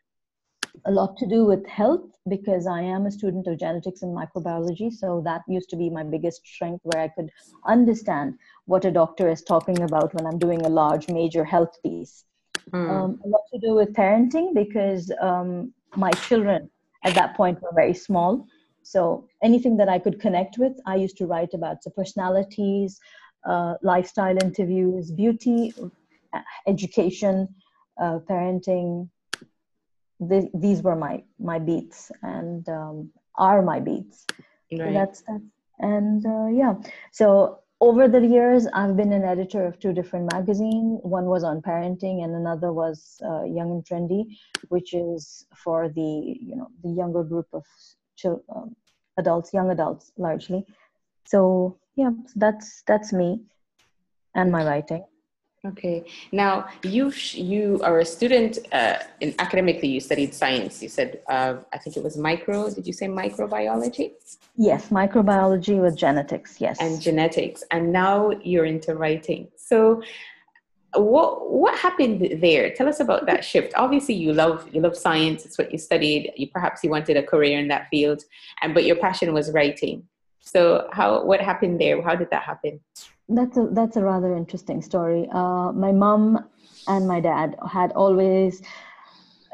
a 0.86 0.90
lot 0.90 1.16
to 1.18 1.26
do 1.26 1.44
with 1.44 1.66
health 1.66 2.04
because 2.28 2.66
I 2.66 2.80
am 2.80 3.06
a 3.06 3.10
student 3.10 3.46
of 3.46 3.58
genetics 3.58 4.02
and 4.02 4.16
microbiology. 4.16 4.92
So 4.92 5.22
that 5.24 5.42
used 5.48 5.70
to 5.70 5.76
be 5.76 5.90
my 5.90 6.02
biggest 6.02 6.46
strength 6.46 6.80
where 6.84 7.02
I 7.02 7.08
could 7.08 7.30
understand 7.66 8.38
what 8.66 8.84
a 8.84 8.90
doctor 8.90 9.28
is 9.28 9.42
talking 9.42 9.82
about 9.82 10.14
when 10.14 10.26
I'm 10.26 10.38
doing 10.38 10.64
a 10.64 10.68
large, 10.68 11.08
major 11.08 11.44
health 11.44 11.76
piece. 11.82 12.24
Mm. 12.70 12.90
Um, 12.90 13.20
a 13.24 13.28
lot 13.28 13.42
to 13.52 13.58
do 13.58 13.74
with 13.74 13.92
parenting 13.92 14.54
because 14.54 15.12
um, 15.20 15.72
my 15.96 16.10
children 16.12 16.70
at 17.04 17.14
that 17.14 17.36
point 17.36 17.60
were 17.60 17.72
very 17.74 17.94
small. 17.94 18.46
So 18.82 19.26
anything 19.42 19.76
that 19.78 19.88
I 19.88 19.98
could 19.98 20.20
connect 20.20 20.58
with, 20.58 20.72
I 20.86 20.96
used 20.96 21.16
to 21.18 21.26
write 21.26 21.54
about. 21.54 21.82
So 21.82 21.90
personalities, 21.90 23.00
uh, 23.44 23.74
lifestyle 23.82 24.36
interviews, 24.42 25.10
beauty, 25.10 25.74
education, 26.66 27.48
uh, 28.00 28.18
parenting. 28.28 29.08
Th- 30.28 30.50
these 30.54 30.82
were 30.82 30.96
my 30.96 31.22
my 31.38 31.58
beats 31.58 32.10
and 32.22 32.68
um, 32.68 33.10
are 33.36 33.62
my 33.62 33.80
beats. 33.80 34.26
Right. 34.70 34.78
So 34.78 34.92
that's 34.92 35.22
that's 35.26 35.44
and 35.78 36.24
uh, 36.24 36.46
yeah. 36.46 36.74
So 37.10 37.60
over 37.80 38.06
the 38.06 38.24
years, 38.24 38.66
I've 38.72 38.96
been 38.96 39.12
an 39.12 39.24
editor 39.24 39.66
of 39.66 39.78
two 39.80 39.92
different 39.92 40.32
magazines. 40.32 41.00
One 41.02 41.26
was 41.26 41.42
on 41.42 41.60
parenting, 41.60 42.22
and 42.22 42.34
another 42.34 42.72
was 42.72 43.20
uh, 43.24 43.42
Young 43.42 43.72
and 43.72 43.84
Trendy, 43.84 44.36
which 44.68 44.94
is 44.94 45.44
for 45.54 45.88
the 45.88 46.38
you 46.40 46.56
know 46.56 46.68
the 46.82 46.90
younger 46.90 47.24
group 47.24 47.48
of 47.52 47.64
um, 48.24 48.76
adults, 49.18 49.52
young 49.52 49.70
adults 49.70 50.12
largely. 50.16 50.64
So 51.26 51.78
yeah, 51.96 52.12
that's 52.36 52.82
that's 52.86 53.12
me 53.12 53.42
and 54.34 54.52
my 54.52 54.64
writing. 54.64 55.04
Okay. 55.64 56.04
Now 56.32 56.66
you 56.82 57.12
you 57.34 57.80
are 57.84 58.00
a 58.00 58.04
student 58.04 58.58
uh, 58.72 58.96
in 59.20 59.32
academically. 59.38 59.88
You 59.88 60.00
studied 60.00 60.34
science. 60.34 60.82
You 60.82 60.88
said 60.88 61.20
uh, 61.28 61.54
I 61.72 61.78
think 61.78 61.96
it 61.96 62.02
was 62.02 62.16
micro. 62.16 62.68
Did 62.68 62.84
you 62.84 62.92
say 62.92 63.06
microbiology? 63.06 64.12
Yes, 64.56 64.88
microbiology 64.88 65.80
with 65.80 65.96
genetics. 65.96 66.60
Yes. 66.60 66.78
And 66.80 67.00
genetics, 67.00 67.62
and 67.70 67.92
now 67.92 68.30
you're 68.42 68.64
into 68.64 68.96
writing. 68.96 69.48
So, 69.56 70.02
what 70.94 71.48
what 71.48 71.78
happened 71.78 72.42
there? 72.42 72.74
Tell 72.74 72.88
us 72.88 72.98
about 72.98 73.26
that 73.26 73.44
shift. 73.44 73.72
Obviously, 73.76 74.16
you 74.16 74.32
love 74.32 74.68
you 74.72 74.80
love 74.80 74.96
science. 74.96 75.44
It's 75.46 75.58
what 75.58 75.70
you 75.70 75.78
studied. 75.78 76.32
You 76.36 76.48
perhaps 76.48 76.82
you 76.82 76.90
wanted 76.90 77.16
a 77.16 77.22
career 77.22 77.60
in 77.60 77.68
that 77.68 77.86
field, 77.88 78.24
and 78.62 78.74
but 78.74 78.84
your 78.84 78.96
passion 78.96 79.32
was 79.32 79.52
writing. 79.52 80.02
So, 80.40 80.88
how 80.90 81.24
what 81.24 81.40
happened 81.40 81.80
there? 81.80 82.02
How 82.02 82.16
did 82.16 82.30
that 82.30 82.42
happen? 82.42 82.80
That's 83.28 83.56
a 83.56 83.68
that's 83.72 83.96
a 83.96 84.02
rather 84.02 84.36
interesting 84.36 84.82
story. 84.82 85.28
Uh, 85.32 85.72
my 85.72 85.92
mom 85.92 86.44
and 86.88 87.06
my 87.06 87.20
dad 87.20 87.56
had 87.70 87.92
always 87.92 88.62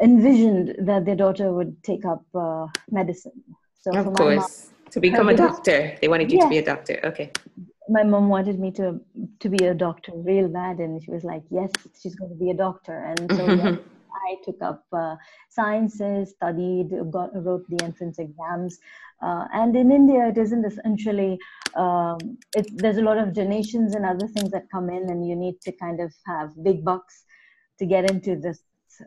envisioned 0.03 0.75
that 0.87 1.05
their 1.05 1.17
daughter 1.17 1.53
would 1.53 1.83
take 1.83 2.05
up 2.05 2.25
uh, 2.35 2.67
medicine. 2.91 3.43
So 3.81 3.97
of 3.97 4.15
course, 4.15 4.39
mom, 4.39 4.91
to 4.93 5.01
become 5.01 5.29
a 5.29 5.37
doctor, 5.37 5.97
they 6.01 6.09
wanted 6.09 6.31
you 6.33 6.39
yeah. 6.39 6.45
to 6.45 6.51
be 6.51 6.59
a 6.59 6.65
doctor. 6.65 7.01
Okay. 7.05 7.31
My 7.89 8.03
mom 8.03 8.29
wanted 8.29 8.59
me 8.59 8.71
to 8.73 9.01
to 9.41 9.49
be 9.49 9.65
a 9.65 9.75
doctor 9.75 10.13
real 10.15 10.49
bad, 10.49 10.79
and 10.79 11.03
she 11.03 11.11
was 11.11 11.25
like, 11.25 11.43
"Yes, 11.51 11.71
she's 12.01 12.15
going 12.15 12.31
to 12.31 12.37
be 12.37 12.51
a 12.51 12.55
doctor." 12.55 12.99
And 12.99 13.33
so 13.33 13.47
yeah, 13.55 13.77
I 14.29 14.37
took 14.45 14.61
up 14.63 14.85
uh, 14.93 15.17
sciences, 15.49 16.31
studied, 16.31 16.91
got 17.11 17.31
wrote 17.45 17.65
the 17.69 17.83
entrance 17.83 18.19
exams, 18.19 18.79
uh, 19.21 19.47
and 19.53 19.77
in 19.77 19.91
India, 19.91 20.29
it 20.29 20.39
isn't 20.39 20.65
essentially, 20.65 21.39
um, 21.75 22.19
it, 22.57 22.67
there's 22.77 22.99
a 22.99 23.03
lot 23.03 23.19
of 23.19 23.33
donations 23.33 23.95
and 23.95 24.05
other 24.05 24.29
things 24.29 24.51
that 24.51 24.71
come 24.71 24.89
in, 24.91 25.11
and 25.11 25.27
you 25.29 25.35
need 25.35 25.61
to 25.63 25.73
kind 25.73 26.01
of 26.01 26.13
have 26.27 26.51
big 26.63 26.85
bucks 26.85 27.25
to 27.79 27.87
get 27.87 28.11
into 28.11 28.37
this 28.37 28.63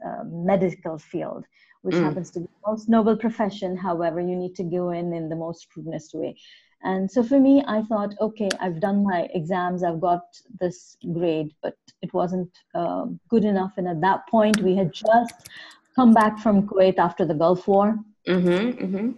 uh, 0.05 0.23
medical 0.25 0.97
field, 0.97 1.45
which 1.81 1.95
mm. 1.95 2.03
happens 2.03 2.31
to 2.31 2.39
be 2.41 2.45
the 2.45 2.71
most 2.71 2.89
noble 2.89 3.15
profession. 3.15 3.77
However, 3.77 4.19
you 4.19 4.35
need 4.35 4.55
to 4.55 4.63
go 4.63 4.91
in 4.91 5.13
in 5.13 5.29
the 5.29 5.35
most 5.35 5.69
prudent 5.69 6.03
way. 6.13 6.35
And 6.83 7.09
so 7.09 7.21
for 7.23 7.39
me, 7.39 7.63
I 7.67 7.83
thought, 7.83 8.15
okay, 8.19 8.49
I've 8.59 8.79
done 8.79 9.03
my 9.03 9.27
exams, 9.33 9.83
I've 9.83 10.01
got 10.01 10.23
this 10.59 10.97
grade, 11.13 11.53
but 11.61 11.75
it 12.01 12.11
wasn't 12.13 12.49
uh, 12.73 13.05
good 13.29 13.45
enough. 13.45 13.73
And 13.77 13.87
at 13.87 14.01
that 14.01 14.27
point, 14.27 14.61
we 14.61 14.75
had 14.75 14.91
just 14.91 15.49
come 15.95 16.13
back 16.13 16.39
from 16.39 16.67
Kuwait 16.67 16.97
after 16.97 17.23
the 17.23 17.35
Gulf 17.35 17.67
War. 17.67 17.99
Mm-hmm, 18.27 18.85
mm-hmm. 18.85 19.11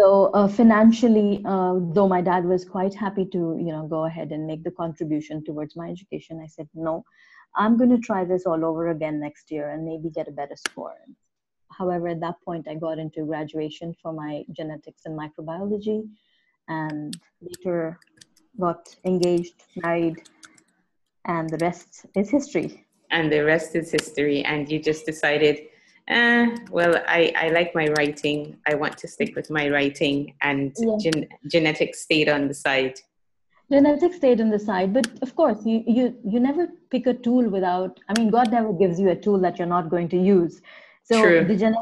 So 0.00 0.30
uh, 0.32 0.48
financially, 0.48 1.42
uh, 1.44 1.74
though 1.92 2.08
my 2.08 2.22
dad 2.22 2.46
was 2.46 2.64
quite 2.64 2.94
happy 2.94 3.26
to, 3.26 3.38
you 3.58 3.70
know, 3.70 3.86
go 3.86 4.06
ahead 4.06 4.32
and 4.32 4.46
make 4.46 4.64
the 4.64 4.70
contribution 4.70 5.44
towards 5.44 5.76
my 5.76 5.90
education, 5.90 6.40
I 6.42 6.46
said 6.46 6.70
no. 6.74 7.04
I'm 7.54 7.76
going 7.76 7.90
to 7.90 7.98
try 7.98 8.24
this 8.24 8.46
all 8.46 8.64
over 8.64 8.88
again 8.88 9.20
next 9.20 9.50
year 9.50 9.68
and 9.68 9.84
maybe 9.84 10.08
get 10.08 10.26
a 10.26 10.30
better 10.30 10.56
score. 10.56 10.94
However, 11.70 12.08
at 12.08 12.20
that 12.20 12.36
point, 12.46 12.66
I 12.66 12.76
got 12.76 12.98
into 12.98 13.26
graduation 13.26 13.94
for 14.02 14.14
my 14.14 14.42
genetics 14.52 15.02
and 15.04 15.20
microbiology, 15.20 16.08
and 16.68 17.14
later 17.42 17.98
got 18.58 18.96
engaged, 19.04 19.64
married, 19.76 20.16
and 21.26 21.50
the 21.50 21.58
rest 21.58 22.06
is 22.16 22.30
history. 22.30 22.86
And 23.10 23.30
the 23.30 23.44
rest 23.44 23.76
is 23.76 23.92
history. 23.92 24.44
And 24.44 24.66
you 24.70 24.78
just 24.80 25.04
decided 25.04 25.58
eh, 26.10 26.56
well, 26.70 27.02
I, 27.08 27.32
I 27.36 27.48
like 27.48 27.74
my 27.74 27.86
writing. 27.96 28.56
I 28.66 28.74
want 28.74 28.98
to 28.98 29.08
stick 29.08 29.34
with 29.36 29.50
my 29.50 29.68
writing, 29.70 30.34
and 30.42 30.74
yeah. 30.78 30.96
gen- 31.00 31.28
genetics 31.46 32.00
stayed 32.00 32.28
on 32.28 32.48
the 32.48 32.54
side. 32.54 33.00
Genetics 33.70 34.16
stayed 34.16 34.40
on 34.40 34.50
the 34.50 34.58
side, 34.58 34.92
but 34.92 35.06
of 35.22 35.36
course, 35.36 35.64
you, 35.64 35.84
you 35.86 36.18
you 36.24 36.40
never 36.40 36.66
pick 36.90 37.06
a 37.06 37.14
tool 37.14 37.48
without. 37.48 38.00
I 38.08 38.18
mean, 38.18 38.30
God 38.30 38.50
never 38.50 38.72
gives 38.72 38.98
you 38.98 39.10
a 39.10 39.16
tool 39.16 39.38
that 39.40 39.58
you're 39.58 39.68
not 39.68 39.90
going 39.90 40.08
to 40.08 40.16
use. 40.16 40.60
So 41.04 41.22
True. 41.22 41.44
the 41.44 41.56
gen- 41.56 41.76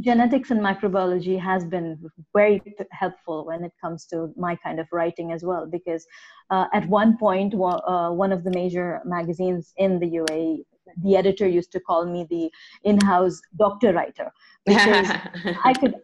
genetics 0.00 0.50
and 0.50 0.60
microbiology 0.60 1.38
has 1.38 1.64
been 1.64 1.98
very 2.34 2.62
helpful 2.92 3.44
when 3.44 3.62
it 3.62 3.72
comes 3.78 4.06
to 4.06 4.32
my 4.36 4.56
kind 4.56 4.80
of 4.80 4.86
writing 4.90 5.32
as 5.32 5.44
well, 5.44 5.66
because 5.66 6.06
uh, 6.48 6.66
at 6.72 6.88
one 6.88 7.18
point, 7.18 7.54
uh, 7.54 8.10
one 8.10 8.32
of 8.32 8.42
the 8.42 8.50
major 8.54 9.02
magazines 9.04 9.74
in 9.76 9.98
the 9.98 10.06
UAE 10.06 10.64
the 11.02 11.16
editor 11.16 11.46
used 11.46 11.72
to 11.72 11.80
call 11.80 12.06
me 12.06 12.26
the 12.28 12.50
in-house 12.84 13.40
doctor 13.56 13.92
writer 13.92 14.32
because 14.64 15.08
I 15.64 15.74
could, 15.74 15.94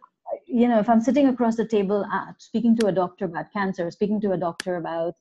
you 0.47 0.69
know, 0.69 0.79
if 0.79 0.89
I'm 0.89 1.01
sitting 1.01 1.29
across 1.29 1.57
the 1.57 1.67
table 1.67 2.05
uh, 2.13 2.33
speaking 2.39 2.77
to 2.79 2.87
a 2.87 2.93
doctor 2.93 3.27
about 3.27 3.53
cancer, 3.53 3.91
speaking 3.91 4.21
to 4.23 4.33
a 4.33 4.37
doctor 4.37 4.77
about 4.77 5.15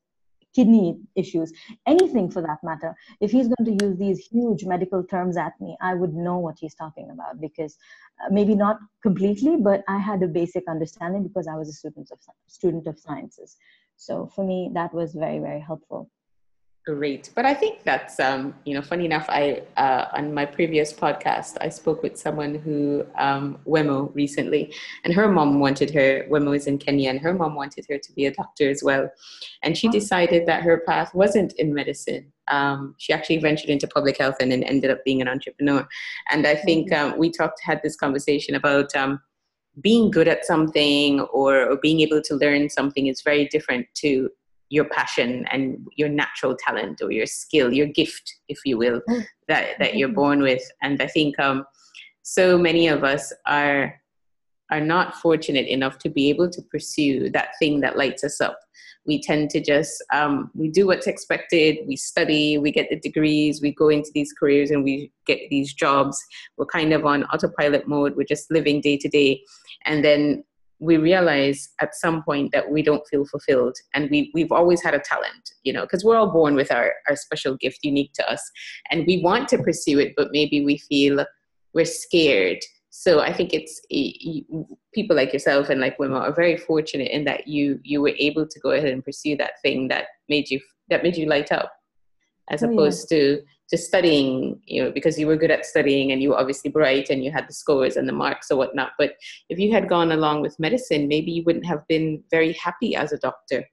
kidney 0.56 1.00
issues, 1.16 1.52
anything 1.86 2.30
for 2.30 2.42
that 2.42 2.58
matter, 2.64 2.96
if 3.22 3.32
he's 3.32 3.48
going 3.48 3.78
to 3.78 3.86
use 3.86 3.98
these 3.98 4.20
huge 4.20 4.66
medical 4.66 5.04
terms 5.04 5.38
at 5.38 5.54
me, 5.60 5.78
I 5.82 5.94
would 5.94 6.14
know 6.14 6.38
what 6.38 6.56
he's 6.60 6.76
talking 6.76 7.10
about 7.12 7.40
because 7.40 7.78
uh, 8.24 8.30
maybe 8.32 8.56
not 8.56 8.80
completely, 9.04 9.58
but 9.58 9.84
I 9.88 9.98
had 9.98 10.24
a 10.24 10.28
basic 10.28 10.64
understanding 10.68 11.24
because 11.24 11.48
I 11.48 11.56
was 11.56 11.70
a 11.70 11.74
student 11.74 12.10
of 12.12 12.20
student 12.48 12.88
of 12.88 13.00
sciences. 13.00 13.58
So 13.96 14.32
for 14.34 14.46
me, 14.46 14.72
that 14.74 14.94
was 14.94 15.14
very 15.14 15.40
very 15.40 15.60
helpful. 15.60 16.10
Great. 16.86 17.30
But 17.36 17.46
I 17.46 17.54
think 17.54 17.84
that's, 17.84 18.20
um, 18.20 18.56
you 18.66 18.74
know, 18.74 18.82
funny 18.82 19.06
enough, 19.06 19.26
I, 19.30 19.62
uh, 19.78 20.06
on 20.14 20.34
my 20.34 20.46
previous 20.46 20.92
podcast, 20.92 21.58
I 21.62 21.70
spoke 21.70 22.02
with 22.02 22.18
someone 22.18 22.56
who, 22.56 23.06
um, 23.16 23.60
Wemo 23.68 24.14
recently, 24.16 24.74
and 25.04 25.14
her 25.14 25.28
mom 25.28 25.60
wanted 25.60 25.92
her, 25.92 26.26
Wemo 26.30 26.56
is 26.56 26.68
in 26.68 26.78
Kenya, 26.78 27.10
and 27.10 27.20
her 27.20 27.34
mom 27.34 27.54
wanted 27.54 27.86
her 27.90 28.00
to 28.00 28.14
be 28.14 28.26
a 28.26 28.32
doctor 28.32 28.70
as 28.70 28.82
well. 28.82 29.12
And 29.62 29.78
she 29.78 29.88
decided 29.90 30.48
that 30.48 30.64
her 30.64 30.82
path 30.88 31.14
wasn't 31.14 31.54
in 31.54 31.74
medicine. 31.74 32.32
Um, 32.48 32.96
she 32.98 33.14
actually 33.14 33.38
ventured 33.38 33.70
into 33.70 33.88
public 33.88 34.18
health 34.18 34.38
and 34.40 34.52
then 34.52 34.64
ended 34.64 34.90
up 34.90 35.04
being 35.04 35.22
an 35.22 35.28
entrepreneur. 35.28 35.88
And 36.32 36.48
I 36.48 36.56
think 36.56 36.92
mm-hmm. 36.92 37.14
um, 37.14 37.20
we 37.20 37.30
talked, 37.30 37.62
had 37.62 37.82
this 37.84 37.98
conversation 37.98 38.56
about 38.56 38.96
um, 38.96 39.22
being 39.82 40.10
good 40.10 40.28
at 40.28 40.46
something 40.46 41.20
or, 41.20 41.72
or 41.72 41.78
being 41.78 42.00
able 42.00 42.22
to 42.22 42.36
learn 42.36 42.70
something 42.70 43.08
is 43.08 43.22
very 43.22 43.48
different 43.48 43.86
to 43.96 44.30
your 44.70 44.86
passion 44.86 45.46
and 45.52 45.88
your 45.96 46.10
natural 46.10 46.56
talent 46.56 47.02
or 47.02 47.12
your 47.12 47.26
skill, 47.26 47.74
your 47.74 47.88
gift, 47.88 48.36
if 48.48 48.60
you 48.66 48.78
will, 48.78 49.02
mm. 49.10 49.26
that, 49.48 49.80
that 49.80 49.96
you're 49.96 50.10
mm-hmm. 50.10 50.16
born 50.16 50.42
with. 50.42 50.62
And 50.82 51.02
I 51.02 51.08
think 51.08 51.40
um, 51.40 51.66
so 52.22 52.58
many 52.58 52.88
of 52.88 53.04
us 53.04 53.34
are 53.46 53.96
are 54.72 54.82
not 54.82 55.16
fortunate 55.16 55.66
enough 55.66 55.98
to 55.98 56.10
be 56.10 56.30
able 56.30 56.48
to 56.48 56.62
pursue 56.62 57.30
that 57.32 57.50
thing 57.58 57.82
that 57.82 57.98
lights 57.98 58.24
us 58.24 58.40
up. 58.40 58.60
We 59.06 59.20
tend 59.20 59.50
to 59.52 59.60
just 59.60 60.04
um, 60.14 60.52
we 60.54 60.70
do 60.70 60.86
what's 60.86 61.08
expected. 61.08 61.78
We 61.88 61.96
study, 61.96 62.60
we 62.60 62.72
get 62.72 62.90
the 62.90 63.00
degrees, 63.00 63.62
we 63.62 63.74
go 63.74 63.90
into 63.90 64.12
these 64.14 64.32
careers, 64.32 64.70
and 64.70 64.84
we 64.84 65.12
get 65.26 65.40
these 65.50 65.74
jobs. 65.74 66.24
We're 66.58 66.68
kind 66.68 66.94
of 66.94 67.06
on 67.06 67.24
autopilot 67.26 67.88
mode. 67.88 68.16
We're 68.16 68.26
just 68.26 68.52
living 68.52 68.82
day 68.82 68.98
to 68.98 69.10
day, 69.10 69.42
and 69.86 70.06
then 70.06 70.44
we 70.80 70.98
realize 70.98 71.70
at 71.82 71.96
some 71.96 72.24
point 72.24 72.52
that 72.52 72.70
we 72.72 72.82
don't 72.82 73.06
feel 73.08 73.26
fulfilled 73.26 73.76
and 73.94 74.10
we, 74.10 74.32
we've 74.34 74.52
always 74.52 74.82
had 74.82 74.94
a 74.94 75.00
talent 75.00 75.52
you 75.64 75.74
know 75.74 75.82
because 75.82 76.04
we're 76.04 76.16
all 76.16 76.32
born 76.32 76.56
with 76.56 76.72
our, 76.72 76.94
our 77.08 77.16
special 77.16 77.56
gift 77.58 77.80
unique 77.84 78.14
to 78.14 78.32
us 78.32 78.42
and 78.90 79.06
we 79.06 79.22
want 79.22 79.48
to 79.48 79.58
pursue 79.58 80.00
it 80.00 80.14
but 80.16 80.30
maybe 80.32 80.64
we 80.64 80.78
feel 80.78 81.26
we're 81.74 81.86
scared. 81.86 82.60
So 82.92 83.20
i 83.20 83.32
think 83.32 83.54
it's 83.54 83.82
people 84.94 85.16
like 85.16 85.32
yourself 85.32 85.70
and 85.70 85.80
like 85.80 86.00
women 86.00 86.18
are 86.18 86.34
very 86.34 86.58
fortunate 86.58 87.12
in 87.12 87.24
that 87.26 87.48
you 87.48 87.80
you 87.84 88.02
were 88.02 88.16
able 88.18 88.48
to 88.48 88.60
go 88.60 88.72
ahead 88.72 88.90
and 88.90 89.06
pursue 89.06 89.38
that 89.38 89.62
thing 89.62 89.88
that 89.90 90.06
made 90.28 90.50
you 90.50 90.60
that 90.90 91.04
made 91.04 91.16
you 91.16 91.28
light 91.28 91.52
up 91.52 91.72
as 92.50 92.64
oh, 92.64 92.72
opposed 92.72 93.12
yeah. 93.12 93.18
to 93.18 93.42
just 93.70 93.86
studying, 93.86 94.60
you 94.66 94.84
know, 94.84 94.92
because 94.92 95.20
you 95.20 95.28
were 95.28 95.36
good 95.36 95.52
at 95.52 95.66
studying 95.66 96.12
and 96.12 96.22
you 96.22 96.30
were 96.30 96.40
obviously 96.40 96.72
bright 96.72 97.10
and 97.10 97.24
you 97.24 97.32
had 97.32 97.48
the 97.48 97.54
scores 97.54 97.98
and 97.98 98.08
the 98.08 98.14
marks 98.14 98.50
or 98.50 98.58
whatnot. 98.58 98.92
But 98.98 99.14
if 99.50 99.60
you 99.60 99.72
had 99.72 99.88
gone 99.88 100.12
along 100.12 100.42
with 100.42 100.60
medicine, 100.60 101.08
maybe 101.08 101.32
you 101.32 101.44
wouldn't 101.46 101.66
have 101.66 101.88
been 101.88 102.24
very 102.32 102.54
happy 102.54 102.96
as 102.96 103.12
a 103.14 103.18
doctor. 103.18 103.66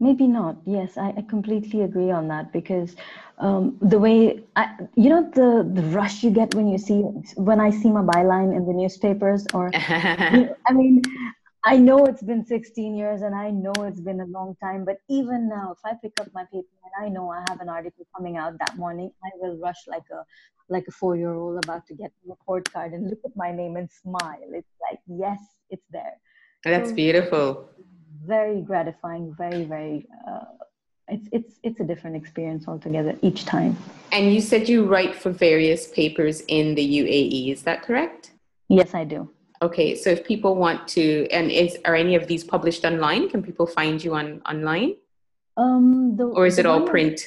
Maybe 0.00 0.28
not. 0.28 0.56
Yes, 0.64 0.96
I, 0.96 1.12
I 1.16 1.22
completely 1.22 1.82
agree 1.82 2.12
on 2.12 2.28
that 2.28 2.52
because 2.52 2.94
um, 3.38 3.76
the 3.82 3.98
way 3.98 4.44
I, 4.54 4.76
you 4.94 5.10
know 5.10 5.28
the 5.34 5.68
the 5.74 5.82
rush 5.88 6.22
you 6.22 6.30
get 6.30 6.54
when 6.54 6.68
you 6.68 6.78
see 6.78 7.00
when 7.34 7.60
I 7.60 7.70
see 7.70 7.90
my 7.90 8.02
byline 8.02 8.56
in 8.56 8.64
the 8.64 8.72
newspapers 8.72 9.44
or 9.52 9.70
I 9.74 10.72
mean 10.72 11.02
I 11.64 11.76
know 11.76 12.06
it's 12.06 12.22
been 12.22 12.44
16 12.44 12.96
years 12.96 13.22
and 13.22 13.34
I 13.34 13.50
know 13.50 13.72
it's 13.78 14.00
been 14.00 14.20
a 14.20 14.26
long 14.26 14.56
time, 14.62 14.84
but 14.84 14.98
even 15.08 15.48
now, 15.48 15.72
if 15.76 15.78
I 15.84 15.94
pick 16.00 16.12
up 16.20 16.28
my 16.32 16.44
paper 16.44 16.66
and 16.84 17.06
I 17.06 17.08
know 17.08 17.30
I 17.30 17.44
have 17.48 17.60
an 17.60 17.68
article 17.68 18.06
coming 18.14 18.36
out 18.36 18.58
that 18.58 18.76
morning, 18.76 19.10
I 19.24 19.30
will 19.34 19.56
rush 19.58 19.86
like 19.86 20.04
a 20.12 20.24
like 20.70 20.84
a 20.86 20.92
four 20.92 21.16
year 21.16 21.32
old 21.32 21.64
about 21.64 21.86
to 21.86 21.94
get 21.94 22.10
a 22.24 22.28
report 22.28 22.70
card 22.72 22.92
and 22.92 23.08
look 23.08 23.20
at 23.24 23.34
my 23.36 23.50
name 23.50 23.76
and 23.76 23.90
smile. 23.90 24.48
It's 24.52 24.68
like, 24.90 25.00
yes, 25.06 25.40
it's 25.70 25.86
there. 25.90 26.20
That's 26.64 26.90
so, 26.90 26.94
beautiful. 26.94 27.68
Very 28.24 28.60
gratifying, 28.60 29.34
very, 29.36 29.64
very 29.64 30.06
uh, 30.28 30.44
it's 31.08 31.28
it's 31.32 31.54
it's 31.62 31.80
a 31.80 31.84
different 31.84 32.16
experience 32.16 32.68
altogether 32.68 33.16
each 33.22 33.44
time. 33.44 33.76
And 34.12 34.32
you 34.32 34.40
said 34.40 34.68
you 34.68 34.84
write 34.84 35.14
for 35.14 35.30
various 35.30 35.88
papers 35.88 36.42
in 36.48 36.74
the 36.74 36.86
UAE. 37.00 37.52
Is 37.52 37.62
that 37.62 37.82
correct? 37.82 38.32
Yes, 38.68 38.94
I 38.94 39.04
do. 39.04 39.30
Okay, 39.60 39.96
so 39.96 40.10
if 40.10 40.24
people 40.24 40.54
want 40.54 40.86
to, 40.88 41.26
and 41.30 41.50
is 41.50 41.78
are 41.84 41.96
any 41.96 42.14
of 42.14 42.26
these 42.28 42.44
published 42.44 42.84
online? 42.84 43.28
Can 43.28 43.42
people 43.42 43.66
find 43.66 44.02
you 44.02 44.14
on 44.14 44.40
online? 44.46 44.94
Um, 45.56 46.16
the, 46.16 46.24
or 46.24 46.46
is 46.46 46.58
it 46.58 46.66
all 46.66 46.82
print? 46.82 47.20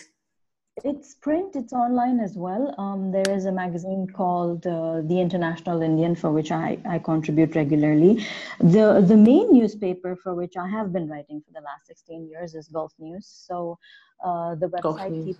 It's 0.85 1.15
print, 1.15 1.55
it's 1.55 1.73
online 1.73 2.21
as 2.21 2.35
well. 2.35 2.73
Um, 2.77 3.11
there 3.11 3.29
is 3.29 3.45
a 3.45 3.51
magazine 3.51 4.07
called 4.07 4.65
uh, 4.65 5.01
The 5.01 5.19
International 5.19 5.81
Indian, 5.81 6.15
for 6.15 6.31
which 6.31 6.51
I, 6.51 6.79
I 6.85 6.97
contribute 6.97 7.55
regularly. 7.55 8.25
The, 8.59 9.03
the 9.05 9.17
main 9.17 9.51
newspaper 9.51 10.15
for 10.15 10.33
which 10.33 10.55
I 10.57 10.67
have 10.69 10.93
been 10.93 11.09
writing 11.09 11.41
for 11.45 11.51
the 11.53 11.63
last 11.63 11.87
16 11.87 12.29
years 12.29 12.55
is 12.55 12.69
Gulf 12.69 12.93
News. 12.97 13.27
So 13.27 13.77
uh, 14.23 14.55
the 14.55 14.67
website 14.67 15.25
keeps, 15.25 15.39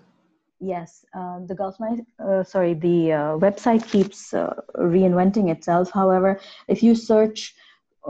yes, 0.61 1.03
uh, 1.13 1.39
the 1.47 1.55
News, 1.55 2.05
uh, 2.23 2.43
sorry, 2.43 2.73
the 2.75 3.11
uh, 3.11 3.37
website 3.37 3.85
keeps 3.89 4.33
uh, 4.33 4.53
reinventing 4.77 5.49
itself. 5.49 5.91
However, 5.91 6.39
if 6.67 6.81
you 6.83 6.95
search 6.95 7.55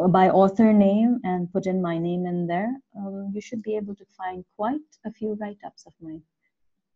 by 0.10 0.30
author 0.30 0.72
name 0.72 1.20
and 1.24 1.52
put 1.52 1.66
in 1.66 1.82
my 1.82 1.98
name 1.98 2.26
in 2.26 2.48
there, 2.48 2.72
um, 2.98 3.32
you 3.34 3.42
should 3.42 3.64
be 3.64 3.76
able 3.76 3.96
to 3.96 4.06
find 4.18 4.46
quite 4.56 4.80
a 5.06 5.12
few 5.12 5.38
write-ups 5.40 5.86
of 5.86 5.94
mine. 6.02 6.22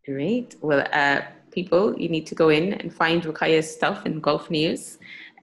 Great. 0.05 0.55
Well, 0.61 0.87
uh, 0.93 1.21
people, 1.51 1.99
you 1.99 2.09
need 2.09 2.27
to 2.27 2.35
go 2.35 2.49
in 2.49 2.73
and 2.73 2.93
find 2.93 3.23
Rukaya's 3.23 3.73
stuff 3.73 4.05
in 4.05 4.19
Gulf 4.19 4.51
News. 4.51 4.99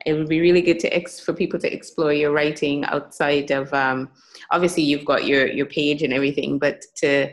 It 0.06 0.14
would 0.14 0.28
be 0.28 0.40
really 0.40 0.62
good 0.62 0.78
to 0.80 0.88
ex- 0.94 1.20
for 1.20 1.32
people 1.32 1.58
to 1.60 1.72
explore 1.72 2.12
your 2.12 2.32
writing 2.32 2.84
outside 2.84 3.50
of. 3.50 3.72
Um, 3.74 4.10
obviously, 4.50 4.82
you've 4.82 5.04
got 5.04 5.26
your 5.26 5.46
your 5.46 5.66
page 5.66 6.02
and 6.02 6.12
everything, 6.12 6.58
but 6.58 6.82
to 6.96 7.30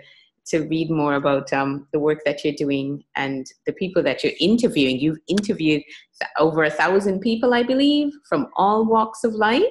to 0.50 0.68
read 0.68 0.90
more 0.90 1.16
about 1.16 1.52
um, 1.54 1.88
the 1.94 2.00
work 2.00 2.20
that 2.26 2.44
you're 2.44 2.54
doing 2.54 3.04
and 3.16 3.48
the 3.66 3.74
people 3.74 4.02
that 4.04 4.24
you're 4.24 4.34
interviewing. 4.40 5.00
You've 5.00 5.20
interviewed 5.28 5.84
over 6.38 6.64
a 6.64 6.70
thousand 6.70 7.20
people, 7.20 7.54
I 7.54 7.64
believe, 7.64 8.12
from 8.28 8.48
all 8.56 8.86
walks 8.86 9.24
of 9.24 9.34
life. 9.34 9.64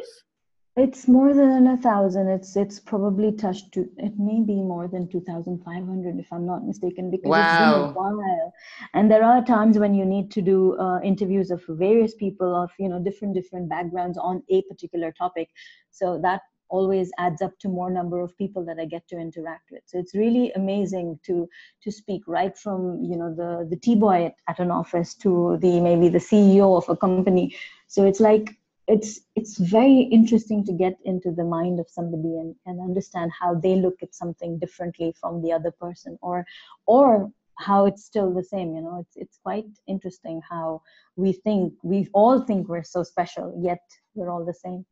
It's 0.77 1.09
more 1.09 1.35
than 1.35 1.67
a 1.67 1.77
thousand. 1.77 2.29
It's 2.29 2.55
it's 2.55 2.79
probably 2.79 3.33
touched 3.33 3.73
to. 3.73 3.81
It 3.97 4.17
may 4.17 4.43
be 4.43 4.55
more 4.55 4.87
than 4.87 5.09
two 5.09 5.21
thousand 5.23 5.65
five 5.65 5.85
hundred, 5.85 6.21
if 6.21 6.33
I'm 6.33 6.47
not 6.47 6.65
mistaken, 6.65 7.11
because 7.11 7.29
wow. 7.29 7.41
it's 7.41 7.73
been 7.73 7.91
a 7.91 7.93
while. 7.99 8.53
And 8.95 9.11
there 9.11 9.25
are 9.25 9.45
times 9.45 9.77
when 9.77 9.93
you 9.93 10.05
need 10.05 10.31
to 10.31 10.41
do 10.41 10.79
uh, 10.79 11.01
interviews 11.03 11.51
of 11.51 11.65
various 11.69 12.15
people 12.15 12.55
of 12.55 12.71
you 12.79 12.89
know 12.89 13.01
different 13.01 13.35
different 13.35 13.69
backgrounds 13.69 14.17
on 14.19 14.45
a 14.51 14.63
particular 14.71 15.11
topic. 15.11 15.49
So 15.91 16.21
that 16.23 16.43
always 16.69 17.11
adds 17.19 17.43
up 17.43 17.59
to 17.61 17.69
more 17.69 17.91
number 17.91 18.21
of 18.21 18.37
people 18.37 18.65
that 18.65 18.79
I 18.79 18.85
get 18.85 19.07
to 19.09 19.19
interact 19.19 19.71
with. 19.71 19.83
So 19.87 19.99
it's 19.99 20.15
really 20.15 20.53
amazing 20.53 21.19
to 21.27 21.49
to 21.83 21.91
speak 21.91 22.23
right 22.27 22.57
from 22.57 23.03
you 23.03 23.17
know 23.17 23.35
the 23.35 23.67
the 23.69 23.77
tea 23.77 23.97
boy 23.97 24.27
at, 24.27 24.35
at 24.49 24.59
an 24.59 24.71
office 24.71 25.15
to 25.17 25.59
the 25.61 25.81
maybe 25.81 26.09
the 26.09 26.19
CEO 26.19 26.77
of 26.77 26.89
a 26.89 26.97
company. 26.97 27.57
So 27.87 28.05
it's 28.05 28.21
like 28.21 28.57
it's 28.89 29.21
it's 29.37 29.59
very 29.59 30.01
interesting 30.01 30.65
to 30.65 30.73
get 30.73 30.97
into 31.05 31.31
the 31.31 31.45
mind 31.45 31.79
of 31.79 31.89
somebody 31.89 32.39
and, 32.39 32.55
and 32.67 32.81
understand 32.81 33.31
how 33.39 33.55
they 33.55 33.77
look 33.77 34.03
at 34.03 34.15
something 34.15 34.59
differently 34.59 35.15
from 35.21 35.43
the 35.43 35.53
other 35.53 35.71
person 35.71 36.19
or 36.23 36.45
or 36.87 37.31
how 37.59 37.87
it's 37.87 38.05
still 38.05 38.33
the 38.33 38.43
same 38.43 38.75
you 38.75 38.81
know 38.81 38.99
it's 39.01 39.17
it's 39.17 39.39
quite 39.43 39.67
interesting 39.87 40.41
how 40.49 40.81
we 41.17 41.33
think 41.33 41.75
we 41.83 42.09
all 42.15 42.41
think 42.41 42.69
we're 42.69 42.85
so 42.85 43.03
special 43.03 43.55
yet 43.61 43.83
we're 44.15 44.31
all 44.31 44.45
the 44.45 44.55
same 44.55 44.85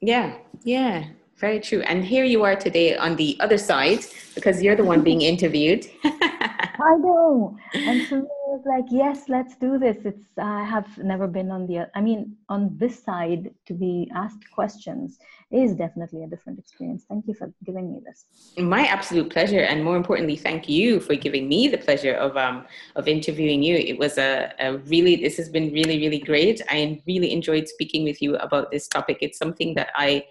yeah 0.00 0.36
yeah 0.64 1.04
very 1.36 1.60
true. 1.60 1.82
And 1.82 2.04
here 2.04 2.24
you 2.24 2.44
are 2.44 2.56
today 2.56 2.96
on 2.96 3.16
the 3.16 3.36
other 3.40 3.58
side 3.58 4.00
because 4.34 4.62
you're 4.62 4.76
the 4.76 4.84
one 4.84 5.02
being 5.02 5.22
interviewed. 5.22 5.86
I 6.04 6.96
know. 6.98 7.56
And 7.74 8.26
was 8.54 8.64
like, 8.66 8.84
yes, 8.90 9.28
let's 9.28 9.56
do 9.56 9.78
this. 9.78 9.98
It's 10.04 10.26
I 10.38 10.62
have 10.64 10.86
never 10.98 11.26
been 11.26 11.50
on 11.50 11.66
the 11.66 11.90
I 11.94 12.00
mean, 12.00 12.36
on 12.48 12.70
this 12.76 13.02
side 13.02 13.50
to 13.66 13.74
be 13.74 14.10
asked 14.14 14.44
questions 14.54 15.18
is 15.50 15.74
definitely 15.74 16.22
a 16.22 16.28
different 16.28 16.58
experience. 16.60 17.04
Thank 17.08 17.26
you 17.26 17.34
for 17.34 17.52
giving 17.64 17.92
me 17.92 18.00
this. 18.06 18.26
My 18.56 18.86
absolute 18.86 19.28
pleasure, 19.30 19.60
and 19.70 19.82
more 19.82 19.96
importantly, 19.96 20.36
thank 20.36 20.68
you 20.68 21.00
for 21.00 21.16
giving 21.16 21.48
me 21.48 21.66
the 21.68 21.78
pleasure 21.78 22.14
of 22.14 22.36
um 22.36 22.64
of 22.94 23.08
interviewing 23.08 23.62
you. 23.62 23.76
It 23.76 23.98
was 23.98 24.18
a, 24.18 24.52
a 24.60 24.78
really 24.92 25.16
this 25.16 25.36
has 25.36 25.48
been 25.48 25.72
really 25.72 25.98
really 25.98 26.20
great. 26.20 26.60
I 26.68 27.02
really 27.06 27.32
enjoyed 27.32 27.68
speaking 27.68 28.04
with 28.04 28.22
you 28.22 28.36
about 28.36 28.70
this 28.70 28.86
topic. 28.86 29.18
It's 29.20 29.38
something 29.38 29.74
that 29.74 29.90
I 29.96 30.24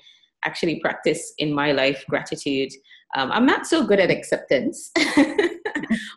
actually 0.46 0.80
practice 0.80 1.34
in 1.38 1.54
my 1.54 1.72
life 1.72 2.06
gratitude. 2.10 2.72
Um, 3.16 3.32
I'm 3.32 3.46
not 3.46 3.68
so 3.68 3.86
good 3.86 4.00
at 4.00 4.10
acceptance. 4.10 4.92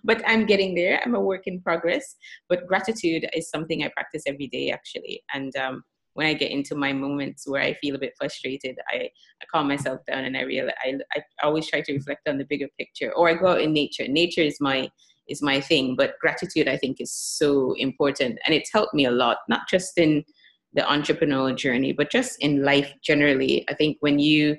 but 0.07 0.22
I'm 0.26 0.46
getting 0.46 0.74
there. 0.74 1.00
I'm 1.04 1.14
a 1.14 1.20
work 1.20 1.42
in 1.46 1.61
progress. 1.61 2.16
But 2.48 2.66
gratitude 2.66 3.28
is 3.34 3.50
something 3.50 3.82
I 3.82 3.88
practice 3.88 4.22
every 4.26 4.46
day, 4.46 4.70
actually. 4.70 5.22
And 5.34 5.54
um, 5.57 5.82
when 6.14 6.26
I 6.26 6.34
get 6.34 6.50
into 6.50 6.74
my 6.74 6.92
moments 6.92 7.46
where 7.46 7.61
I 7.61 7.74
feel 7.74 7.94
a 7.94 7.98
bit 7.98 8.14
frustrated, 8.18 8.78
I, 8.88 9.11
I 9.42 9.44
calm 9.52 9.68
myself 9.68 10.00
down 10.07 10.24
and 10.24 10.36
I 10.36 10.42
realize 10.42 10.74
I, 10.82 10.98
I 11.18 11.22
always 11.42 11.68
try 11.68 11.82
to 11.82 11.92
reflect 11.92 12.28
on 12.28 12.38
the 12.38 12.44
bigger 12.44 12.68
picture. 12.78 13.12
Or 13.12 13.28
I 13.28 13.34
go 13.34 13.48
out 13.48 13.61
in 13.61 13.72
nature. 13.72 14.09
Nature 14.09 14.42
is 14.42 14.59
my 14.61 14.90
is 15.28 15.42
my 15.42 15.61
thing, 15.61 15.96
but 15.96 16.14
gratitude 16.20 16.68
I 16.68 16.76
think 16.76 17.00
is 17.00 17.12
so 17.12 17.74
important, 17.78 18.38
and 18.46 18.54
it's 18.54 18.72
helped 18.72 18.94
me 18.94 19.07
a 19.07 19.11
lot, 19.11 19.38
not 19.48 19.62
just 19.68 19.98
in 19.98 20.24
the 20.72 20.82
entrepreneurial 20.82 21.57
journey, 21.57 21.92
but 21.92 22.12
just 22.12 22.36
in 22.40 22.62
life 22.62 22.92
generally. 23.02 23.64
I 23.68 23.74
think 23.74 23.96
when 24.00 24.20
you 24.20 24.57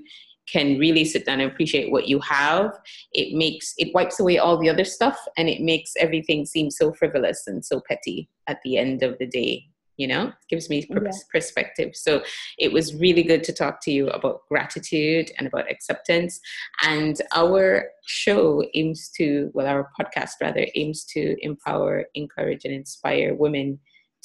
can 0.51 0.77
really 0.79 1.05
sit 1.05 1.25
down 1.25 1.41
and 1.41 1.51
appreciate 1.51 1.91
what 1.91 2.07
you 2.07 2.19
have, 2.19 2.71
it 3.13 3.35
makes 3.35 3.73
it 3.77 3.93
wipes 3.93 4.19
away 4.19 4.37
all 4.37 4.57
the 4.57 4.69
other 4.69 4.85
stuff 4.85 5.19
and 5.37 5.49
it 5.49 5.61
makes 5.61 5.93
everything 5.99 6.45
seem 6.45 6.71
so 6.71 6.93
frivolous 6.93 7.43
and 7.47 7.63
so 7.63 7.81
petty 7.87 8.29
at 8.47 8.59
the 8.63 8.77
end 8.77 9.03
of 9.03 9.17
the 9.19 9.27
day. 9.27 9.65
You 9.97 10.07
know, 10.07 10.27
it 10.27 10.33
gives 10.47 10.69
me 10.69 10.85
yeah. 10.87 11.09
perspective. 11.31 11.95
So 11.95 12.21
it 12.59 12.71
was 12.71 12.93
really 12.93 13.23
good 13.23 13.43
to 13.45 13.51
talk 13.51 13.81
to 13.81 13.91
you 13.91 14.09
about 14.09 14.41
gratitude 14.47 15.31
and 15.39 15.47
about 15.47 15.71
acceptance. 15.71 16.39
And 16.83 17.19
our 17.33 17.89
show 18.05 18.63
aims 18.75 19.09
to, 19.17 19.49
well, 19.55 19.65
our 19.65 19.89
podcast 19.99 20.33
rather, 20.39 20.67
aims 20.75 21.03
to 21.13 21.35
empower, 21.43 22.05
encourage, 22.13 22.63
and 22.63 22.75
inspire 22.75 23.33
women 23.33 23.79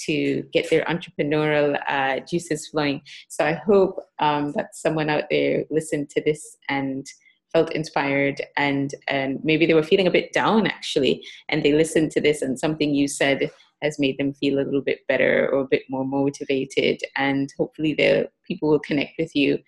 to 0.06 0.42
get 0.52 0.70
their 0.70 0.84
entrepreneurial 0.84 1.80
uh, 1.88 2.20
juices 2.20 2.68
flowing. 2.68 3.02
So 3.28 3.44
I 3.44 3.52
hope 3.52 4.00
um, 4.18 4.52
that 4.52 4.74
someone 4.74 5.10
out 5.10 5.24
there 5.30 5.64
listened 5.70 6.10
to 6.10 6.22
this 6.22 6.56
and 6.68 7.06
felt 7.52 7.72
inspired 7.72 8.40
and 8.56 8.94
and 9.08 9.38
maybe 9.44 9.66
they 9.66 9.74
were 9.74 9.82
feeling 9.82 10.06
a 10.06 10.10
bit 10.10 10.32
down 10.32 10.66
actually 10.66 11.22
and 11.48 11.62
they 11.62 11.74
listened 11.74 12.10
to 12.10 12.20
this 12.20 12.40
and 12.40 12.58
something 12.58 12.94
you 12.94 13.06
said 13.06 13.50
has 13.82 13.98
made 13.98 14.16
them 14.16 14.32
feel 14.32 14.58
a 14.58 14.64
little 14.64 14.80
bit 14.80 15.00
better 15.06 15.50
or 15.52 15.60
a 15.60 15.68
bit 15.68 15.82
more 15.90 16.04
motivated 16.04 17.00
and 17.16 17.52
hopefully 17.58 17.94
the 17.94 18.28
people 18.46 18.70
will 18.70 18.78
connect 18.78 19.12
with 19.18 19.34
you 19.36 19.58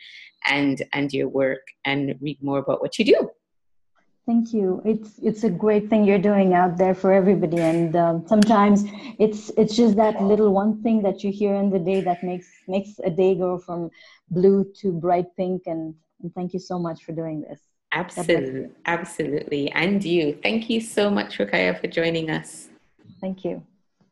and 0.48 0.82
and 0.92 1.12
your 1.12 1.28
work 1.28 1.66
and 1.84 2.14
read 2.20 2.42
more 2.42 2.58
about 2.58 2.80
what 2.80 2.98
you 2.98 3.04
do 3.04 3.30
Thank 4.26 4.54
you. 4.54 4.80
It's 4.86 5.18
it's 5.22 5.44
a 5.44 5.50
great 5.50 5.90
thing 5.90 6.04
you're 6.04 6.18
doing 6.18 6.54
out 6.54 6.78
there 6.78 6.94
for 6.94 7.12
everybody, 7.12 7.58
and 7.58 7.94
um, 7.94 8.26
sometimes 8.26 8.84
it's 9.18 9.50
it's 9.58 9.76
just 9.76 9.96
that 9.96 10.22
little 10.22 10.50
one 10.54 10.82
thing 10.82 11.02
that 11.02 11.22
you 11.22 11.30
hear 11.30 11.54
in 11.56 11.68
the 11.68 11.78
day 11.78 12.00
that 12.00 12.24
makes 12.24 12.48
makes 12.66 12.98
a 13.04 13.10
day 13.10 13.34
go 13.34 13.58
from 13.58 13.90
blue 14.30 14.64
to 14.80 14.92
bright 14.92 15.26
pink. 15.36 15.64
And, 15.66 15.94
and 16.22 16.34
thank 16.34 16.54
you 16.54 16.58
so 16.58 16.78
much 16.78 17.04
for 17.04 17.12
doing 17.12 17.42
this. 17.42 17.60
Absolutely, 17.92 18.70
absolutely, 18.86 19.70
and 19.72 20.02
you. 20.02 20.38
Thank 20.42 20.70
you 20.70 20.80
so 20.80 21.10
much, 21.10 21.36
Rukaya, 21.36 21.78
for 21.78 21.86
joining 21.86 22.30
us. 22.30 22.70
Thank 23.20 23.44
you. 23.44 23.62